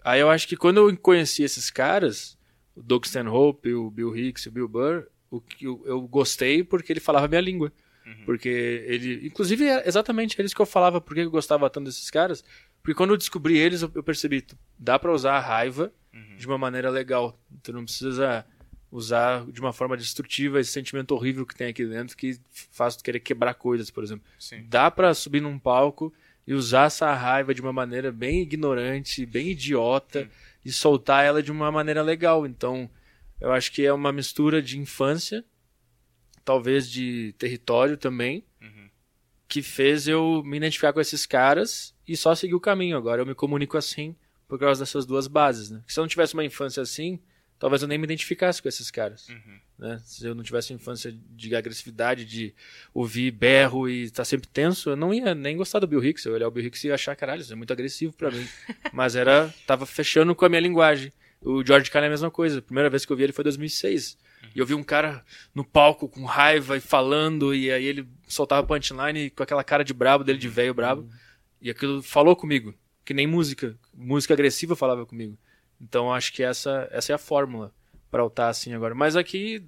[0.03, 2.37] Aí eu acho que quando eu conheci esses caras,
[2.75, 6.91] o Doug Stanhope, o Bill Hicks o Bill Burr, o que eu, eu gostei porque
[6.91, 7.71] ele falava a minha língua.
[8.25, 8.49] Porque
[8.87, 9.27] ele.
[9.27, 12.43] Inclusive, é exatamente eles que eu falava porque eu gostava tanto desses caras.
[12.81, 14.45] Porque quando eu descobri eles, eu eu percebi,
[14.77, 15.93] dá pra usar a raiva
[16.37, 17.39] de uma maneira legal.
[17.61, 18.45] Tu não precisa
[18.91, 22.39] usar de uma forma destrutiva esse sentimento horrível que tem aqui dentro que
[22.71, 24.25] faz tu querer quebrar coisas, por exemplo.
[24.39, 24.65] Sim.
[24.67, 26.11] Dá pra subir num palco
[26.47, 30.27] e usar essa raiva de uma maneira bem ignorante, bem idiota
[30.65, 32.47] e soltar ela de uma maneira legal.
[32.47, 32.89] Então,
[33.41, 35.43] eu acho que é uma mistura de infância,
[36.43, 38.89] talvez de território também, Uhum.
[39.47, 42.97] que fez eu me identificar com esses caras e só seguir o caminho.
[42.97, 44.15] Agora eu me comunico assim
[44.47, 45.81] por causa dessas duas bases, né?
[45.87, 47.19] Se eu não tivesse uma infância assim,
[47.59, 49.59] talvez eu nem me identificasse com esses caras, Uhum.
[49.77, 50.01] né?
[50.03, 52.55] Se eu não tivesse uma infância de agressividade, de
[52.93, 56.25] ouvir berro e estar sempre tenso, eu não ia nem gostar do Bill Hicks.
[56.25, 58.31] Eu ia olhar o Bill Hicks e ia achar, caralho, isso é muito agressivo pra
[58.31, 58.47] mim.
[58.93, 61.11] Mas era, tava fechando com a minha linguagem.
[61.41, 62.59] O George Carlin é a mesma coisa.
[62.59, 64.17] A primeira vez que eu vi ele foi em 2006.
[64.55, 65.23] E eu vi um cara
[65.53, 69.93] no palco com raiva e falando, e aí ele soltava punchline com aquela cara de
[69.93, 71.09] brabo dele, de velho brabo.
[71.61, 72.73] E aquilo falou comigo,
[73.03, 73.77] que nem música.
[73.93, 75.37] Música agressiva falava comigo.
[75.79, 77.73] Então acho que essa, essa é a fórmula
[78.09, 78.95] pra eu estar assim agora.
[78.95, 79.63] Mas aqui,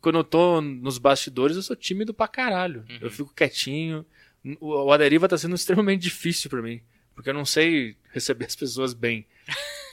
[0.00, 2.84] quando eu tô nos bastidores, eu sou tímido pra caralho.
[2.88, 2.98] Uhum.
[3.00, 4.04] Eu fico quietinho.
[4.58, 6.82] O, o Aderiva tá sendo extremamente difícil pra mim.
[7.14, 9.26] Porque eu não sei receber as pessoas bem.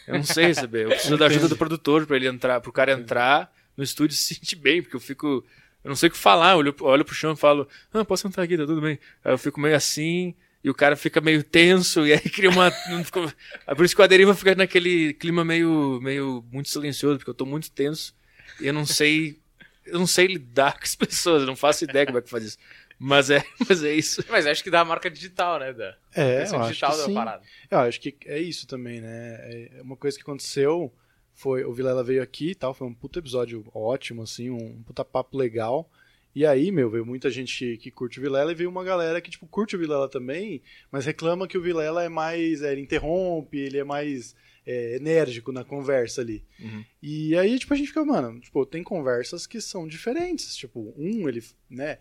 [0.07, 0.86] Eu não sei receber.
[0.86, 4.18] Eu preciso da ajuda do produtor pra ele entrar, pro cara entrar no estúdio e
[4.18, 5.45] se sentir bem, porque eu fico.
[5.84, 6.53] Eu não sei o que falar.
[6.53, 8.97] Eu olho, olho pro chão e falo, ah, posso sentar aqui, tá tudo bem.
[9.24, 12.72] Aí eu fico meio assim, e o cara fica meio tenso, e aí cria uma.
[13.03, 13.34] fica-
[13.65, 17.34] É por isso que o Aderiva fica naquele clima meio, meio muito silencioso, porque eu
[17.36, 18.15] tô muito tenso.
[18.61, 19.39] E eu não sei.
[19.86, 22.43] Eu não sei lidar com as pessoas, eu não faço ideia como é que faz
[22.43, 22.57] isso.
[22.99, 24.23] Mas é, mas é isso.
[24.29, 25.73] Mas acho que dá a marca digital, né?
[25.73, 27.13] Da É, eu acho digital que sim.
[27.13, 27.43] parada.
[27.69, 29.37] Eu acho que é isso também, né?
[29.77, 30.93] É uma coisa que aconteceu
[31.37, 35.05] foi o Vilela veio aqui e tal, foi um puta episódio ótimo, assim, um puta
[35.05, 35.87] papo legal.
[36.33, 39.29] E aí, meu, veio muita gente que curte o Vilela e veio uma galera que,
[39.29, 42.63] tipo, curte o Vilela também, mas reclama que o Vilela é mais.
[42.63, 44.35] é, ele interrompe, ele é mais
[44.65, 46.43] é, enérgico na conversa ali.
[46.59, 46.83] Uhum.
[47.03, 50.55] E aí, tipo, a gente fica, mano, tipo, tem conversas que são diferentes.
[50.55, 51.99] Tipo, um, ele, né,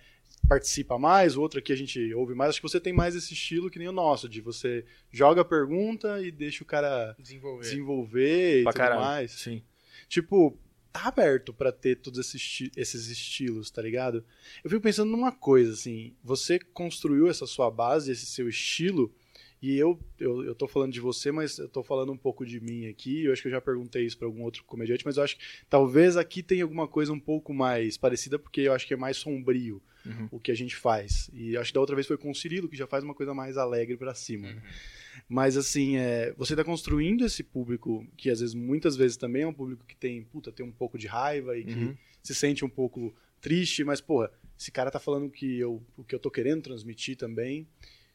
[0.48, 2.50] participa mais, o outro aqui a gente ouve mais.
[2.50, 5.44] Acho que você tem mais esse estilo que nem o nosso, de você joga a
[5.44, 7.62] pergunta e deixa o cara Desenvolver.
[7.62, 9.00] desenvolver e Pra tudo caralho.
[9.00, 9.30] mais.
[9.32, 9.62] Sim.
[10.08, 10.58] Tipo,
[10.92, 14.24] tá aberto pra ter todos esses, esti- esses estilos, tá ligado?
[14.62, 19.12] Eu fico pensando numa coisa, assim, você construiu essa sua base, esse seu estilo,
[19.60, 22.60] e eu, eu, eu tô falando de você, mas eu tô falando um pouco de
[22.60, 25.22] mim aqui, eu acho que eu já perguntei isso pra algum outro comediante, mas eu
[25.22, 28.94] acho que talvez aqui tenha alguma coisa um pouco mais parecida, porque eu acho que
[28.94, 30.28] é mais sombrio Uhum.
[30.32, 31.30] o que a gente faz.
[31.32, 33.32] E acho que da outra vez foi com o Cirilo, que já faz uma coisa
[33.34, 34.48] mais alegre pra cima.
[34.48, 34.54] né?
[34.54, 35.22] Uhum.
[35.28, 39.46] Mas assim, é, você tá construindo esse público que às vezes, muitas vezes também é
[39.46, 41.96] um público que tem, puta, tem um pouco de raiva e que Uhum.
[42.22, 46.14] se sente um pouco triste, mas porra, esse cara tá falando que eu, o que
[46.14, 47.66] eu tô querendo transmitir também.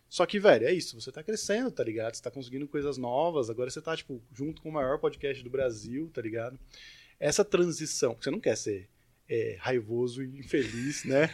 [0.09, 2.13] Só que, velho, é isso, você tá crescendo, tá ligado?
[2.15, 5.49] Você tá conseguindo coisas novas, agora você tá, tipo, junto com o maior podcast do
[5.49, 6.59] Brasil, tá ligado?
[7.19, 8.89] Essa transição, você não quer ser
[9.31, 11.29] é, raivoso e infeliz, né,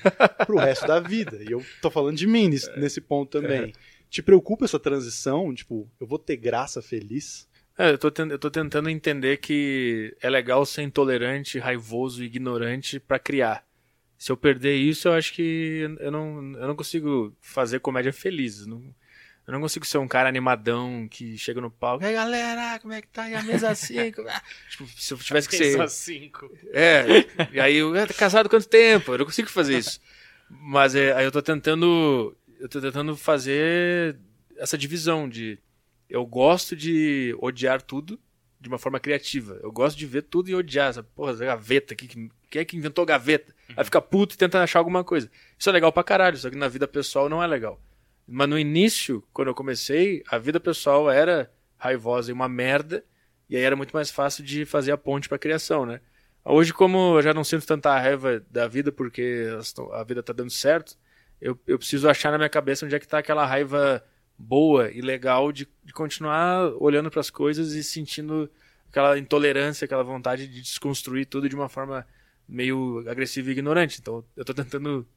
[0.45, 1.43] pro resto da vida.
[1.43, 3.73] E eu tô falando de mim nesse, nesse ponto também.
[4.07, 5.51] Te preocupa essa transição?
[5.53, 7.49] Tipo, eu vou ter graça feliz?
[7.75, 12.99] É, eu tô, eu tô tentando entender que é legal ser intolerante, raivoso e ignorante
[12.99, 13.65] pra criar.
[14.15, 18.65] Se eu perder isso, eu acho que eu não, eu não consigo fazer comédia feliz.
[18.65, 18.83] Não,
[19.47, 22.03] eu não consigo ser um cara animadão que chega no palco.
[22.03, 23.29] E aí, galera, como é que tá?
[23.29, 24.21] E a mesa 5?
[24.69, 25.77] tipo, se eu tivesse que ser.
[25.77, 26.51] Pensa cinco.
[26.73, 27.05] É,
[27.53, 29.13] e aí eu, "Ah, tá casado quanto tempo?
[29.13, 30.01] Eu não consigo fazer isso.
[30.49, 32.35] Mas é, aí eu tô tentando.
[32.59, 34.17] Eu tô tentando fazer
[34.57, 35.57] essa divisão de.
[36.09, 38.19] eu gosto de odiar tudo
[38.59, 39.57] de uma forma criativa.
[39.63, 40.89] Eu gosto de ver tudo e odiar.
[40.89, 42.29] Essa porra, essa gaveta aqui.
[42.49, 43.53] Quem é que inventou gaveta?
[43.69, 43.75] Uhum.
[43.77, 45.29] Aí fica puto e tenta achar alguma coisa.
[45.57, 47.81] Isso é legal pra caralho, só que na vida pessoal não é legal.
[48.27, 53.03] Mas no início, quando eu comecei, a vida pessoal era raivosa e uma merda.
[53.49, 56.01] E aí era muito mais fácil de fazer a ponte pra criação, né?
[56.43, 59.47] Hoje, como eu já não sinto tanta raiva da vida porque
[59.93, 60.97] a vida tá dando certo,
[61.41, 64.03] eu, eu preciso achar na minha cabeça onde é que tá aquela raiva
[64.37, 68.49] boa e legal de, de continuar olhando para as coisas e sentindo
[68.89, 72.07] aquela intolerância, aquela vontade de desconstruir tudo de uma forma
[72.47, 73.99] meio agressiva e ignorante.
[73.99, 75.07] Então eu estou tentando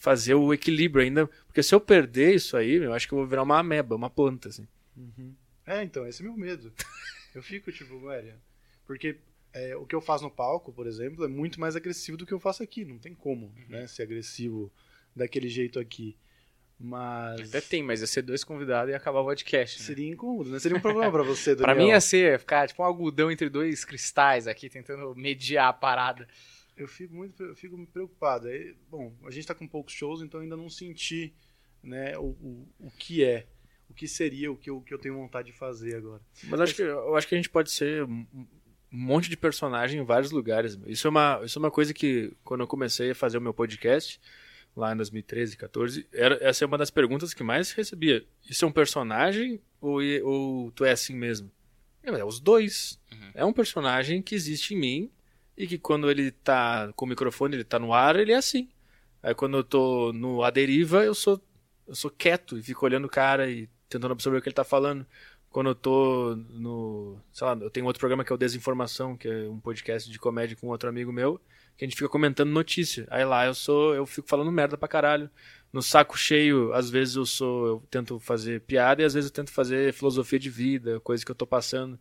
[0.00, 3.26] fazer o equilíbrio ainda, porque se eu perder isso aí, eu acho que eu vou
[3.26, 4.66] virar uma ameba, uma planta, assim.
[4.96, 5.34] Uhum.
[5.66, 6.72] É, então, esse é meu medo.
[7.34, 8.32] eu fico tipo, velho,
[8.86, 9.18] porque
[9.52, 12.32] é, o que eu faço no palco, por exemplo, é muito mais agressivo do que
[12.32, 12.82] eu faço aqui.
[12.82, 13.64] Não tem como, uhum.
[13.68, 14.72] né, ser agressivo
[15.14, 16.16] daquele jeito aqui.
[16.78, 17.50] Mas.
[17.50, 19.78] Até tem, mas ia ser dois convidados e acabar o podcast.
[19.80, 19.84] Né?
[19.84, 20.58] Seria incômodo, né?
[20.58, 21.74] Seria um problema pra você, Daniel.
[21.74, 25.72] pra mim ia ser ficar tipo um algodão entre dois cristais aqui, tentando mediar a
[25.74, 26.26] parada.
[26.80, 28.48] Eu fico muito eu fico preocupado.
[28.48, 31.34] Aí, bom, a gente tá com poucos shows, então ainda não senti
[31.82, 33.46] né, o, o, o que é.
[33.88, 36.22] O que seria o que, eu, o que eu tenho vontade de fazer agora.
[36.44, 38.36] Mas acho que, eu acho que a gente pode ser um
[38.90, 40.78] monte de personagem em vários lugares.
[40.86, 43.52] Isso é uma, isso é uma coisa que, quando eu comecei a fazer o meu
[43.52, 44.20] podcast,
[44.76, 48.24] lá em 2013, 14, era, essa é uma das perguntas que mais recebia.
[48.48, 51.50] Isso é um personagem ou, ou tu é assim mesmo?
[52.02, 52.98] É, os dois.
[53.12, 53.30] Uhum.
[53.34, 55.10] É um personagem que existe em mim
[55.60, 58.68] e que quando ele tá com o microfone, ele tá no ar, ele é assim.
[59.22, 61.40] Aí quando eu tô no A Deriva, eu sou,
[61.86, 64.64] eu sou quieto e fico olhando o cara e tentando absorver o que ele tá
[64.64, 65.06] falando.
[65.50, 67.18] Quando eu tô no.
[67.32, 70.18] Sei lá, eu tenho outro programa que é o Desinformação, que é um podcast de
[70.18, 71.40] comédia com outro amigo meu
[71.80, 73.06] que a gente fica comentando notícia.
[73.10, 75.30] Aí lá eu sou, eu fico falando merda pra caralho.
[75.72, 79.34] No saco cheio, às vezes eu sou, eu tento fazer piada e às vezes eu
[79.34, 81.98] tento fazer filosofia de vida, coisa que eu tô passando.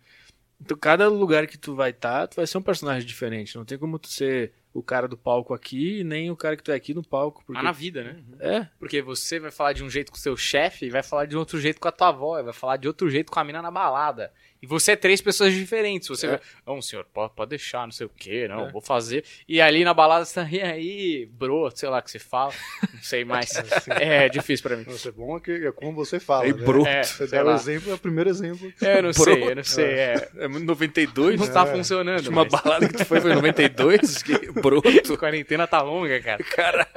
[0.62, 3.56] Então, cada lugar que tu vai estar, tá, tu vai ser um personagem diferente.
[3.58, 6.72] Não tem como tu ser o cara do palco aqui, nem o cara que tu
[6.72, 7.44] é aqui no palco.
[7.46, 7.60] Porque...
[7.60, 8.24] Ah, na vida, né?
[8.40, 8.68] É.
[8.78, 11.36] Porque você vai falar de um jeito com o seu chefe e vai falar de
[11.36, 13.72] outro jeito com a tua avó, vai falar de outro jeito com a mina na
[13.72, 14.32] balada.
[14.62, 16.08] E você é três pessoas diferentes.
[16.10, 16.30] Você é.
[16.32, 18.72] vai, não, senhor, pode, pode deixar, não sei o que, não, é.
[18.72, 19.24] vou fazer.
[19.48, 22.54] E ali na balada você tá, e aí, bro, sei lá o que você fala,
[22.94, 23.52] não sei mais.
[24.00, 24.86] é, é difícil pra mim.
[24.90, 26.46] É bom que é como você fala.
[26.46, 26.66] É, né?
[26.66, 26.90] broto.
[26.90, 28.72] É, você dá o exemplo, é o primeiro exemplo.
[28.82, 29.24] É, eu não broto.
[29.24, 29.86] sei, eu não sei.
[29.86, 31.40] É, é 92.
[31.40, 32.28] Não tá funcionando.
[32.28, 32.62] Uma mas...
[32.62, 35.14] balada que tu foi foi em 92, que broto.
[35.14, 36.44] A quarentena tá longa, cara.
[36.44, 36.88] Caralho.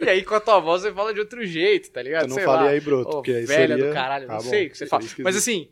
[0.00, 2.22] E aí com a tua voz você fala de outro jeito, tá ligado?
[2.24, 2.70] Eu não sei falei lá.
[2.70, 3.88] aí, broto, oh, porque aí velha seria...
[3.88, 5.04] do caralho, ah, não bom, sei o que você fala.
[5.18, 5.68] Mas assim,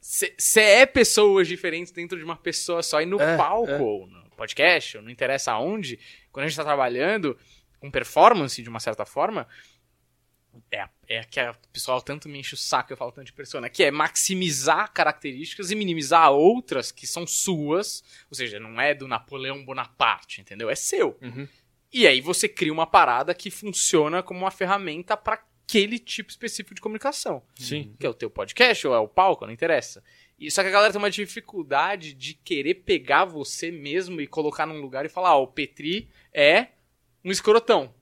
[0.00, 3.00] você é pessoas diferentes dentro de uma pessoa só.
[3.00, 3.78] E no é, palco, é.
[3.78, 5.98] ou no podcast, ou não interessa aonde,
[6.32, 7.36] quando a gente tá trabalhando
[7.78, 9.46] com performance de uma certa forma,
[10.70, 13.68] é, é que o pessoal tanto me enche o saco, eu falo tanto de persona,
[13.68, 19.08] que é maximizar características e minimizar outras que são suas, ou seja, não é do
[19.08, 20.70] Napoleão Bonaparte, entendeu?
[20.70, 21.18] É seu.
[21.20, 21.48] Uhum.
[21.92, 26.74] E aí você cria uma parada que funciona como uma ferramenta para aquele tipo específico
[26.74, 27.42] de comunicação.
[27.54, 27.94] Sim.
[27.98, 30.02] Que é o teu podcast ou é o palco, não interessa.
[30.38, 34.66] E, só que a galera tem uma dificuldade de querer pegar você mesmo e colocar
[34.66, 36.68] num lugar e falar, ó, oh, o Petri é
[37.24, 37.94] um escrotão.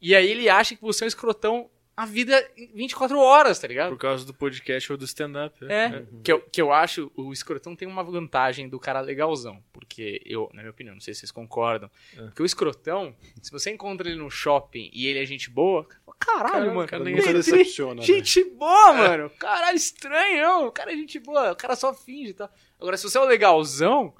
[0.00, 3.90] E aí ele acha que você é um escrotão a vida 24 horas, tá ligado?
[3.90, 5.56] Por causa do podcast ou do stand-up.
[5.64, 5.84] É, é.
[5.86, 6.06] é.
[6.22, 9.60] Que, eu, que eu acho, o escrotão tem uma vantagem do cara legalzão.
[9.72, 11.90] Porque eu, na minha opinião, não sei se vocês concordam.
[12.16, 12.22] É.
[12.26, 15.88] Porque o escrotão, se você encontra ele no shopping e ele é gente boa,
[16.20, 16.88] caralho, Caramba, mano.
[16.88, 18.02] Cara, nunca decepciona.
[18.02, 18.50] Gente né?
[18.56, 19.30] boa, mano.
[19.30, 20.66] Caralho, estranho, não.
[20.68, 22.46] O cara é gente boa, o cara só finge e tá?
[22.46, 22.56] tal.
[22.80, 24.14] Agora, se você é o legalzão,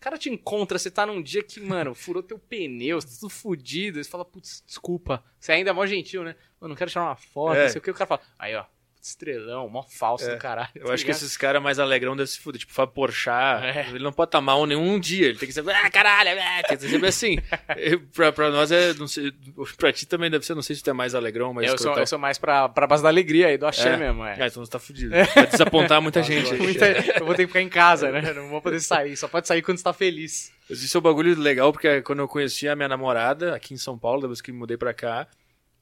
[0.00, 3.30] cara te encontra, você tá num dia que, mano, furou teu pneu, você tá tudo
[3.30, 4.02] fudido.
[4.02, 5.22] Você fala, putz, desculpa.
[5.38, 6.34] Você ainda é mó gentil, né?
[6.58, 7.64] Mano, não quero tirar uma foto, é.
[7.64, 7.90] não sei o que.
[7.90, 8.64] O cara fala, aí, ó,
[9.02, 10.34] estrelão, mó falso é.
[10.34, 10.68] do caralho.
[10.74, 11.18] Eu tá acho ligado?
[11.18, 12.60] que esses caras mais alegrão devem se fuder.
[12.60, 13.86] Tipo, Fábio Porchat, é.
[13.90, 15.28] ele não pode estar mal nenhum dia.
[15.28, 16.62] Ele tem que ser, ah, caralho, é.
[16.62, 17.38] tem que ser assim.
[18.14, 19.32] pra, pra nós é, não sei,
[19.76, 21.96] pra ti também deve ser, não sei se tu é mais alegrão, mais eu sou,
[21.96, 23.96] eu sou mais pra, pra base da alegria aí, do axé é.
[23.96, 24.36] mesmo, é.
[24.40, 25.10] Ah, então você tá fudido.
[25.10, 26.54] Vai desapontar muita gente.
[26.54, 26.86] Muita,
[27.18, 28.32] eu vou ter que ficar em casa, né?
[28.32, 30.52] Não vou poder sair, só pode sair quando você tá feliz.
[30.68, 33.98] Isso é um bagulho legal, porque quando eu conheci a minha namorada aqui em São
[33.98, 35.26] Paulo, depois que me mudei pra cá,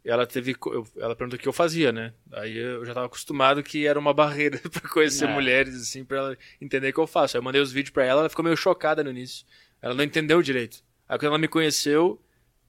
[0.05, 0.55] ela teve
[0.97, 2.13] ela perguntou o que eu fazia, né?
[2.33, 5.33] Aí eu já estava acostumado que era uma barreira para conhecer é.
[5.33, 7.37] mulheres assim, para ela entender o que eu faço.
[7.37, 9.47] Aí eu mandei os vídeos para ela, ela ficou meio chocada no início.
[9.83, 10.83] Ela não entendeu direito.
[11.09, 12.21] Aí quando ela me conheceu,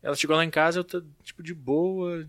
[0.01, 2.27] ela chegou lá em casa, eu tô tipo de boa,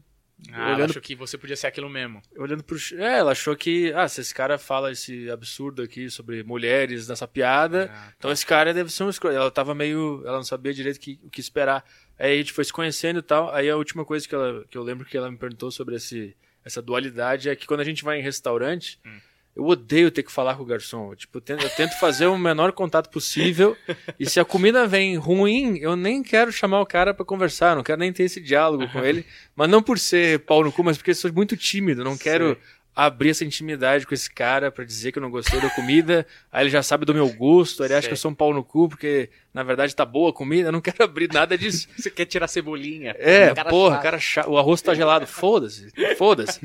[0.53, 0.81] ah, olhando...
[0.81, 2.23] ela achou que você podia ser aquilo mesmo.
[2.37, 2.77] Olhando pro.
[2.97, 3.93] É, ela achou que.
[3.93, 8.15] Ah, se esse cara fala esse absurdo aqui sobre mulheres nessa piada, ah, tá.
[8.17, 9.37] então esse cara deve ser um escroto.
[9.37, 10.23] Ela tava meio.
[10.25, 11.85] Ela não sabia direito que, o que esperar.
[12.21, 13.53] Aí a gente foi se conhecendo e tal.
[13.55, 16.37] Aí a última coisa que, ela, que eu lembro que ela me perguntou sobre esse,
[16.63, 19.19] essa dualidade é que quando a gente vai em restaurante, hum.
[19.57, 21.15] eu odeio ter que falar com o garçom.
[21.15, 23.75] Tipo, eu tento, eu tento fazer o menor contato possível.
[24.21, 27.83] e se a comida vem ruim, eu nem quero chamar o cara para conversar, não
[27.83, 29.25] quero nem ter esse diálogo com ele.
[29.57, 32.59] Mas não por ser pau no cu, mas porque eu sou muito tímido, não quero
[32.95, 36.65] abrir essa intimidade com esse cara para dizer que eu não gostei da comida, aí
[36.65, 38.89] ele já sabe do meu gosto, ele acha que eu sou um pau no cu
[38.89, 41.89] porque na verdade tá boa a comida, eu não quero abrir nada disso.
[41.97, 43.15] Você quer tirar cebolinha?
[43.19, 44.03] É, cara porra, chato.
[44.03, 46.61] cara chato, o arroz tá gelado, foda-se, foda-se.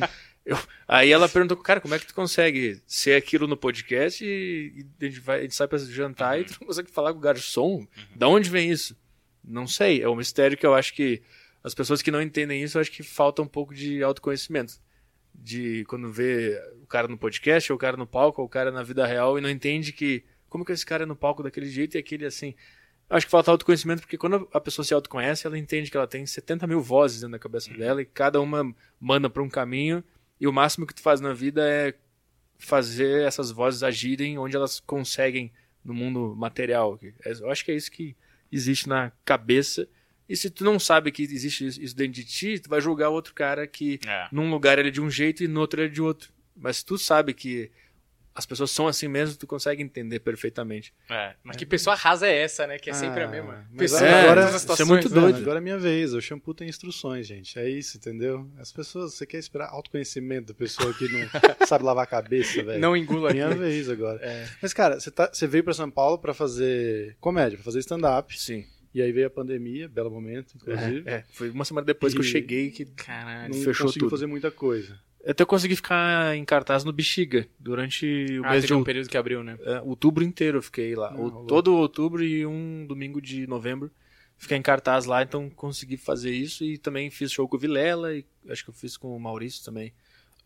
[0.46, 4.86] Eu, aí ela perguntou, cara, como é que tu consegue ser aquilo no podcast e,
[5.02, 6.42] e a, gente vai, a gente sai pra jantar uhum.
[6.42, 7.78] e tu não consegue falar com o garçom?
[7.78, 7.88] Uhum.
[8.16, 8.96] Da onde vem isso?
[9.44, 11.22] Não sei, é um mistério que eu acho que
[11.64, 14.85] as pessoas que não entendem isso, eu acho que falta um pouco de autoconhecimento
[15.42, 18.72] de quando vê o cara no podcast, ou o cara no palco, ou o cara
[18.72, 21.68] na vida real e não entende que como que esse cara é no palco daquele
[21.68, 22.56] jeito e aquele assim.
[23.10, 26.26] Acho que falta autoconhecimento porque quando a pessoa se autoconhece, ela entende que ela tem
[26.26, 27.78] 70 mil vozes dentro da cabeça uhum.
[27.78, 30.04] dela e cada uma manda para um caminho
[30.40, 31.94] e o máximo que tu faz na vida é
[32.58, 35.52] fazer essas vozes agirem onde elas conseguem
[35.84, 37.00] no mundo material.
[37.24, 38.16] Eu acho que é isso que
[38.52, 39.88] existe na cabeça
[40.28, 43.14] e se tu não sabe que existe isso dentro de ti, tu vai julgar o
[43.14, 44.28] outro cara que é.
[44.32, 46.34] num lugar ele é de um jeito e no outro ele é de outro.
[46.56, 47.72] Mas se tu sabe que
[48.36, 50.94] as pessoas são assim mesmo, tu consegue entender perfeitamente.
[51.10, 52.78] É, mas que pessoa rasa é essa, né?
[52.78, 53.66] Que é sempre ah, a mesma.
[53.78, 55.38] Pessoa, é, agora, isso é muito doido.
[55.38, 57.58] Agora é minha vez, o shampoo tem instruções, gente.
[57.58, 58.46] É isso, entendeu?
[58.60, 61.30] As pessoas, você quer esperar autoconhecimento da pessoa que não
[61.66, 62.80] sabe lavar a cabeça, velho.
[62.80, 63.58] Não engula Minha aqui.
[63.58, 64.20] vez agora.
[64.22, 64.50] É.
[64.62, 68.38] Mas, cara, você, tá, você veio pra São Paulo pra fazer comédia, pra fazer stand-up.
[68.38, 68.66] Sim.
[68.96, 71.04] E aí veio a pandemia, belo momento, inclusive.
[71.06, 71.24] É, é.
[71.28, 74.10] foi uma semana depois e que eu cheguei que Caralho, não fechou conseguiu tudo.
[74.10, 74.98] fazer muita coisa.
[75.28, 78.06] Até eu consegui ficar em cartaz no Bexiga durante
[78.40, 79.58] o ah, mês de um período que abriu, né?
[79.64, 81.14] É, outubro inteiro eu fiquei lá.
[81.14, 83.92] o, todo outubro e um domingo de novembro.
[84.38, 88.16] Fiquei em cartaz lá, então consegui fazer isso e também fiz show com o Vilela
[88.16, 89.94] e acho que eu fiz com o Maurício também,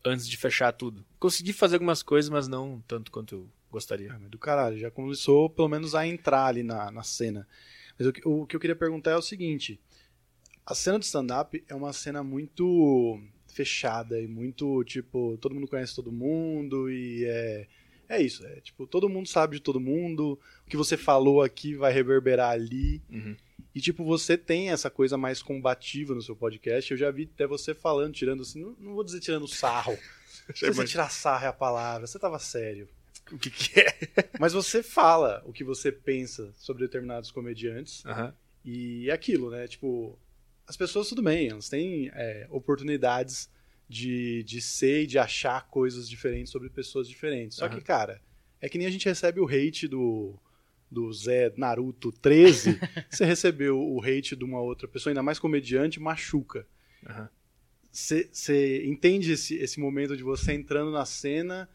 [0.03, 1.05] antes de fechar tudo.
[1.19, 4.11] Consegui fazer algumas coisas, mas não tanto quanto eu gostaria.
[4.11, 7.47] Ah, do caralho, já começou pelo menos a entrar ali na, na cena.
[7.99, 9.79] Mas o, o que eu queria perguntar é o seguinte:
[10.65, 15.95] a cena de stand-up é uma cena muito fechada e muito, tipo, todo mundo conhece
[15.95, 17.67] todo mundo e é.
[18.11, 21.75] É isso, é tipo, todo mundo sabe de todo mundo, o que você falou aqui
[21.75, 23.03] vai reverberar ali.
[23.07, 23.35] Uhum.
[23.75, 26.89] E, tipo, você tem essa coisa mais combativa no seu podcast.
[26.89, 29.95] Eu já vi até você falando, tirando assim, não, não vou dizer tirando sarro.
[30.55, 32.89] Se tirar sarro é a palavra, você tava sério.
[33.31, 33.87] O que, que é?
[34.39, 38.03] Mas você fala o que você pensa sobre determinados comediantes.
[38.05, 38.33] Uhum.
[38.63, 39.67] E é aquilo, né?
[39.67, 40.17] Tipo,
[40.67, 43.49] as pessoas, tudo bem, elas têm é, oportunidades
[43.87, 47.57] de, de ser e de achar coisas diferentes sobre pessoas diferentes.
[47.57, 47.71] Só uhum.
[47.71, 48.21] que, cara,
[48.61, 50.37] é que nem a gente recebe o hate do,
[50.91, 55.99] do Zé Naruto 13, você recebeu o hate de uma outra pessoa, ainda mais comediante,
[55.99, 56.67] machuca.
[57.91, 58.91] Você uhum.
[58.91, 61.67] entende esse, esse momento de você entrando na cena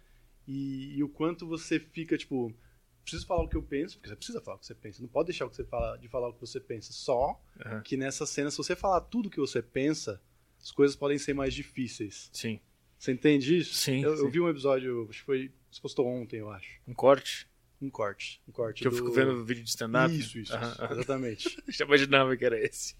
[0.46, 2.54] e, e, o quanto você fica, tipo,
[3.02, 5.02] preciso falar o que eu penso, porque você precisa falar o que você pensa.
[5.02, 6.92] Não pode deixar você fala, de falar o que você pensa.
[6.92, 7.82] Só uhum.
[7.82, 10.20] que nessa cena, se você falar tudo o que você pensa,
[10.60, 12.30] as coisas podem ser mais difíceis.
[12.32, 12.60] Sim.
[12.98, 13.74] Você entende isso?
[13.74, 14.02] Sim.
[14.02, 14.22] Eu, sim.
[14.22, 15.52] eu vi um episódio, acho que foi.
[15.70, 16.80] Você postou ontem, eu acho.
[16.88, 17.46] Um corte?
[17.80, 18.40] Um corte.
[18.48, 18.82] Um corte.
[18.82, 18.94] Que do...
[18.94, 20.14] eu fico vendo vídeo de stand-up?
[20.14, 20.62] Isso, isso, uhum.
[20.62, 20.92] isso.
[20.92, 21.62] exatamente.
[21.68, 22.96] Já imaginava que era esse.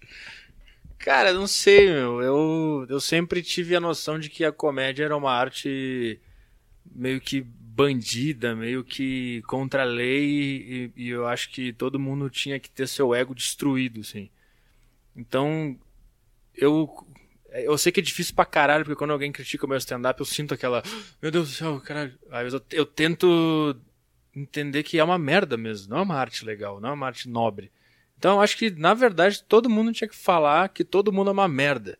[0.99, 2.21] Cara, não sei, meu.
[2.21, 6.19] Eu, eu sempre tive a noção de que a comédia era uma arte
[6.93, 12.29] meio que bandida, meio que contra a lei, e, e, eu acho que todo mundo
[12.29, 14.29] tinha que ter seu ego destruído, assim.
[15.15, 15.77] Então,
[16.55, 16.89] eu
[17.51, 20.25] eu sei que é difícil pra caralho, porque quando alguém critica o meu stand-up, eu
[20.25, 20.83] sinto aquela,
[21.21, 22.17] meu Deus do céu, caralho.
[22.29, 23.77] Aí eu, eu tento
[24.35, 27.29] entender que é uma merda mesmo, não é uma arte legal, não é uma arte
[27.29, 27.71] nobre.
[28.17, 31.33] Então, eu acho que, na verdade, todo mundo tinha que falar que todo mundo é
[31.33, 31.97] uma merda.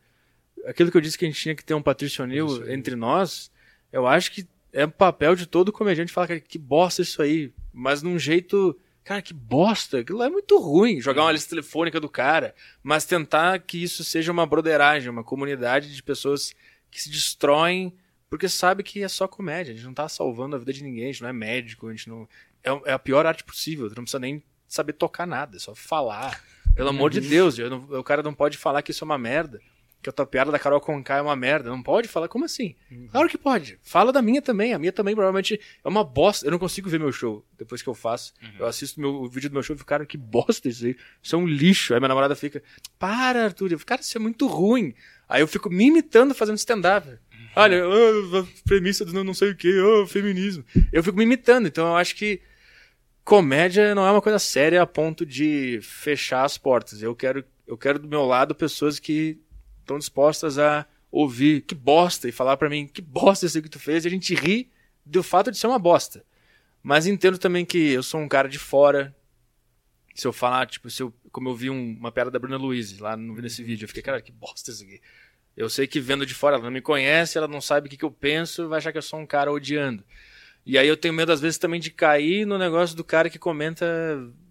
[0.65, 3.51] Aquilo que eu disse que a gente tinha que ter um Patrício O'Neill entre nós,
[3.91, 7.53] eu acho que é papel de todo comediante falar, cara, que bosta isso aí.
[7.71, 8.77] Mas num jeito.
[9.05, 9.99] Cara, que bosta.
[9.99, 10.99] Aquilo é muito ruim.
[10.99, 12.53] Jogar uma lista telefônica do cara.
[12.83, 16.53] Mas tentar que isso seja uma broderagem, uma comunidade de pessoas
[16.91, 17.93] que se destroem
[18.29, 19.71] porque sabe que é só comédia.
[19.71, 21.91] A gente não tá salvando a vida de ninguém, a gente não é médico, a
[21.91, 22.27] gente não.
[22.61, 23.87] É, é a pior arte possível.
[23.87, 26.43] Tu não precisa nem saber tocar nada, é só falar.
[26.75, 27.29] Pelo amor de uhum.
[27.29, 29.61] Deus, não, o cara não pode falar que isso é uma merda
[30.05, 31.67] que a tua piada da Carol Conká é uma merda.
[31.67, 32.27] Não pode falar?
[32.27, 32.75] Como assim?
[32.91, 33.07] Uhum.
[33.07, 33.79] Claro que pode.
[33.81, 34.71] Fala da minha também.
[34.71, 36.45] A minha também provavelmente é uma bosta.
[36.45, 38.31] Eu não consigo ver meu show depois que eu faço.
[38.39, 38.49] Uhum.
[38.59, 40.95] Eu assisto meu, o vídeo do meu show e fico, cara, que bosta isso aí.
[41.23, 41.95] Isso é um lixo.
[41.95, 42.61] Aí minha namorada fica,
[42.99, 43.71] para, Arthur.
[43.71, 44.93] Eu fico, cara, isso é muito ruim.
[45.27, 47.09] Aí eu fico me imitando fazendo stand-up.
[47.09, 47.17] Uhum.
[47.55, 50.63] Olha, oh, a premissa do não sei o que, oh, feminismo.
[50.93, 51.67] Eu fico me imitando.
[51.67, 52.41] Então eu acho que
[53.23, 57.01] comédia não é uma coisa séria a ponto de fechar as portas.
[57.01, 59.43] Eu quero, eu quero do meu lado pessoas que
[59.85, 63.79] estão dispostas a ouvir que bosta e falar para mim que bosta isso que tu
[63.79, 64.69] fez e a gente ri
[65.05, 66.25] do fato de ser uma bosta.
[66.83, 69.15] Mas entendo também que eu sou um cara de fora.
[70.13, 72.97] Se eu falar, tipo, se eu, como eu vi um, uma piada da Bruna Luiz
[72.99, 75.01] lá no, nesse vídeo, eu fiquei, cara, que bosta isso aqui.
[75.57, 77.97] Eu sei que vendo de fora, ela não me conhece, ela não sabe o que,
[77.97, 80.03] que eu penso, vai achar que eu sou um cara odiando.
[80.65, 83.37] E aí eu tenho medo, às vezes, também de cair no negócio do cara que
[83.37, 83.85] comenta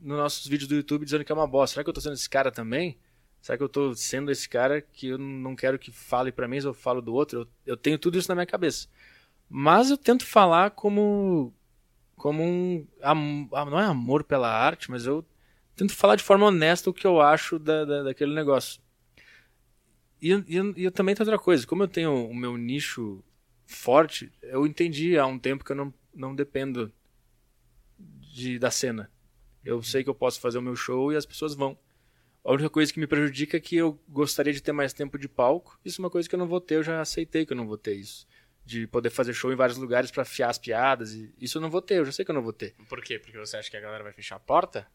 [0.00, 1.74] nos nossos vídeos do YouTube dizendo que é uma bosta.
[1.74, 2.96] Será que eu tô sendo esse cara também?
[3.44, 6.58] Será que eu tô sendo esse cara que eu não quero que fale para mim,
[6.58, 7.40] se eu falo do outro?
[7.40, 8.88] Eu, eu, tenho tudo isso na minha cabeça.
[9.50, 11.52] Mas eu tento falar como
[12.16, 15.22] como um não é amor pela arte, mas eu
[15.76, 18.80] tento falar de forma honesta o que eu acho da, da daquele negócio.
[20.22, 23.22] E, e, e também tem outra coisa, como eu tenho o meu nicho
[23.66, 26.90] forte, eu entendi há um tempo que eu não, não dependo
[27.98, 29.10] de, da cena.
[29.62, 31.78] Eu sei que eu posso fazer o meu show e as pessoas vão.
[32.44, 35.28] A única coisa que me prejudica é que eu gostaria de ter mais tempo de
[35.28, 35.78] palco.
[35.82, 37.66] Isso é uma coisa que eu não vou ter, eu já aceitei que eu não
[37.66, 38.26] vou ter isso.
[38.66, 41.14] De poder fazer show em vários lugares para afiar as piadas.
[41.14, 42.74] E isso eu não vou ter, eu já sei que eu não vou ter.
[42.86, 43.18] Por quê?
[43.18, 44.86] Porque você acha que a galera vai fechar a porta?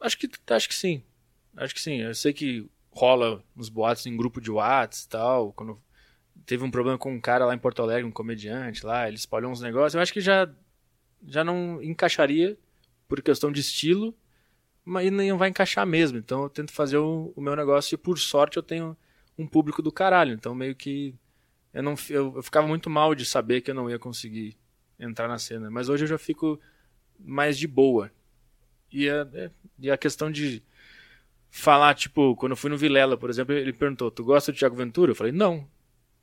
[0.00, 1.04] Acho que, acho que sim.
[1.56, 2.00] Acho que sim.
[2.00, 5.52] Eu sei que rola uns boatos em grupo de Whats e tal.
[5.52, 5.80] Quando
[6.44, 9.52] teve um problema com um cara lá em Porto Alegre, um comediante lá, ele espalhou
[9.52, 9.94] uns negócios.
[9.94, 10.52] Eu acho que já,
[11.24, 12.58] já não encaixaria
[13.06, 14.12] por questão de estilo,
[14.86, 16.16] mas não vai encaixar mesmo.
[16.16, 18.96] Então eu tento fazer o, o, meu negócio e por sorte eu tenho
[19.36, 20.32] um público do caralho.
[20.32, 21.12] Então meio que
[21.74, 24.56] eu não eu, eu ficava muito mal de saber que eu não ia conseguir
[24.98, 26.58] entrar na cena, mas hoje eu já fico
[27.18, 28.12] mais de boa.
[28.92, 30.62] E a, é, e a questão de
[31.50, 34.76] falar, tipo, quando eu fui no Vilela, por exemplo, ele perguntou: Tu gosta do Thiago
[34.76, 35.10] Ventura?
[35.10, 35.68] Eu falei: Não,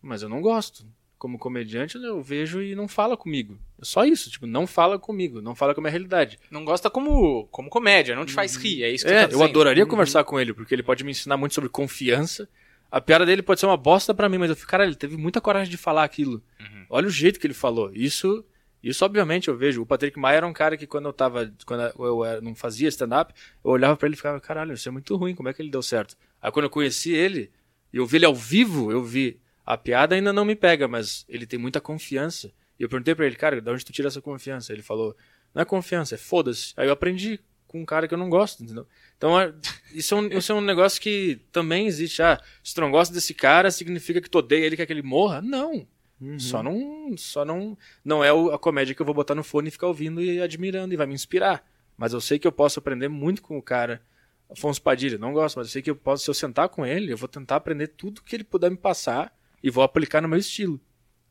[0.01, 0.87] mas eu não gosto.
[1.23, 3.57] Como comediante, eu vejo e não fala comigo.
[3.81, 6.37] É só isso, tipo, não fala comigo, não fala com a minha realidade.
[6.51, 9.41] Não gosta como, como comédia, não te faz rir, é isso que é, tá eu
[9.41, 9.89] adoraria uhum.
[9.89, 12.45] conversar com ele, porque ele pode me ensinar muito sobre confiança.
[12.91, 15.15] A piada dele pode ser uma bosta para mim, mas eu fico, cara, ele teve
[15.15, 16.43] muita coragem de falar aquilo.
[16.59, 16.85] Uhum.
[16.89, 17.89] Olha o jeito que ele falou.
[17.93, 18.43] Isso
[18.83, 19.81] isso, obviamente, eu vejo.
[19.81, 21.49] O Patrick Maia era um cara que, quando eu tava.
[21.65, 25.15] Quando eu não fazia stand-up, eu olhava para ele e ficava, caralho, isso é muito
[25.15, 26.17] ruim, como é que ele deu certo?
[26.41, 27.49] Aí quando eu conheci ele,
[27.93, 29.39] e eu vi ele ao vivo, eu vi.
[29.65, 32.51] A piada ainda não me pega, mas ele tem muita confiança.
[32.79, 34.73] E eu perguntei para ele, cara, de onde tu tira essa confiança?
[34.73, 35.15] Ele falou,
[35.53, 36.73] não é confiança, é foda-se.
[36.75, 38.85] Aí eu aprendi com um cara que eu não gosto, entendeu?
[39.17, 39.53] Então, é,
[39.93, 42.21] isso é, um, isso é um negócio que também existe.
[42.21, 45.01] Ah, se tu não gosta desse cara, significa que tu odeia ele, quer que ele
[45.01, 45.41] morra?
[45.41, 45.87] Não.
[46.19, 46.39] Uhum.
[46.39, 49.71] Só não, só não, não é a comédia que eu vou botar no fone e
[49.71, 51.67] ficar ouvindo e admirando e vai me inspirar.
[51.97, 54.01] Mas eu sei que eu posso aprender muito com o cara.
[54.49, 57.11] Afonso Padilha, não gosto, mas eu sei que eu posso, se eu sentar com ele,
[57.11, 60.37] eu vou tentar aprender tudo que ele puder me passar e vou aplicar no meu
[60.37, 60.79] estilo.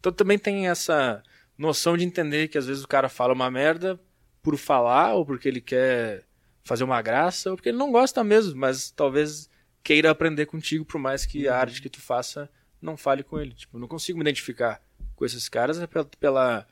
[0.01, 1.23] Então também tem essa
[1.57, 4.01] noção de entender que às vezes o cara fala uma merda
[4.43, 6.25] por falar ou porque ele quer
[6.65, 9.49] fazer uma graça ou porque ele não gosta mesmo, mas talvez
[9.83, 11.59] queira aprender contigo por mais que a uhum.
[11.59, 13.53] arte que tu faça não fale com ele.
[13.53, 14.83] Tipo, eu não consigo me identificar
[15.15, 16.67] com esses caras é pela, pela,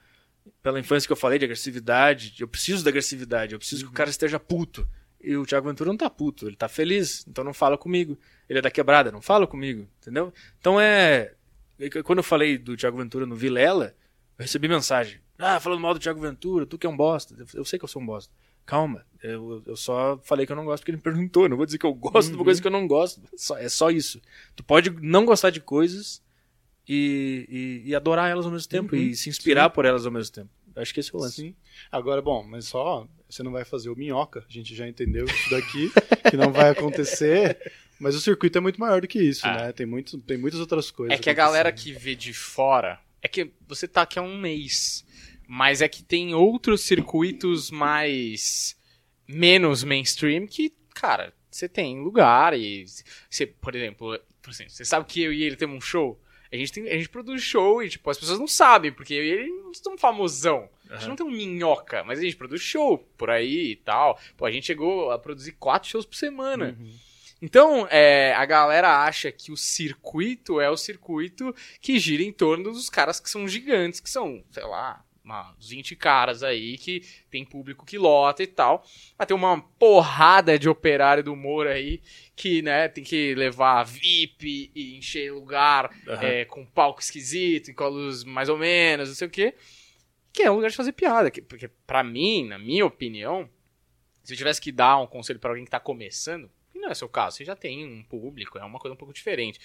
[0.62, 2.34] pela infância que eu falei de agressividade.
[2.40, 3.88] Eu preciso da agressividade, eu preciso uhum.
[3.88, 4.88] que o cara esteja puto.
[5.22, 8.18] E o Thiago Ventura não tá puto, ele tá feliz, então não fala comigo.
[8.48, 10.32] Ele é da quebrada, não fala comigo, entendeu?
[10.58, 11.34] Então é.
[12.05, 13.95] Quando eu falei do Thiago Ventura no Vilela,
[14.39, 15.20] eu recebi mensagem.
[15.39, 17.35] Ah, falando mal do Thiago Ventura, tu que é um bosta.
[17.55, 18.33] Eu sei que eu sou um bosta.
[18.66, 21.49] Calma, eu, eu só falei que eu não gosto porque ele me perguntou.
[21.49, 22.33] Não vou dizer que eu gosto uhum.
[22.33, 23.22] de uma coisa que eu não gosto.
[23.37, 24.20] Só, é só isso.
[24.55, 26.22] Tu pode não gostar de coisas
[26.87, 29.01] e, e, e adorar elas ao mesmo tempo uhum.
[29.01, 29.74] e se inspirar Sim.
[29.74, 30.51] por elas ao mesmo tempo.
[30.77, 31.37] Acho que esse é o lance.
[31.37, 31.55] Sim.
[31.91, 34.45] Agora, bom, mas só você não vai fazer o minhoca.
[34.49, 35.91] A gente já entendeu isso daqui,
[36.31, 37.59] que não vai acontecer.
[38.01, 39.66] Mas o circuito é muito maior do que isso, ah.
[39.66, 39.73] né?
[39.73, 41.14] Tem, muito, tem muitas outras coisas.
[41.14, 42.99] É que a galera que vê de fora.
[43.21, 45.05] É que você tá aqui há um mês.
[45.47, 48.75] Mas é que tem outros circuitos mais.
[49.29, 52.87] menos mainstream que, cara, você tem lugar e.
[53.29, 56.18] Você, por exemplo, por exemplo, você sabe que eu e ele temos um show?
[56.53, 59.48] A gente, tem, a gente produz show e, tipo, as pessoas não sabem, porque ele
[59.48, 60.68] não somos famosão.
[60.90, 64.18] A gente não tem um minhoca, mas a gente produz show por aí e tal.
[64.36, 66.76] Pô, a gente chegou a produzir quatro shows por semana.
[66.78, 66.92] Uhum.
[67.40, 72.64] Então, é, a galera acha que o circuito é o circuito que gira em torno
[72.64, 77.45] dos caras que são gigantes, que são, sei lá, uns 20 caras aí que tem
[77.45, 78.85] público que lota e tal.
[79.18, 82.03] Mas tem uma porrada de operário do humor aí
[82.35, 86.14] que, né, tem que levar VIP e encher lugar uhum.
[86.20, 89.55] é, com palco esquisito, com a luz mais ou menos, não sei o quê.
[90.33, 91.31] Que é um lugar de fazer piada.
[91.49, 93.49] Porque, para mim, na minha opinião,
[94.22, 96.95] se eu tivesse que dar um conselho para alguém que tá começando, que não é
[96.95, 99.59] seu caso, você já tem um público, é uma coisa um pouco diferente.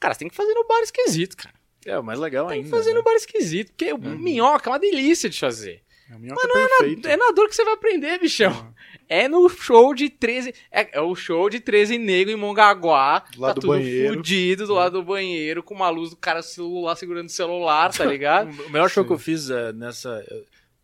[0.00, 1.54] Cara, você tem que fazer no bar esquisito, cara.
[1.88, 2.64] É, o mais legal Tem ainda.
[2.64, 2.98] Tem que fazer né?
[2.98, 4.18] no bar esquisito, porque uhum.
[4.18, 5.82] minhoca é uma delícia de fazer.
[6.10, 7.06] A é, minhoca Mas não é, perfeito.
[7.06, 8.52] é, na, é na dor que você vai aprender, bichão.
[8.52, 8.74] Uhum.
[9.08, 10.54] É no show de 13.
[10.70, 13.24] É, é, o show de 13 negro em Mongaguá.
[13.32, 14.14] Do lado tá do tudo banheiro.
[14.14, 18.04] fudido do lado do banheiro, com uma luz do cara celular segurando o celular, tá
[18.06, 18.50] ligado?
[18.50, 19.08] o melhor show Sim.
[19.08, 20.24] que eu fiz é, nessa.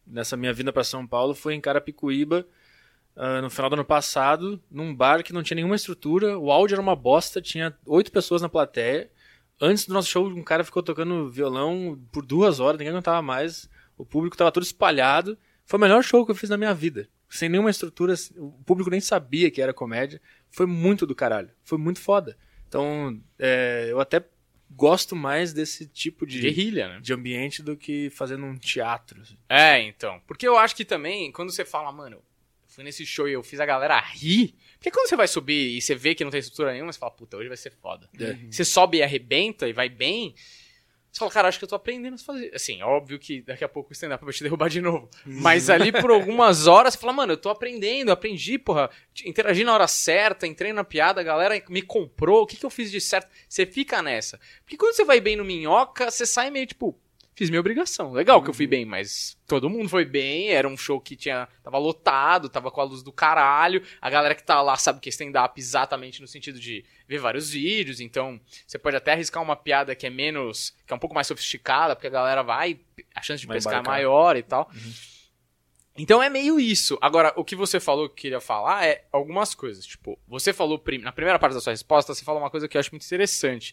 [0.07, 2.47] nessa minha vinda para São Paulo foi em Carapicuíba,
[3.17, 6.75] uh, no final do ano passado, num bar que não tinha nenhuma estrutura, o áudio
[6.75, 9.11] era uma bosta, tinha oito pessoas na plateia.
[9.61, 13.69] Antes do nosso show, um cara ficou tocando violão por duas horas, ninguém aguentava mais.
[13.97, 15.39] O público estava todo espalhado.
[15.65, 17.09] Foi o melhor show que eu fiz na minha vida.
[17.29, 20.21] Sem nenhuma estrutura, o público nem sabia que era comédia.
[20.51, 21.51] Foi muito do caralho.
[21.63, 22.37] Foi muito foda.
[22.69, 24.25] Então, é, eu até
[24.71, 27.01] gosto mais desse tipo de, Guerrilha, né?
[27.01, 29.21] de ambiente do que fazendo um teatro.
[29.21, 29.37] assim.
[29.49, 30.21] É, então.
[30.27, 32.23] Porque eu acho que também, quando você fala, mano, eu
[32.67, 34.55] fui nesse show e eu fiz a galera rir.
[34.85, 37.11] Porque quando você vai subir e você vê que não tem estrutura nenhuma, você fala,
[37.11, 38.07] puta, hoje vai ser foda.
[38.21, 38.37] É.
[38.51, 40.35] Você sobe e arrebenta e vai bem.
[41.11, 42.55] Você fala, cara, acho que eu tô aprendendo a fazer.
[42.55, 45.09] Assim, óbvio que daqui a pouco o stand-up vai te derrubar de novo.
[45.25, 48.91] Mas ali por algumas horas, você fala, mano, eu tô aprendendo, aprendi, porra.
[49.25, 52.69] Interagi na hora certa, entrei na piada, a galera me comprou, o que, que eu
[52.69, 53.31] fiz de certo?
[53.49, 54.39] Você fica nessa.
[54.65, 56.95] Porque quando você vai bem no minhoca, você sai meio tipo,
[57.35, 58.13] fiz minha obrigação.
[58.13, 60.51] Legal que eu fui bem, mas todo mundo foi bem.
[60.51, 63.83] Era um show que tinha tava lotado, tava com a luz do caralho.
[64.01, 67.51] A galera que tá lá sabe que é stand-up exatamente no sentido de ver vários
[67.51, 68.01] vídeos.
[68.01, 70.75] Então, você pode até arriscar uma piada que é menos.
[70.87, 72.79] que é um pouco mais sofisticada, porque a galera vai.
[73.15, 74.71] a chance de Vai pescar é maior e tal.
[75.97, 76.99] Então é meio isso.
[77.01, 79.87] Agora, o que você falou que queria falar é algumas coisas.
[79.87, 82.77] Tipo, você falou prim- na primeira parte da sua resposta, você falou uma coisa que
[82.77, 83.73] eu acho muito interessante.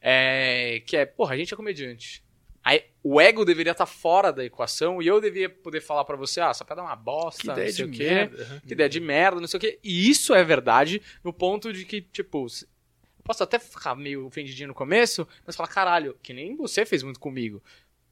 [0.00, 2.22] É, que é, porra, a gente é comediante.
[2.68, 6.40] Aí, o ego deveria estar fora da equação e eu devia poder falar pra você,
[6.40, 8.04] ah, essa piada é uma bosta, Que ideia não sei de o quê.
[8.10, 8.62] merda.
[8.66, 9.78] Que ideia de merda, não sei o quê.
[9.84, 14.66] E isso é verdade no ponto de que, tipo, eu posso até ficar meio ofendidinho
[14.66, 17.62] no começo, mas falar, caralho, que nem você fez muito comigo.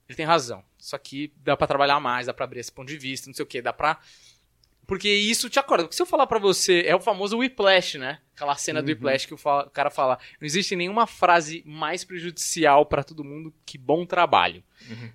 [0.09, 0.63] Ele tem razão.
[0.79, 3.43] Isso aqui dá pra trabalhar mais, dá pra abrir esse ponto de vista, não sei
[3.43, 3.99] o quê, dá pra.
[4.87, 5.85] Porque isso te acorda.
[5.85, 8.21] Porque se eu falar pra você, é o famoso whiplash, né?
[8.35, 12.05] Aquela cena do whiplash que o, fa- o cara fala: não existe nenhuma frase mais
[12.05, 14.63] prejudicial pra todo mundo que bom trabalho.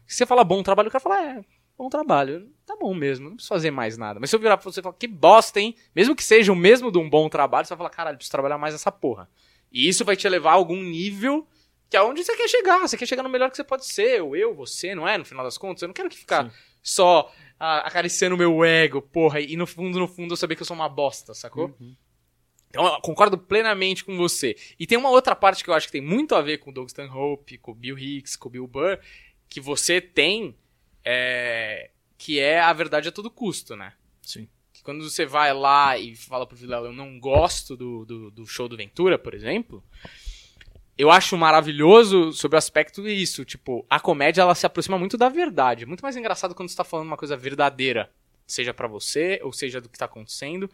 [0.08, 1.46] Se você fala bom trabalho, o cara fala: é,
[1.78, 2.50] bom trabalho.
[2.66, 4.20] Tá bom mesmo, não preciso fazer mais nada.
[4.20, 5.76] Mas se eu virar pra você e falar: que bosta, hein?
[5.96, 8.58] Mesmo que seja o mesmo de um bom trabalho, você vai falar: caralho, preciso trabalhar
[8.58, 9.30] mais essa porra.
[9.72, 11.48] E isso vai te levar a algum nível
[11.90, 12.80] que é onde você quer chegar.
[12.80, 14.22] Você quer chegar no melhor que você pode ser.
[14.22, 15.18] Ou eu, você, não é?
[15.18, 16.52] No final das contas, eu não quero que ficar Sim.
[16.82, 20.62] só ah, acariciando o meu ego, porra, e no fundo, no fundo, eu saber que
[20.62, 21.76] eu sou uma bosta, sacou?
[22.70, 24.56] Então, eu concordo plenamente com você.
[24.80, 26.74] E tem uma outra parte que eu acho que tem muito a ver com o
[26.74, 29.00] Doug Stanhope, com o Bill Hicks, com o Bill Burr,
[29.50, 30.56] que você tem,
[31.04, 33.94] é, que é a verdade a todo custo, né?
[34.22, 34.48] Sim.
[34.72, 38.46] Que quando você vai lá e fala pro Vilela, eu não gosto do, do, do
[38.46, 39.84] show do Ventura, por exemplo,
[41.00, 43.46] eu acho maravilhoso sobre o aspecto isso.
[43.46, 45.86] Tipo, a comédia ela se aproxima muito da verdade.
[45.86, 48.12] Muito mais engraçado quando você tá falando uma coisa verdadeira.
[48.46, 50.70] Seja pra você, ou seja do que tá acontecendo.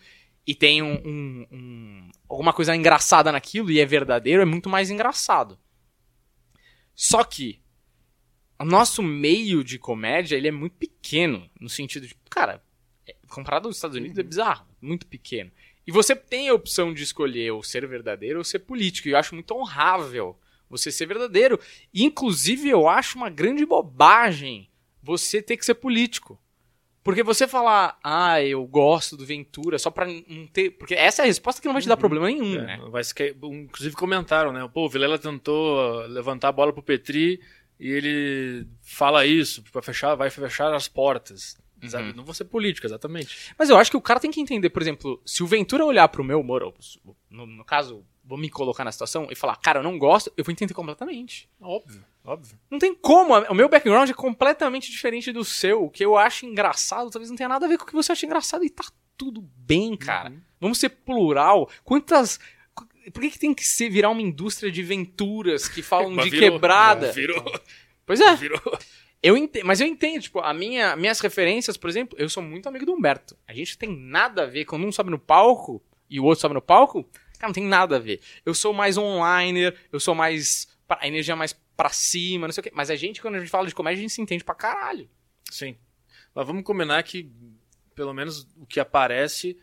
[0.47, 4.89] E tem um, um- um- alguma coisa engraçada naquilo e é verdadeiro, é muito mais
[4.89, 5.57] engraçado.
[6.95, 7.61] Só que
[8.59, 11.49] o nosso meio de comédia ele é muito pequeno.
[11.59, 12.63] No sentido de, cara,
[13.07, 14.65] é- comparado aos Estados Unidos é bizarro.
[14.81, 15.51] Muito pequeno.
[15.87, 19.07] E você tem a opção de escolher ou ser verdadeiro ou ser político.
[19.07, 20.37] E eu acho muito honrável
[20.69, 21.59] você ser verdadeiro.
[21.93, 24.69] Inclusive, eu acho uma grande bobagem
[25.01, 26.39] você ter que ser político.
[27.03, 30.71] Porque você falar, ah, eu gosto do Ventura, só pra não ter.
[30.71, 32.79] Porque essa é a resposta que não vai te dar problema nenhum, É, né?
[32.89, 34.67] vai que- Inclusive comentaram, né?
[34.73, 37.39] Pô, o Vilela tentou levantar a bola pro Petri
[37.79, 41.55] e ele fala isso, para fechar, vai fechar as portas.
[41.89, 42.13] Sabe?
[42.13, 43.53] Não vou ser político, exatamente.
[43.57, 46.07] Mas eu acho que o cara tem que entender, por exemplo, se o Ventura olhar
[46.07, 46.73] pro meu humor,
[47.29, 50.43] no, no caso, vou me colocar na situação e falar, cara, eu não gosto, eu
[50.43, 51.49] vou entender completamente.
[51.61, 52.57] Óbvio, óbvio.
[52.69, 53.33] Não tem como.
[53.49, 55.83] O meu background é completamente diferente do seu.
[55.83, 58.11] O que eu acho engraçado talvez não tenha nada a ver com o que você
[58.11, 58.63] acha engraçado.
[58.63, 58.85] E tá
[59.17, 60.33] tudo bem, cara.
[60.59, 61.69] Vamos ser plural.
[61.83, 62.39] Quantas.
[63.13, 66.31] Por que, que tem que ser, virar uma indústria de venturas que falam Mas de
[66.31, 67.11] virou, quebrada?
[67.11, 67.61] Virou,
[68.05, 68.35] Pois é.
[68.35, 68.59] virou.
[69.25, 72.69] Eu entendo, mas eu entendo, tipo, a minha, minhas referências, por exemplo, eu sou muito
[72.69, 73.35] amigo do Humberto.
[73.47, 74.65] A gente tem nada a ver.
[74.65, 77.03] Quando um sobe no palco e o outro sobe no palco,
[77.39, 78.21] cara, não tem nada a ver.
[78.45, 80.67] Eu sou mais onliner, eu sou mais.
[80.87, 82.71] A energia mais pra cima, não sei o quê.
[82.71, 85.09] Mas a gente, quando a gente fala de comédia, a gente se entende pra caralho.
[85.49, 85.75] Sim.
[86.35, 87.27] Mas vamos combinar que,
[87.95, 89.57] pelo menos, o que aparece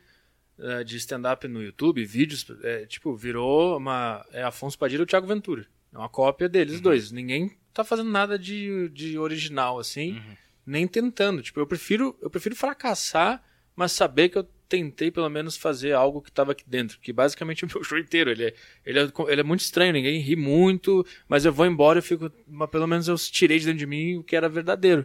[0.59, 4.27] eh, de stand-up no YouTube, vídeos, é, tipo, virou uma.
[4.33, 5.69] É Afonso Padilha e o Thiago Ventura.
[5.93, 7.13] É uma cópia deles dois.
[7.13, 10.21] Ninguém tá fazendo nada de, de original, assim,
[10.67, 11.43] nem tentando.
[11.43, 13.43] Tipo, eu prefiro, eu prefiro fracassar,
[13.75, 16.99] mas saber que eu tentei pelo menos fazer algo que tava aqui dentro.
[16.99, 18.31] Que basicamente é o meu show inteiro.
[18.31, 18.55] Ele é,
[18.87, 22.33] ele é, ele é muito estranho, ninguém ri muito, mas eu vou embora e fico.
[22.47, 25.05] Mas pelo menos eu tirei de dentro de mim o que era verdadeiro.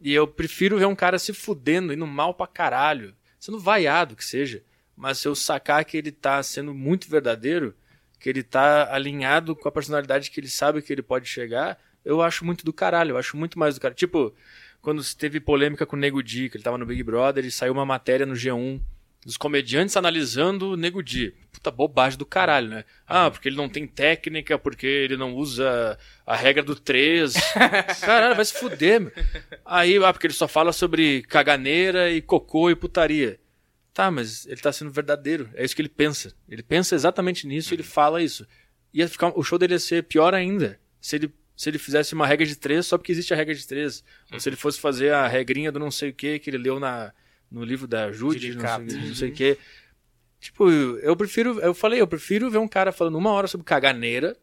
[0.00, 4.24] E eu prefiro ver um cara se fudendo, indo mal pra caralho, sendo vaiado que
[4.24, 4.62] seja.
[4.96, 7.74] Mas se eu sacar que ele tá sendo muito verdadeiro,
[8.20, 12.20] que ele tá alinhado com a personalidade que ele sabe que ele pode chegar, eu
[12.20, 13.94] acho muito do caralho, eu acho muito mais do cara.
[13.94, 14.34] Tipo,
[14.82, 17.72] quando teve polêmica com o Nego Di, que ele tava no Big Brother, e saiu
[17.72, 18.80] uma matéria no G1
[19.24, 21.34] dos comediantes analisando o Nego Di.
[21.50, 22.84] Puta bobagem do caralho, né?
[23.06, 27.32] Ah, porque ele não tem técnica, porque ele não usa a regra do 3.
[28.04, 29.12] Caralho, vai se fuder, meu.
[29.64, 33.40] Aí, ah, porque ele só fala sobre caganeira e cocô e putaria.
[33.94, 35.48] Tá, mas ele tá sendo verdadeiro.
[35.54, 36.34] É isso que ele pensa.
[36.46, 38.46] Ele pensa exatamente nisso e ele fala isso.
[38.92, 42.26] Ia ficar, o show dele ia ser pior ainda se ele, se ele fizesse uma
[42.26, 44.04] regra de três só porque existe a regra de três.
[44.32, 46.80] Ou se ele fosse fazer a regrinha do não sei o que que ele leu
[46.80, 47.12] na,
[47.50, 49.58] no livro da Judy, não sei, não sei o que.
[50.40, 54.36] Tipo, eu prefiro, eu falei, eu prefiro ver um cara falando uma hora sobre caganeira,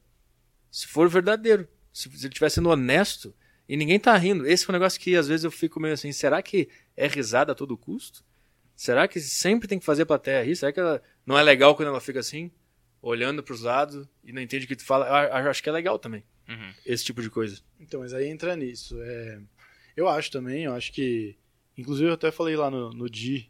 [0.72, 1.68] se for verdadeiro.
[1.94, 3.36] Se, se ele estiver sendo honesto
[3.68, 4.48] e ninguém tá rindo.
[4.48, 7.52] Esse é um negócio que às vezes eu fico meio assim, será que é risada
[7.52, 8.24] a todo custo?
[8.76, 10.56] Será que sempre tem que fazer a plateia rir?
[10.56, 12.50] Será que ela não é legal quando ela fica assim,
[13.02, 15.06] olhando para os lados e não entende o que tu fala?
[15.28, 16.24] Eu acho que é legal também.
[16.52, 16.74] Uhum.
[16.86, 17.62] Esse tipo de coisa.
[17.80, 19.02] Então, mas aí entra nisso.
[19.02, 19.42] É...
[19.96, 21.38] Eu acho também, eu acho que
[21.78, 23.50] Inclusive eu até falei lá no, no Di,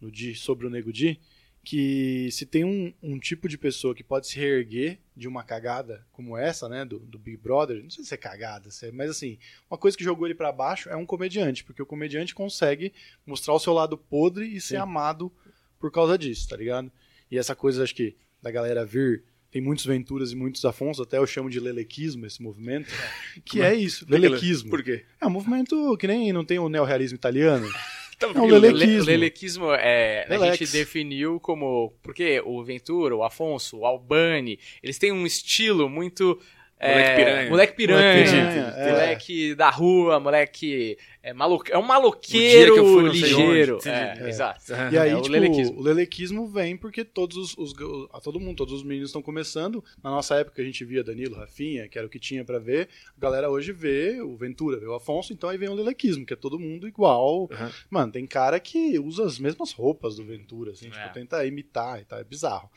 [0.00, 1.20] no Di sobre o Nego Di,
[1.64, 6.04] que se tem um, um, tipo de pessoa que pode se reerguer de uma cagada
[6.10, 9.10] como essa, né, do, do Big Brother, não sei se é cagada, se é, mas
[9.10, 9.38] assim,
[9.70, 12.92] uma coisa que jogou ele para baixo é um comediante, porque o comediante consegue
[13.24, 14.82] mostrar o seu lado podre e ser Sim.
[14.82, 15.32] amado
[15.78, 16.90] por causa disso, tá ligado?
[17.30, 21.18] E essa coisa, acho que, da galera vir tem muitos Venturas e muitos Afonso, até
[21.18, 22.90] eu chamo de lelequismo esse movimento,
[23.44, 24.70] que é isso, lelequismo.
[24.70, 25.04] Por quê?
[25.20, 27.68] É um movimento que nem não tem o neorrealismo italiano.
[28.14, 29.02] Então, é um lelequismo.
[29.02, 31.92] O lelequismo é, a gente definiu como.
[32.04, 36.38] Porque o Ventura, o Afonso, o Albani, eles têm um estilo muito
[36.82, 37.50] Moleque é, piranha.
[37.50, 38.12] Moleque piranha.
[38.12, 38.90] Moleque, piranha, é.
[38.90, 40.98] moleque da rua, moleque.
[41.22, 43.78] É, maluco, é um maloqueiro fui, ligeiro.
[43.86, 44.72] É, é, Exato.
[44.90, 45.78] E aí, tipo, o lelequismo.
[45.78, 47.74] o lelequismo vem porque todos os, os,
[48.12, 49.84] a todo mundo, todos os meninos estão começando.
[50.02, 52.88] Na nossa época a gente via Danilo, Rafinha, que era o que tinha para ver.
[53.16, 56.32] A galera hoje vê o Ventura, vê o Afonso, então aí vem o lelequismo, que
[56.32, 57.42] é todo mundo igual.
[57.42, 57.70] Uhum.
[57.88, 62.04] Mano, tem cara que usa as mesmas roupas do Ventura, assim, tipo, tenta imitar e
[62.04, 62.18] tal.
[62.18, 62.68] É bizarro.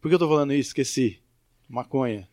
[0.00, 0.70] Por que eu tô falando isso?
[0.70, 1.20] Esqueci.
[1.68, 2.26] Maconha.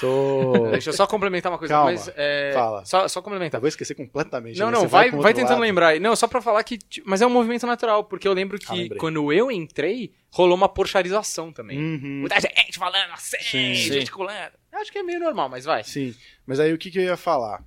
[0.00, 0.68] Tô...
[0.72, 1.74] Deixa eu só complementar uma coisa.
[1.74, 2.52] Calma, mas, é...
[2.54, 2.84] fala.
[2.84, 3.58] Só, só complementar.
[3.58, 4.58] Eu vou esquecer completamente.
[4.58, 4.72] Não, né?
[4.72, 5.62] não, vai, vai, vai tentando lado.
[5.62, 6.00] lembrar.
[6.00, 6.78] Não, só pra falar que.
[7.04, 8.98] Mas é um movimento natural, porque eu lembro Ah, que lembrei.
[8.98, 11.78] quando eu entrei, rolou uma porcharização também.
[11.78, 12.20] Uhum.
[12.20, 13.74] Muita gente falando assim, Sim.
[13.74, 14.52] gesticulando.
[14.72, 15.82] Eu acho que é meio normal, mas vai.
[15.84, 16.14] Sim,
[16.46, 17.64] mas aí o que, que eu ia falar?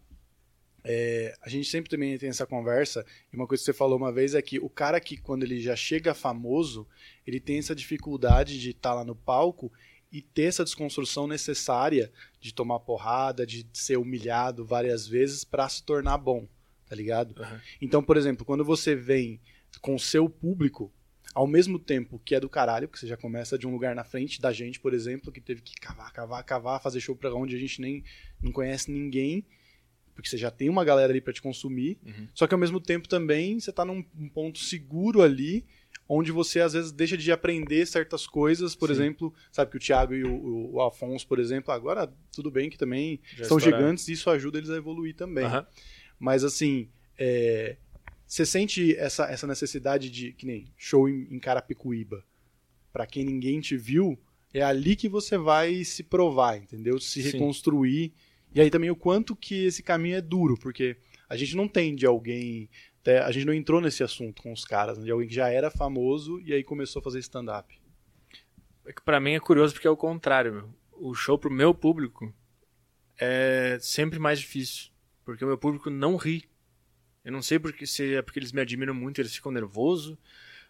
[0.84, 4.12] É, a gente sempre também tem essa conversa, e uma coisa que você falou uma
[4.12, 6.88] vez é que o cara que, quando ele já chega famoso,
[7.26, 9.72] ele tem essa dificuldade de estar lá no palco
[10.12, 15.84] e ter essa desconstrução necessária de tomar porrada, de ser humilhado várias vezes para se
[15.84, 16.48] tornar bom,
[16.90, 17.34] tá ligado?
[17.40, 17.60] Uhum.
[17.82, 19.40] Então, por exemplo, quando você vem
[19.80, 20.92] com o seu público,
[21.34, 24.04] ao mesmo tempo que é do caralho, porque você já começa de um lugar na
[24.04, 27.56] frente da gente, por exemplo, que teve que cavar, cavar, cavar, fazer show pra onde
[27.56, 28.04] a gente nem
[28.42, 29.46] não conhece ninguém,
[30.14, 32.28] porque você já tem uma galera ali pra te consumir, Uhum.
[32.34, 35.66] só que ao mesmo tempo também você tá num, um ponto seguro ali,
[36.14, 38.94] onde você às vezes deixa de aprender certas coisas, por Sim.
[38.96, 42.78] exemplo, sabe que o Thiago e o, o- Afonso, por exemplo, agora tudo bem que
[42.78, 43.84] também Já são estouraram.
[43.86, 45.46] gigantes e isso ajuda eles a evoluir também.
[45.46, 45.66] Aham.
[46.20, 47.78] Mas assim, é,
[48.28, 52.24] você sente essa, essa necessidade de, que nem show em, em Carapicuíba,
[52.92, 54.20] pra quem ninguém te viu,
[54.54, 57.00] é ali que você vai se provar, entendeu?
[57.00, 57.32] Se Sim.
[57.32, 58.12] reconstruir.
[58.54, 60.98] E aí também o quanto que esse caminho é duro, porque
[61.30, 62.70] a gente não tem de alguém.
[63.02, 65.50] Até- A gente não entrou nesse assunto com os caras, né, de alguém que já
[65.50, 67.80] era famoso e aí começou a fazer stand-up.
[68.86, 70.70] É que pra mim é curioso porque é o contrário, meu.
[70.92, 72.34] O show pro meu público
[73.20, 74.92] é sempre mais difícil.
[75.24, 76.50] Porque o meu público não ri.
[77.24, 80.18] Eu não sei porque, se é porque eles me admiram muito, eles ficam nervosos,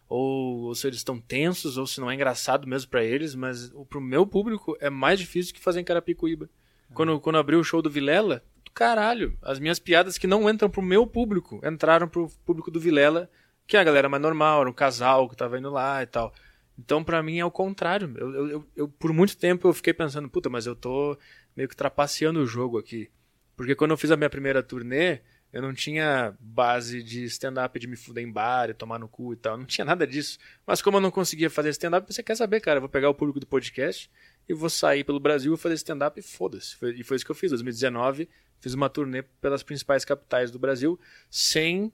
[0.06, 3.72] ou, ou se eles estão tensos, ou se não é engraçado mesmo pra eles, mas
[3.72, 6.50] o, pro meu público é mais difícil que fazer em Carapicuíba.
[6.92, 8.44] Quando, quando abriu o show do Vilela,
[8.74, 13.30] caralho, as minhas piadas que não entram pro meu público, entraram pro público do Vilela,
[13.66, 16.32] que é a galera mais normal, era um casal que tava indo lá e tal.
[16.78, 18.12] Então, pra mim, é o contrário.
[18.16, 21.16] Eu, eu, eu- por muito tempo, eu fiquei pensando, puta, mas eu tô
[21.56, 23.10] meio que trapaceando o jogo aqui.
[23.56, 25.20] Porque quando eu fiz a minha primeira turnê,
[25.52, 29.34] eu não tinha base de stand-up de me fuder em bar e tomar no cu
[29.34, 29.58] e tal.
[29.58, 30.38] Não tinha nada disso.
[30.66, 32.78] Mas como eu não conseguia fazer stand-up, você quer saber, cara?
[32.78, 34.10] Eu vou pegar o público do podcast
[34.48, 36.74] e vou sair pelo Brasil e fazer stand-up e foda-se.
[36.98, 37.50] E foi isso que eu fiz.
[37.52, 38.28] Em 2019,
[38.62, 40.98] fiz uma turnê pelas principais capitais do Brasil
[41.28, 41.92] sem,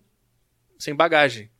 [0.78, 1.51] sem bagagem.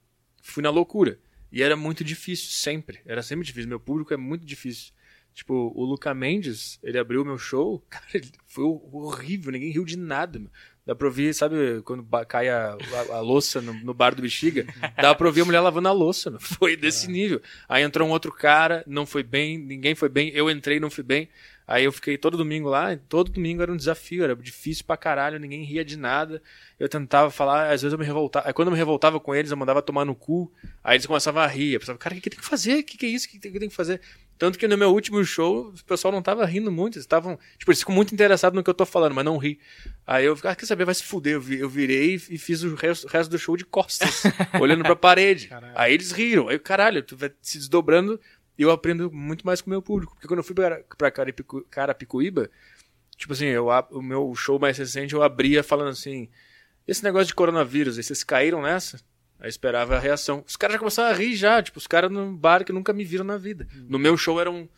[0.43, 1.18] Fui na loucura.
[1.51, 3.01] E era muito difícil, sempre.
[3.06, 3.70] Era sempre difícil.
[3.70, 4.93] Meu público é muito difícil.
[5.32, 9.97] Tipo, o Luca Mendes, ele abriu meu show, cara, ele foi horrível, ninguém riu de
[9.97, 10.39] nada.
[10.39, 10.51] Meu.
[10.89, 12.70] Dá pra ouvir, sabe, quando cai a,
[13.10, 14.65] a- a louça no, no bar do Bexiga?
[14.97, 16.40] Dá pra ouvir a mulher lavando a louça, meu.
[16.40, 17.43] foi desse nível.
[17.69, 21.05] Aí entrou um outro cara, não foi bem, ninguém foi bem, eu entrei, não fui
[21.05, 21.28] bem.
[21.66, 25.39] Aí eu fiquei todo domingo lá, todo domingo era um desafio, era difícil pra caralho,
[25.39, 26.43] ninguém ria de nada.
[26.81, 28.48] Eu tentava falar, às vezes eu me revoltava.
[28.48, 30.51] Aí quando eu me revoltava com eles, eu mandava tomar no cu,
[30.82, 31.74] aí eles começavam a rir.
[31.74, 32.78] Eu pensava, cara, o que, que tem que fazer?
[32.78, 33.27] O que, que é isso?
[33.27, 34.01] O que, que tem que fazer?
[34.39, 37.73] Tanto que no meu último show, o pessoal não tava rindo muito, eles estavam, tipo,
[37.73, 39.59] eles ficam muito interessados no que eu tô falando, mas não ri.
[40.06, 41.35] Aí eu ficava, ah, quer saber, vai se fuder.
[41.35, 44.23] Eu, vi, eu virei e fiz o resto, do show de costas,
[44.60, 45.48] olhando pra parede.
[45.48, 45.73] Caralho.
[45.77, 46.48] Aí eles riram.
[46.48, 48.20] Aí, caralho, tu vai se desdobrando
[48.56, 50.15] e eu aprendo muito mais com o meu público.
[50.15, 52.48] Porque quando eu fui pra, pra Carapicu, Carapicuíba,
[53.16, 56.28] tipo assim, eu, o meu show mais recente eu abria falando assim:
[56.86, 59.01] esse negócio de coronavírus, vocês caíram nessa?
[59.40, 60.43] Aí esperava a reação.
[60.47, 63.05] Os caras já começaram a rir já, tipo, os caras no bar que nunca me
[63.05, 63.69] viram na vida.
[63.89, 64.62] No meu show era um.
[64.65, 64.69] O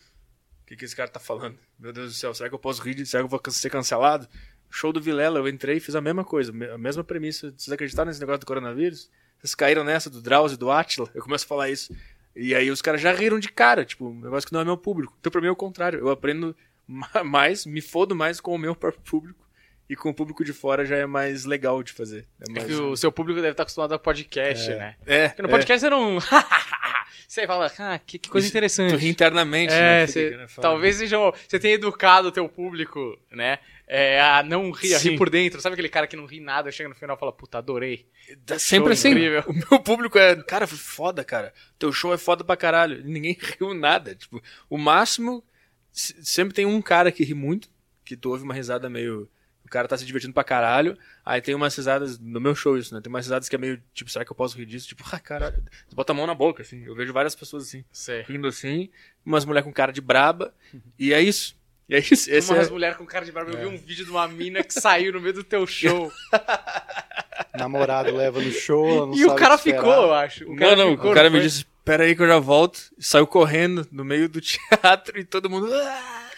[0.66, 1.58] que, que esse cara tá falando?
[1.78, 3.04] Meu Deus do céu, será que eu posso rir?
[3.06, 4.28] Será que eu vou ser cancelado?
[4.70, 7.52] Show do Vilela, eu entrei e fiz a mesma coisa, a mesma premissa.
[7.56, 9.10] Vocês acreditaram nesse negócio do coronavírus?
[9.40, 11.10] Vocês caíram nessa do Drauzio e do Atila?
[11.14, 11.92] Eu começo a falar isso.
[12.36, 14.76] E aí os caras já riram de cara, tipo, um negócio que não é meu
[14.76, 15.16] público.
[15.18, 15.98] Então pra mim é o contrário.
[15.98, 16.54] Eu aprendo
[16.86, 19.44] ma- mais, me fodo mais com o meu próprio público.
[19.90, 22.24] E com o público de fora já é mais legal de fazer.
[22.40, 22.64] É, É mais...
[22.66, 24.94] que o seu público deve estar acostumado a podcast, né?
[25.04, 25.50] É, Porque no é.
[25.50, 26.16] podcast você não.
[27.26, 28.92] você fala, ah, que, que coisa Isso, interessante.
[28.92, 30.06] Tu ri internamente, É, né?
[30.06, 31.16] você- né, talvez seja.
[31.48, 33.58] Você tenha educado o teu público, né?
[33.92, 35.60] É, a não rir, a rir por dentro.
[35.60, 38.06] Sabe aquele cara que não ri nada, chega no final e fala, puta, adorei.
[38.46, 39.08] Dá sempre assim.
[39.10, 39.42] incrível.
[39.48, 41.52] O meu público é, cara, foda, cara.
[41.76, 43.02] Teu show é foda pra caralho.
[43.04, 44.14] Ninguém riu nada.
[44.14, 45.42] Tipo, o máximo.
[45.90, 47.68] se- Sempre tem um cara que ri muito,
[48.04, 49.28] que tu ouve uma risada meio.
[49.70, 50.98] O cara tá se divertindo pra caralho.
[51.24, 52.18] Aí tem umas risadas.
[52.18, 53.00] No meu show, isso, né?
[53.00, 53.80] Tem umas risadas que é meio.
[53.94, 54.88] Tipo, será que eu posso rir disso?
[54.88, 55.62] Tipo, ah, caralho.
[55.86, 56.82] Você bota a mão na boca, assim.
[56.84, 58.22] Eu vejo várias pessoas assim, Sei.
[58.22, 58.90] rindo assim.
[59.24, 60.52] Umas mulheres com cara de braba.
[60.98, 61.56] E é isso.
[61.88, 62.28] E é isso.
[62.28, 62.70] Esse Umas é...
[62.72, 63.52] mulheres com cara de barba.
[63.52, 66.10] Eu vi um vídeo de uma mina que saiu no meio do teu show.
[67.56, 69.78] Namorado leva no show, não e o sabe cara esperar.
[69.78, 70.50] ficou, eu acho.
[70.50, 72.80] O não, não, ficou, o cara não me disse, pera aí que eu já volto.
[72.98, 75.72] E saiu correndo no meio do teatro e todo mundo...
[75.72, 76.29] "Ah!"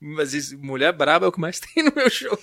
[0.00, 2.38] Mas isso, mulher braba é o que mais tem no meu show.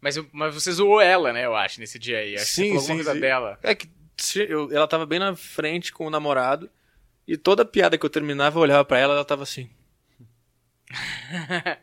[0.00, 2.34] Mas, mas você zoou ela, né, eu acho, nesse dia aí.
[2.34, 3.20] Acho que Sim, você falou sim, coisa sim.
[3.20, 3.58] dela.
[3.62, 3.88] É que
[4.48, 6.68] eu- ela tava bem na frente com o namorado
[7.26, 9.68] e toda piada que eu terminava, eu olhava pra ela ela tava assim.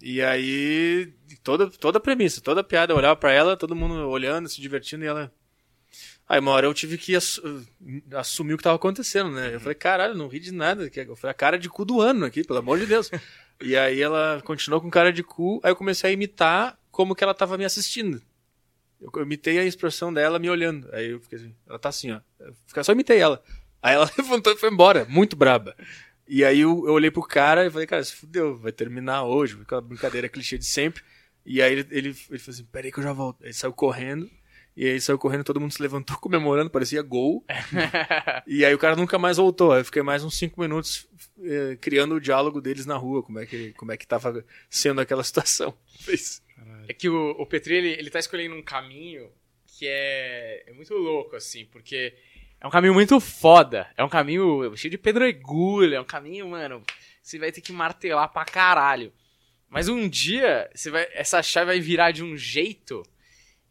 [0.00, 1.12] e aí,
[1.42, 5.08] toda, toda premissa, toda piada, eu olhava pra ela, todo mundo olhando, se divertindo e
[5.08, 5.32] ela...
[6.28, 7.42] Aí uma hora eu tive que assu-
[8.14, 9.54] assumir o que tava acontecendo, né?
[9.54, 10.88] Eu falei, caralho, não ri de nada.
[10.88, 13.10] que Eu falei, a cara de cu do ano aqui, pelo amor de Deus.
[13.62, 17.24] E aí ela continuou com cara de cu, aí eu comecei a imitar como que
[17.24, 18.22] ela tava me assistindo.
[19.00, 20.88] Eu imitei a expressão dela me olhando.
[20.92, 22.20] Aí eu fiquei assim, ela tá assim, ó.
[22.38, 23.42] Eu só imitei ela.
[23.82, 25.76] Aí ela levantou e foi embora, muito braba.
[26.28, 29.58] E aí eu, eu olhei pro cara e falei, cara, se fudeu, vai terminar hoje,
[29.60, 31.02] aquela brincadeira clichê de sempre.
[31.44, 33.42] E aí ele, ele, ele falou assim, peraí que eu já volto.
[33.42, 34.30] Ele saiu correndo.
[34.76, 37.44] E aí saiu correndo, todo mundo se levantou comemorando, parecia gol.
[38.46, 39.72] e aí o cara nunca mais voltou.
[39.72, 41.06] Aí eu fiquei mais uns cinco minutos
[41.42, 45.00] eh, criando o diálogo deles na rua, como é que, como é que tava sendo
[45.00, 45.76] aquela situação.
[46.88, 49.30] É que o, o Petri, ele, ele tá escolhendo um caminho
[49.66, 52.14] que é, é muito louco, assim, porque
[52.60, 53.90] é um caminho muito foda.
[53.96, 56.82] É um caminho cheio de pedregulho, é um caminho, mano,
[57.22, 59.12] você vai ter que martelar pra caralho.
[59.68, 63.02] Mas um dia, você vai, essa chave vai virar de um jeito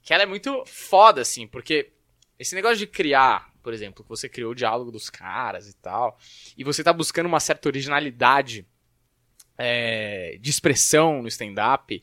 [0.01, 1.91] que ela é muito foda, assim, porque
[2.39, 6.17] esse negócio de criar, por exemplo, que você criou o diálogo dos caras e tal,
[6.57, 8.65] e você tá buscando uma certa originalidade
[9.57, 12.01] é, de expressão no stand-up,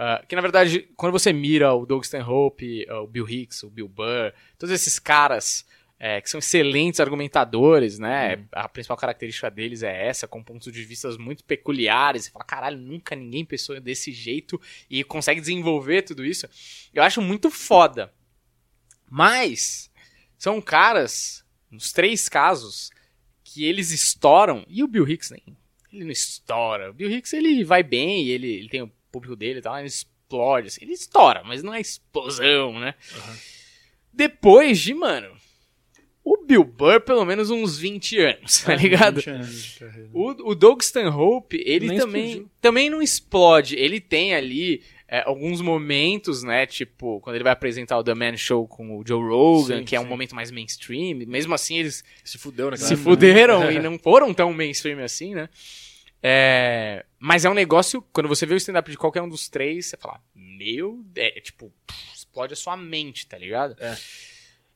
[0.00, 3.70] ah, que na verdade, quando você mira o Doug Stanhope, ah, o Bill Hicks, o
[3.70, 5.66] Bill Burr, todos esses caras
[6.00, 8.44] é, que são excelentes argumentadores, né?
[8.52, 12.24] A principal característica deles é essa, com pontos de vista muito peculiares.
[12.24, 16.48] Você fala, caralho, nunca ninguém pensou desse jeito e consegue desenvolver tudo isso.
[16.94, 18.12] Eu acho muito foda.
[19.10, 19.90] Mas
[20.36, 22.90] são caras, nos três casos,
[23.42, 25.56] que eles estouram, e o Bill Hicks nem.
[25.92, 26.90] Ele não estoura.
[26.90, 29.88] O Bill Hicks ele vai bem, ele, ele tem o público dele e tal, ele
[29.88, 30.68] explode.
[30.68, 30.84] Assim.
[30.84, 32.94] Ele estoura, mas não é explosão, né?
[34.12, 35.34] Depois de, mano,
[36.48, 39.16] Bill Burr, pelo menos uns 20 anos, tá ligado?
[39.16, 39.78] 20 anos.
[40.14, 42.50] O, o Doug Stanhope, ele Nem também, explodiu.
[42.60, 43.76] também não explode.
[43.76, 46.64] Ele tem ali é, alguns momentos, né?
[46.66, 49.94] Tipo, quando ele vai apresentar o The Man Show com o Joe Rogan, Sim, que
[49.94, 50.08] é um sim.
[50.08, 51.18] momento mais mainstream.
[51.26, 52.76] Mesmo assim, eles Se fudeu, né?
[52.78, 55.48] se fuderam e não foram tão mainstream assim, né?
[56.22, 59.86] É, mas é um negócio, quando você vê o stand-up de qualquer um dos três,
[59.86, 63.76] você fala, meu, é tipo, pff, explode a sua mente, tá ligado?
[63.78, 63.96] É.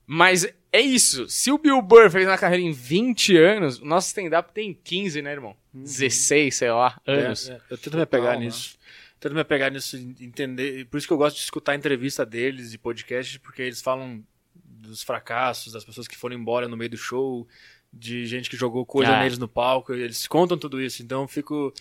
[0.07, 4.09] Mas é isso, se o Bill Burr fez uma carreira em 20 anos, o nosso
[4.09, 5.55] stand-up tem 15, né, irmão?
[5.73, 7.49] 16, sei lá, anos.
[7.51, 7.61] É, é.
[7.71, 8.79] Eu tento me apegar nisso.
[9.21, 10.87] Tento me apegar nisso, entender.
[10.87, 14.23] Por isso que eu gosto de escutar a entrevista deles e podcasts, porque eles falam
[14.65, 17.47] dos fracassos, das pessoas que foram embora no meio do show,
[17.93, 19.21] de gente que jogou coisa Ah.
[19.23, 21.03] neles no palco, eles contam tudo isso.
[21.03, 21.73] Então eu fico.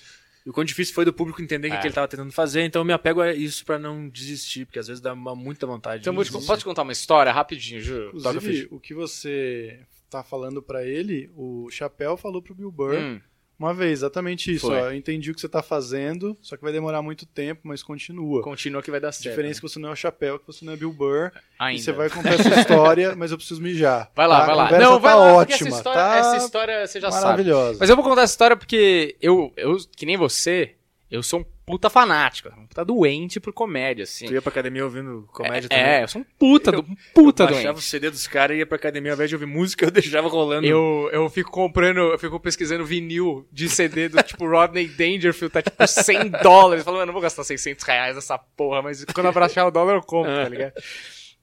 [0.45, 1.77] E o quão difícil foi do público entender o É.
[1.77, 4.79] que ele tava tentando fazer, então eu me apego a isso pra não desistir, porque
[4.79, 6.01] às vezes dá uma- muita vontade.
[6.01, 8.07] Então, de te, posso te contar uma história rapidinho, Ju?
[8.13, 13.21] Inclusive, o que você tá falando pra ele, o Chapéu falou pro Bill Burr Hum,
[13.65, 14.67] uma vez, exatamente isso.
[14.67, 14.79] Foi.
[14.79, 17.83] Ó, eu entendi o que você tá fazendo, só que vai demorar muito tempo, mas
[17.83, 18.41] continua.
[18.41, 19.29] continua que vai dar A certo.
[19.29, 21.31] diferença é que você não é o Chapéu, que você não é Bill Burr.
[21.59, 21.79] Ainda.
[21.79, 24.11] E você vai contar essa história, mas eu preciso mijar.
[24.15, 24.45] Vai lá, tá?
[24.45, 24.79] vai A lá.
[24.79, 25.67] Não, vai tá lá, ótima.
[25.67, 27.23] essa história, tá essa história você já sabe.
[27.25, 27.77] maravilhosa.
[27.79, 30.75] Mas eu vou contar essa história porque eu, eu, que nem você,
[31.11, 34.27] eu sou um puta fanático, um puta doente por comédia, assim.
[34.27, 35.85] Tu ia pra academia ouvindo comédia é, também?
[35.85, 37.85] é, eu sou um puta, do, um puta eu baixava doente.
[37.85, 40.29] o CD dos caras e ia pra academia, ao invés de ouvir música, eu deixava
[40.29, 40.65] rolando.
[40.65, 45.61] Eu, eu fico comprando, eu fico pesquisando vinil de CD do tipo Rodney Dangerfield, tá
[45.61, 46.81] tipo 100 dólares.
[46.81, 49.71] Eu falo, mano, eu não vou gastar 600 reais nessa porra, mas quando abraçar o
[49.71, 50.73] dólar eu compro, tá ligado?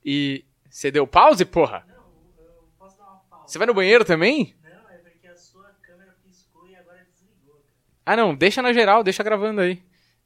[0.03, 1.85] E você deu pause, porra?
[1.87, 1.95] Não,
[2.39, 3.49] eu posso dar uma pausa.
[3.49, 4.55] Você vai no banheiro também?
[4.63, 7.77] Não, é porque a sua câmera piscou e agora desligou, cara.
[8.09, 9.83] Ah, não, deixa na geral, deixa gravando aí.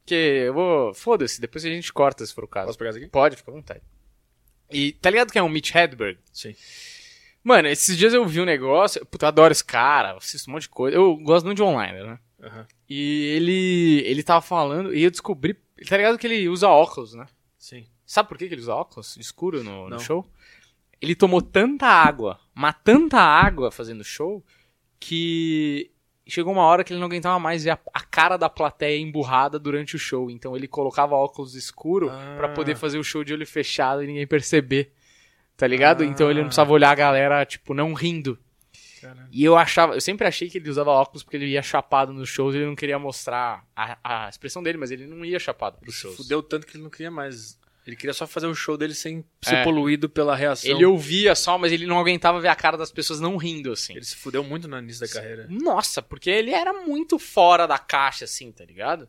[0.06, 0.94] Que eu vou.
[0.94, 2.66] Foda-se, depois a gente corta se for o caso.
[2.66, 3.08] Posso pegar isso aqui?
[3.08, 3.82] Pode, fica à vontade.
[4.70, 6.16] E tá ligado que é um Mitch Hedberg?
[6.32, 6.54] Sim.
[7.42, 9.04] Mano, esses dias eu vi um negócio.
[9.06, 10.96] Puta, eu adoro esse cara, assisto um monte de coisa.
[10.96, 12.18] Eu gosto muito de online, né?
[12.40, 12.66] Aham.
[12.88, 14.02] E ele.
[14.06, 15.54] Ele tava falando, e eu descobri.
[15.88, 17.26] Tá ligado que ele usa óculos, né?
[17.58, 17.84] Sim.
[18.06, 20.24] Sabe por que, ele usa óculos escuro no, no show?
[21.00, 24.44] Ele tomou tanta água, mas tanta água fazendo show,
[25.00, 25.91] que
[26.26, 29.58] chegou uma hora que ele não aguentava mais ver a, a cara da plateia emburrada
[29.58, 30.30] durante o show.
[30.30, 32.34] Então ele colocava óculos escuro Ah.
[32.36, 34.92] pra poder fazer o show de olho fechado e ninguém perceber.
[35.56, 36.02] Tá ligado?
[36.02, 36.06] Ah.
[36.06, 38.38] Então ele não precisava olhar a galera, tipo, não rindo.
[39.00, 39.28] Caralho.
[39.32, 42.28] E eu achava, eu sempre achei que ele usava óculos porque ele ia chapado nos
[42.28, 45.76] shows e ele não queria mostrar a, a expressão dele, mas ele não ia chapado
[45.78, 46.16] pros shows.
[46.16, 47.58] Fudeu tanto que ele não queria mais.
[47.86, 49.64] Ele queria só fazer o show dele sem ser É.
[49.64, 50.70] poluído pela reação.
[50.70, 53.94] Ele ouvia só, mas ele não aguentava ver a cara das pessoas não rindo, assim.
[53.96, 55.46] Ele se fudeu muito no início da carreira.
[55.50, 59.08] Nossa, porque ele era muito fora da caixa, assim, tá ligado?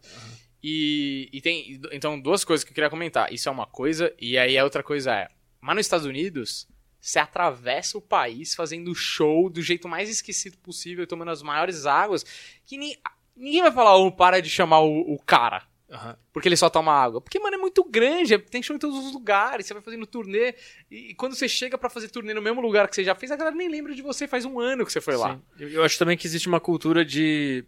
[0.64, 1.80] E, e tem.
[1.92, 3.32] Então, duas coisas que eu queria comentar.
[3.32, 5.28] Isso é uma coisa, e aí a outra coisa é.
[5.62, 6.68] Mas nos Estados Unidos,
[7.00, 12.26] você atravessa o país fazendo show do jeito mais esquisito possível, tomando as maiores águas,
[12.66, 12.98] que ni-
[13.36, 15.64] ninguém vai falar, ô, para de chamar o, o cara.
[15.94, 16.18] Aham.
[16.34, 17.22] Porque ele só toma água.
[17.22, 20.08] Porque, mano, é muito grande, é- tem show em todos os lugares, você vai fazendo
[20.08, 20.56] turnê,
[20.90, 23.32] e, e quando você chega pra fazer turnê no mesmo lugar que você já fez,
[23.32, 25.36] a galera nem lembra de você, faz um ano que você foi lá.
[25.36, 25.42] Sim.
[25.60, 27.64] Eu, eu acho também que existe uma cultura de.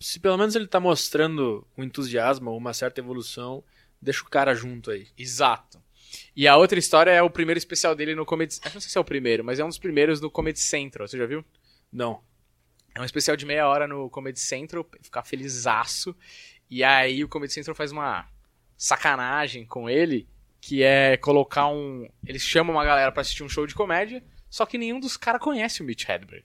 [0.00, 3.62] Se pelo menos ele tá mostrando um entusiasmo, uma certa evolução,
[4.00, 5.08] deixa o cara junto aí.
[5.18, 5.82] Exato.
[6.34, 8.54] E a outra história é o primeiro especial dele no Comedy...
[8.54, 10.58] Acho que não sei se é o primeiro, mas é um dos primeiros no Comedy
[10.60, 11.44] Central, você já viu?
[11.92, 12.22] Não.
[12.94, 16.16] É um especial de meia hora no Comedy Central, ficar felizaço.
[16.70, 18.28] E aí o Comedy Central faz uma
[18.76, 20.28] sacanagem com ele,
[20.60, 22.08] que é colocar um...
[22.26, 25.42] Eles chamam uma galera pra assistir um show de comédia, só que nenhum dos caras
[25.42, 26.44] conhece o Mitch Hedberg.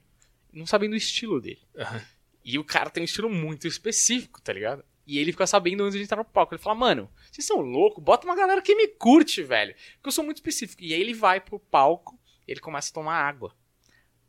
[0.52, 1.62] Não sabem do estilo dele.
[1.78, 2.02] Aham.
[2.46, 4.84] E o cara tem um estilo muito específico, tá ligado?
[5.06, 6.54] E ele fica sabendo antes de entrar no palco.
[6.54, 9.74] Ele fala, mano, vocês são loucos, bota uma galera que me curte, velho.
[9.96, 10.82] Porque eu sou muito específico.
[10.84, 13.54] E aí ele vai pro palco e ele começa a tomar água.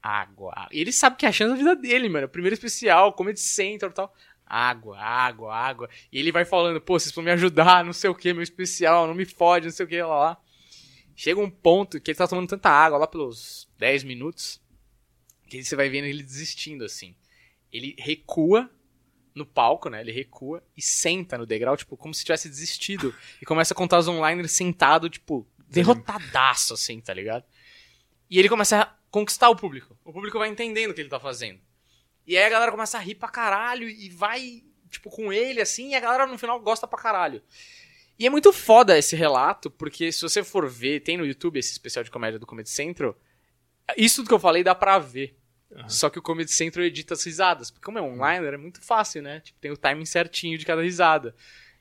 [0.02, 0.52] Água.
[0.54, 0.68] água.
[0.72, 2.28] E ele sabe que é a chance da vida dele, mano.
[2.28, 4.14] Primeiro especial, Comedy Central e tal.
[4.46, 5.90] Água, água, água.
[6.12, 9.06] E ele vai falando, pô, vocês vão me ajudar, não sei o que, meu especial,
[9.06, 10.40] não me fode, não sei o que, lá, lá.
[11.16, 14.60] Chega um ponto que ele tá tomando tanta água, lá pelos 10 minutos,
[15.48, 17.14] que você vai vendo ele desistindo, assim.
[17.72, 18.70] Ele recua
[19.34, 20.00] no palco, né?
[20.00, 23.14] Ele recua e senta no degrau, tipo, como se tivesse desistido.
[23.40, 27.44] e começa a contar os onliners sentado, tipo, derrotadaço, assim, tá ligado?
[28.30, 29.98] E ele começa a conquistar o público.
[30.04, 31.60] O público vai entendendo o que ele tá fazendo.
[32.26, 35.90] E aí a galera começa a rir pra caralho e vai, tipo, com ele, assim,
[35.90, 37.42] e a galera no final gosta pra caralho.
[38.18, 41.72] E é muito foda esse relato, porque se você for ver, tem no YouTube esse
[41.72, 43.16] especial de comédia do Comedy Central,
[43.96, 45.36] isso tudo que eu falei dá pra ver.
[45.88, 47.70] Só que o Comedy Central edita as risadas.
[47.70, 49.40] Porque como é online, é muito fácil, né?
[49.40, 51.34] Tipo, tem o timing certinho de cada risada.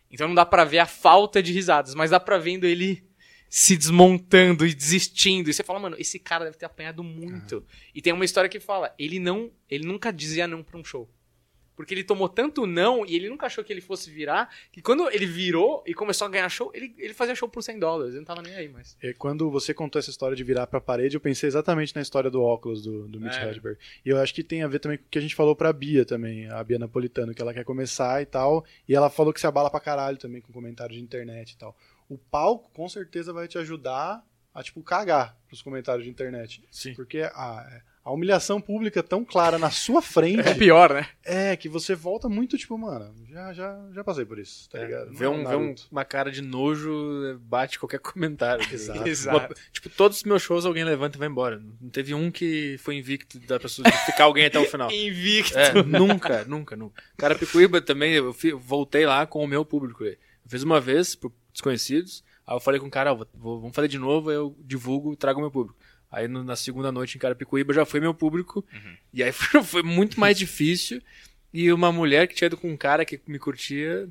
[0.09, 3.07] Então não dá pra ver a falta de risadas, mas dá pra vendo ele
[3.55, 5.47] se desmontando e desistindo.
[5.47, 7.63] E você fala, mano, esse cara deve ter apanhado muito.
[7.93, 11.07] E tem uma história que fala, ele não, ele nunca dizia não pra um show.
[11.75, 15.07] Porque ele tomou tanto não e ele nunca achou que ele fosse virar, que quando
[15.11, 18.13] ele virou e começou a ganhar show, ele, ele fazia show por 100 dólares.
[18.13, 18.97] Ele não tava nem aí mais.
[19.03, 22.31] E quando você contou essa história de virar pra parede, eu pensei exatamente na história
[22.31, 23.51] do óculos do, do Mitch É.
[23.51, 23.77] Hedberg.
[24.03, 25.71] E eu acho que tem a ver também com o que a gente falou pra
[25.71, 28.65] Bia também, a Bia Napolitano, que ela quer começar e tal.
[28.89, 31.77] E ela falou que se abala pra caralho também com comentário de internet e tal.
[32.13, 34.23] O palco com certeza vai te ajudar
[34.53, 36.63] a, tipo, cagar pros comentários de internet.
[36.71, 36.93] Sim.
[36.93, 40.41] Porque a, a humilhação pública tão clara na sua frente.
[40.47, 41.07] É pior, né?
[41.23, 45.11] É, que você volta muito, tipo, mano, já, já, já passei por isso, tá ligado?
[45.11, 45.87] Vê, um, vê um- Naruto.
[45.91, 48.63] uma cara de nojo, bate qualquer comentário.
[48.71, 49.07] Exato.
[49.07, 49.55] Exato.
[49.71, 51.59] Tipo, todos os meus shows alguém levanta e vai embora.
[51.81, 54.91] Não teve um que foi invicto da pessoa de ficar alguém até o final.
[54.93, 55.57] Invicto.
[55.57, 57.01] É, nunca, nunca, nunca.
[57.17, 60.03] Cara, Picuíba também, eu voltei lá com o meu público.
[60.03, 60.15] Eu
[60.47, 63.87] fiz uma vez pro desconhecidos, aí eu falei com o cara, ó, vou- vamos fazer
[63.87, 65.77] de novo, aí eu divulgo, trago o meu público.
[66.11, 68.63] Aí no- na segunda noite em Carapicuíba já foi meu público,
[69.13, 69.31] e aí
[69.61, 71.01] foi, foi muito mais difícil.
[71.53, 74.09] E uma mulher que tinha ido com um cara que me curtia,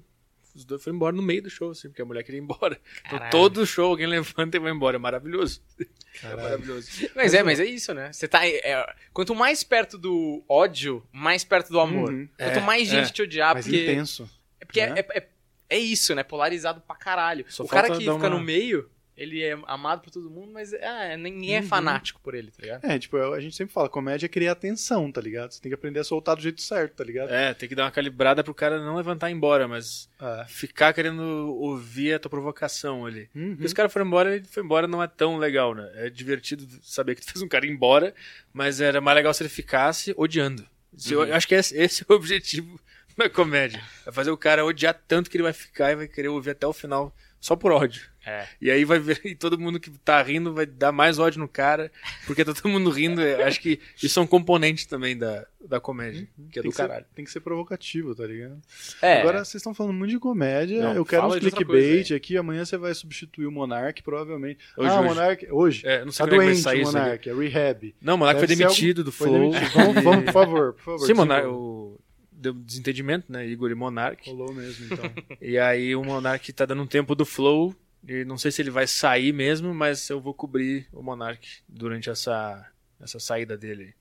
[0.54, 2.78] os dois foram embora no meio do show, assim, porque a mulher queria ir embora.
[3.00, 3.30] Então Caralho.
[3.32, 5.60] todo show alguém levanta e vai embora, é maravilhoso.
[5.80, 5.84] É
[6.20, 6.42] Caralho.
[6.42, 6.88] maravilhoso.
[7.16, 8.12] Mas é, mas é isso, né?
[8.12, 8.46] Você tá.
[8.46, 12.12] é, quanto mais perto do ódio, mais perto do amor.
[12.12, 12.28] Uhum.
[12.36, 13.12] Quanto É, mais gente é.
[13.12, 13.82] te odiar, Mais porque.
[13.82, 14.30] intenso.
[14.60, 15.00] É porque né?
[15.10, 15.28] é,
[15.72, 16.22] é, é isso, né?
[16.22, 17.44] Polarizado pra caralho.
[17.48, 20.72] Só o cara que fica uma- no meio, ele é amado por todo mundo, mas
[20.72, 21.66] ah, ninguém é Uhum.
[21.66, 22.84] fanático por ele, tá ligado?
[22.84, 25.52] É, tipo, a gente sempre fala, comédia é criar atenção, tá ligado?
[25.52, 27.30] Você tem que aprender a soltar do jeito certo, tá ligado?
[27.30, 30.44] É, tem que dar uma calibrada pro cara não levantar e ir embora, mas É.
[30.48, 31.22] ficar querendo
[31.60, 33.28] ouvir a tua provocação ali.
[33.34, 33.50] Uhum.
[33.50, 35.90] Porque os caras foram embora, ele foi embora não é tão legal, né?
[35.94, 38.14] É divertido saber que tu fez um cara ir embora,
[38.52, 40.66] mas era mais legal se ele ficasse odiando.
[40.96, 42.78] Isso Eu acho que esse, esse é o objetivo
[43.16, 43.80] da comédia.
[44.06, 46.66] É fazer o cara odiar tanto que ele vai ficar e vai querer ouvir até
[46.66, 48.02] o final só por ódio.
[48.24, 48.46] É.
[48.60, 51.48] E aí vai ver, e todo mundo que tá rindo vai dar mais ódio no
[51.48, 51.90] cara,
[52.24, 53.20] porque tá todo mundo rindo.
[53.44, 56.76] Acho que isso é um componente também da, da comédia, que é Tem do que,
[56.76, 57.06] ser, caralho.
[57.16, 58.62] tem que ser provocativo, tá ligado?
[59.02, 59.22] É.
[59.22, 62.64] Agora vocês estão falando muito de comédia, Não, eu quero outra clickbait coisa, aqui, amanhã
[62.64, 64.60] você vai substituir o Monark, provavelmente.
[64.76, 65.08] Hoje, ah, o hoje.
[65.08, 65.82] Monark, hoje.
[65.84, 66.84] É, não sei Tá como é que vai doente sair.
[66.84, 67.94] Monark, é rehab.
[68.00, 69.50] Não, o Monark foi Deve ser demitido algum- do foi Flow.
[69.50, 69.72] demitido.
[69.72, 71.06] Vamos, vamos, por favor, por favor.
[71.06, 71.98] Sim, Monark, o
[72.42, 73.46] deu desentendimento, né?
[73.46, 74.28] Igor e Monark.
[74.28, 75.10] Rolou mesmo, então.
[75.40, 77.74] E aí o Monark tá dando um tempo do Flow.
[78.06, 82.10] E não sei se ele vai sair mesmo, mas eu vou cobrir o Monark durante
[82.10, 82.68] essa,
[83.00, 83.94] essa saída dele.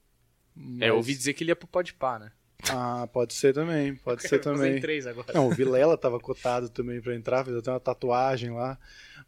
[0.80, 2.32] É, eu Mas- ouvi dizer que ele ia pro Podpah, né?
[2.70, 4.80] Ah, pode ser também, pode ser também.
[4.82, 5.32] três agora.
[5.34, 8.78] Não, o Vilela tava cotado também pra entrar, fez até uma tatuagem lá.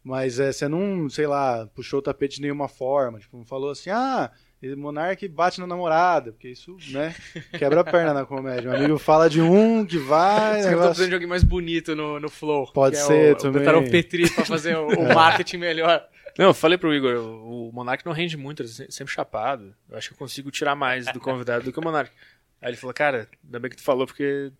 [0.02, 3.18] Mas é, você não, sei lá, puxou o tapete de nenhuma forma.
[3.20, 4.30] Tipo, não falou assim, ah,
[4.72, 7.14] o Monark bate na namorada, porque isso, né,
[7.58, 8.70] quebra a perna na comédia.
[8.70, 10.28] Um amigo fala de um que vai.
[10.28, 12.72] Os caras estão negócio- precisando de alguém mais bonito no, no Flow.
[12.72, 13.62] Pode que é ser o, também.
[13.62, 16.04] O Tarão Petri pra fazer o, o marketing melhor.
[16.38, 19.72] Não, eu falei pro Igor, o Monark não rende muito, ele é se- sempre chapado.
[19.88, 22.10] Eu acho que eu consigo tirar mais do convidado do que o Monark.
[22.60, 24.50] Aí ele falou, cara, ainda bem que tu falou, porque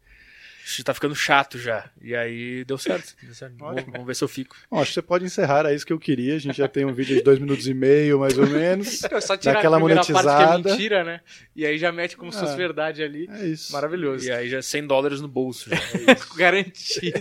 [0.85, 1.89] tá ficando chato já.
[2.01, 3.15] E aí deu certo.
[3.23, 3.55] Deu certo.
[3.59, 3.93] Vamos, Ótimo.
[3.93, 4.57] vamos ver se eu fico.
[4.71, 6.37] Bom, acho que você pode encerrar, é isso que eu queria.
[6.37, 9.03] A gente já tem um vídeo de dois minutos e meio, mais ou menos.
[9.15, 10.71] É só tirar Daquela a primeira parte que é monetizada.
[10.71, 11.21] mentira, né?
[11.55, 12.57] E aí já mete como se fosse Ah.
[12.57, 13.29] verdade ali.
[13.31, 13.73] É isso.
[13.73, 14.27] Maravilhoso.
[14.27, 15.77] E aí já 100 dólares no bolso já.
[16.37, 17.21] Garantido.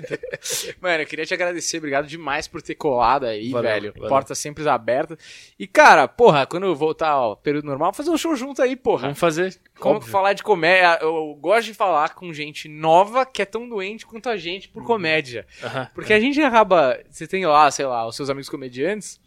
[0.81, 1.77] Mano, eu queria te agradecer.
[1.77, 3.93] Obrigado demais por ter colado aí, Valeu, velho.
[3.93, 4.09] valeu.
[4.09, 5.17] Porta sempre aberta.
[5.59, 8.75] E, cara, porra, quando eu voltar ao período normal, vou fazer um show junto aí,
[8.75, 9.03] porra.
[9.03, 9.55] Vamos fazer.
[9.79, 10.11] Como óbvio.
[10.11, 10.99] falar de comédia?
[11.01, 14.83] Eu gosto de falar com gente nova que é tão doente quanto a gente por
[14.83, 15.45] comédia.
[15.63, 15.89] Aham.
[15.95, 16.99] Porque a gente acaba.
[17.09, 19.19] Você tem lá, sei lá, os seus amigos comediantes.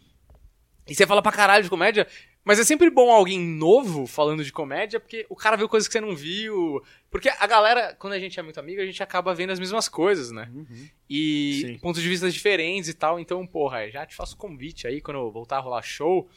[0.87, 2.07] E você fala pra caralho de comédia.
[2.45, 5.91] Mas é sempre bom alguém novo falando de comédia, porque o cara viu coisas que
[5.91, 6.81] você não viu.
[7.11, 9.89] Porque a galera, quando a gente é muito amigo, a gente acaba vendo as mesmas
[9.89, 10.49] coisas, né?
[11.09, 11.77] E Sim.
[11.79, 13.19] pontos de vista diferentes e tal.
[13.19, 16.29] Então, porra, já te faço convite aí quando eu voltar a rolar show.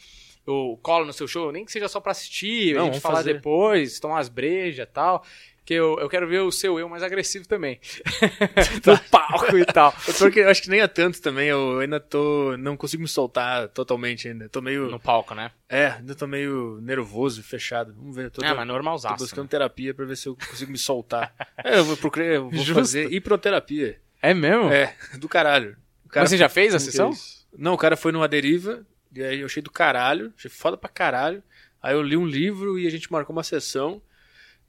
[0.45, 3.19] Eu colo no seu show, nem que seja só pra assistir, Não, a gente falar
[3.19, 3.35] fazer.
[3.35, 5.25] depois, tomar umas brejas e tal.
[5.71, 7.79] Que eu, eu quero ver o seu eu mais agressivo também.
[8.85, 9.95] no palco e tal.
[10.19, 12.57] Pior que eu acho que nem é tanto também, eu ainda tô.
[12.57, 14.49] Não consigo me soltar totalmente ainda.
[14.49, 14.91] Tô meio.
[14.91, 15.53] No palco, né?
[15.69, 17.95] É, ainda tô meio nervoso e fechado.
[17.95, 18.33] Vamos ver.
[18.33, 19.17] Tô, é, tô- mas tô normalzaço.
[19.19, 19.49] buscando né?
[19.49, 21.33] terapia pra ver se eu consigo me soltar.
[21.63, 22.75] é, eu vou procurar, eu vou Justo.
[22.75, 24.01] fazer hiproterapia.
[24.21, 24.73] É mesmo?
[24.73, 25.77] É, do caralho.
[26.09, 27.13] Cara, Mas você já fez a é sessão?
[27.57, 28.85] Não, o cara foi numa deriva,
[29.15, 31.41] e aí eu achei do caralho, achei foda pra caralho.
[31.81, 34.03] Aí eu li um livro e a gente marcou uma sessão.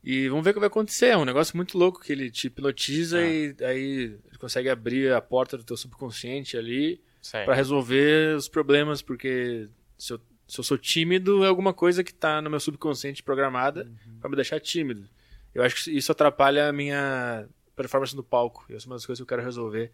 [0.03, 1.07] E vamos ver o que vai acontecer.
[1.07, 3.25] É um negócio muito louco que ele te hipnotiza Ah.
[3.27, 3.85] e aí
[4.27, 7.01] ele consegue abrir a porta do teu subconsciente ali
[7.45, 12.13] pra resolver os problemas, porque se eu, se eu sou tímido, é alguma coisa que
[12.13, 15.07] tá no meu subconsciente programada pra me deixar tímido.
[15.53, 18.65] Eu acho que isso atrapalha a minha performance no palco.
[18.69, 19.91] Essa é uma das coisas que eu quero resolver.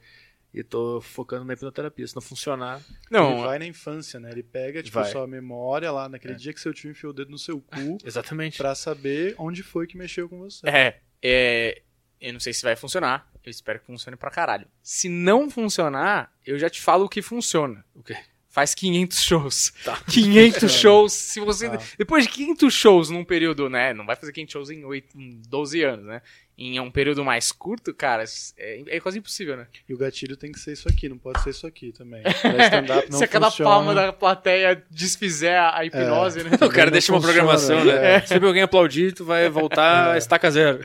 [0.53, 2.07] E tô focando na hipnoterapia.
[2.07, 4.31] Se não funcionar, Ele Não, vai na infância, né?
[4.31, 5.11] Ele pega, tipo, Vai.
[5.11, 8.57] sua memória lá naquele dia que seu tio enfiou o dedo no seu cu exatamente.
[8.57, 10.67] pra saber onde foi que mexeu com você.
[10.67, 11.81] é, é.
[12.19, 13.31] Eu não sei se vai funcionar.
[13.43, 14.67] Eu espero que funcione pra caralho.
[14.81, 17.85] Se não funcionar, eu já te falo o que funciona.
[17.93, 18.17] O quê?
[18.49, 19.71] Faz 500 shows.
[19.85, 20.01] Tá.
[20.09, 21.13] 500 shows.
[21.13, 21.77] Se você Ah.
[21.95, 25.39] depois de 500 shows num período, né, não vai fazer 500 shows em, 8, em
[25.47, 26.23] 12 anos, né?
[26.57, 28.23] Em um período mais curto, cara,
[28.57, 29.67] é, é quase impossível, né?
[29.87, 32.23] E o gatilho tem que ser isso aqui, não pode ser isso aqui também.
[33.11, 33.69] Se a cada funciona.
[33.69, 36.57] palma da plateia desfizer a hipnose, né?
[36.59, 38.15] O cara deixa uma programação, né?
[38.15, 38.21] é.
[38.21, 40.83] Sempre alguém aplaudir, tu vai voltar a estaca zero.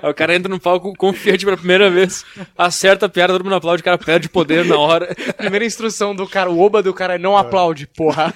[0.00, 2.24] Aí o cara entra no palco confiante pela primeira vez,
[2.56, 5.12] acerta a piada, todo mundo aplaude, o cara perde poder na hora.
[5.36, 8.32] Primeira instrução do cara, o oba do cara é não aplaude, porra.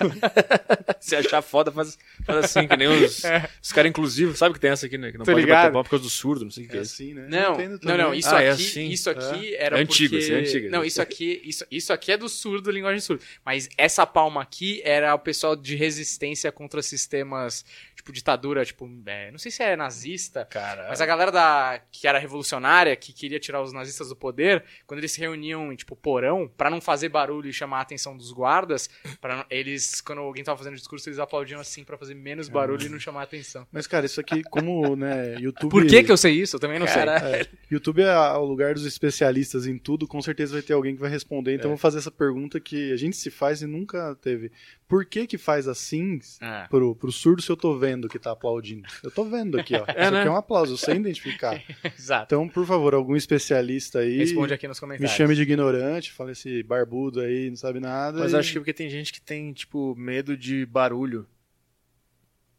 [0.99, 3.23] Se achar foda, faz, faz assim, que nem os,
[3.63, 4.39] os caras inclusivos.
[4.39, 5.13] Sabe que tem essa aqui, né?
[5.13, 5.63] Que não Tô pode ligado.
[5.63, 7.27] bater pau por causa do surdo, não sei o que, É é assim, né?
[7.29, 8.89] Não, não, não, isso Ah, é aqui, assim?
[8.89, 10.25] isso aqui era É antigo, porque...
[10.25, 10.71] isso é antigo.
[10.71, 13.23] Não, isso aqui, isso, isso aqui é do surdo, linguagem surda.
[13.45, 17.65] Mas essa palma aqui era o pessoal de resistência contra sistemas,
[18.09, 22.07] tipo, ditadura, tipo, é, não sei se é nazista, Cara, mas a galera da, que
[22.07, 25.95] era revolucionária, que queria tirar os nazistas do poder, quando eles se reuniam em, tipo,
[25.95, 28.89] porão, pra não fazer barulho e chamar a atenção dos guardas,
[29.21, 32.89] para eles, quando alguém tava fazendo discurso, eles aplaudiam assim pra fazer menos barulho e
[32.89, 33.67] não chamar a atenção.
[33.71, 35.71] Mas, cara, isso aqui, como, né, YouTube...
[35.71, 36.57] Por que que eu sei isso?
[36.57, 37.03] Eu também não sei.
[37.03, 41.01] É, YouTube é o lugar dos especialistas em tudo, com certeza vai ter alguém que
[41.01, 41.53] vai responder.
[41.53, 41.55] É.
[41.55, 44.51] Então eu vou fazer essa pergunta que a gente se faz e nunca teve.
[44.89, 46.67] Por que que faz assim Ah.
[46.71, 48.89] pro, pro surdo se eu tô vendo que tá aplaudindo?
[49.05, 49.81] Eu tô vendo aqui, ó.
[49.87, 50.21] Isso né?
[50.21, 51.63] aqui é um aplauso, sei identificar.
[51.97, 52.25] Exato.
[52.35, 55.13] Então, por favor, algum especialista aí Responde aqui nos me comentários.
[55.15, 58.19] chame de ignorante, fala esse barbudo aí, não sabe nada.
[58.21, 61.27] Mas e- acho que é porque tem gente que tem, tipo, medo de barulho.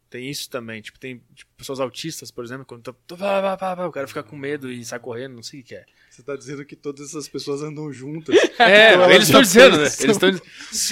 [0.08, 0.80] Tem isso também.
[0.82, 3.92] Tipo, tem tipo, pessoas autistas, por exemplo, quando tá, tá, pá, pá, pá, pá, o
[3.92, 5.84] cara fica com medo e sai correndo, não sei o que é.
[6.10, 8.36] Você tá dizendo que todas essas pessoas andam juntas.
[8.58, 9.84] É, Então, eles estão dizendo, né?
[9.84, 10.28] Eles estão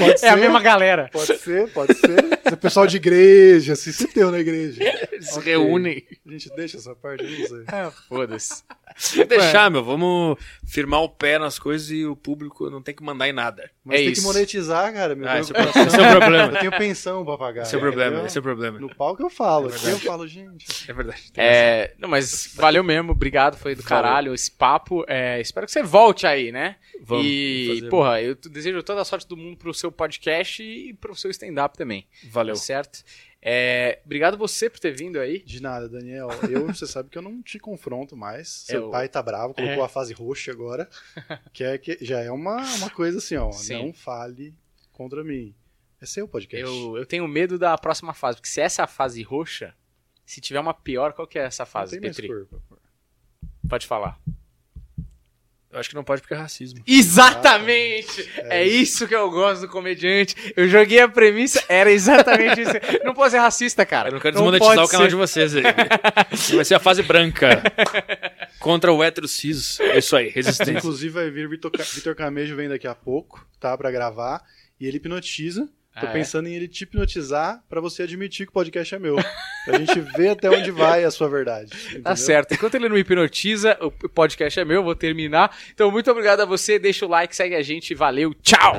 [0.07, 1.11] É ser, a mesma galera.
[1.13, 2.39] Pode ser, pode ser.
[2.45, 4.81] É pessoal de igreja, se você deu na igreja.
[5.21, 5.53] se Ok.
[5.53, 6.07] reúnem.
[6.27, 7.65] A gente deixa essa parte, não sei.
[7.67, 8.63] Ah, foda-se.
[8.97, 9.83] Que deixar, meu.
[9.83, 13.71] Vamos firmar o pé nas coisas e o público não tem que mandar em nada.
[13.85, 14.21] Mas É tem isso.
[14.21, 15.15] que monetizar, cara.
[15.15, 16.53] Meu Ah, esse é, o esse é o problema.
[16.55, 17.63] Eu tenho pensão pra pagar.
[17.63, 18.79] Esse é o problema, esse é o problema.
[18.79, 20.67] No palco eu falo, É aqui eu falo, gente.
[20.91, 21.23] É verdade.
[21.37, 25.05] É, não, mas valeu mesmo, obrigado, foi do caralho esse papo.
[25.09, 26.77] É, espero que você volte aí, né?
[27.03, 27.89] Vamos e, fazer.
[27.89, 31.77] porra, eu desejo toda a sorte do mundo pro seu podcast e pro seu stand-up
[31.79, 32.07] também.
[32.31, 32.55] Valeu.
[32.55, 33.03] Tá certo?
[33.41, 35.43] É, obrigado você por ter vindo aí.
[35.43, 36.29] De nada, Daniel.
[36.51, 38.49] Eu, você sabe que eu não te confronto mais.
[38.49, 39.87] Seu Eu- pai tá bravo, colocou É.
[39.87, 40.89] a fase roxa agora.
[41.53, 43.51] Que, é, que já é uma, uma coisa assim, ó.
[43.53, 43.87] Sim.
[43.87, 44.55] Não fale
[44.93, 45.55] contra mim.
[46.01, 46.65] É seu podcast.
[46.67, 49.75] Eu, eu tenho medo da próxima fase, porque se essa é a fase roxa,
[50.27, 52.29] se tiver uma pior, qual que é essa não fase, tem mais Petri?
[52.29, 52.79] cor, por favor.
[53.69, 54.21] Pode falar.
[55.71, 56.81] Eu acho que não pode porque é racismo.
[56.87, 58.27] Exatamente!
[58.45, 60.35] É, isso que eu gosto do comediante.
[60.57, 62.73] Eu joguei a premissa, era exatamente isso.
[63.05, 64.09] Não pode ser racista, cara.
[64.09, 65.11] Eu não quero Não desmonetizar pode o canal ser.
[65.11, 65.63] de vocês aí.
[66.57, 67.63] Vai ser a fase branca.
[68.59, 69.79] Contra o hétero cis.
[69.81, 70.79] É isso aí, resistência.
[70.79, 73.77] Inclusive vai vir Vitor, Vitor Camejo vem daqui a pouco, tá?
[73.77, 74.43] Pra gravar.
[74.81, 75.69] E ele hipnotiza.
[76.01, 76.13] Tô Ah, é?
[76.13, 79.17] pensando em ele te hipnotizar pra você admitir que o podcast é meu.
[79.65, 81.71] Pra gente ver até onde vai a sua verdade.
[81.71, 82.17] Tá entendeu?
[82.17, 82.53] certo.
[82.55, 85.55] Enquanto ele não hipnotiza, o podcast é meu, vou terminar.
[85.75, 86.79] Então, muito obrigado a você.
[86.79, 87.95] Deixa o like, segue a gente.
[87.95, 88.75] Valeu, tchau!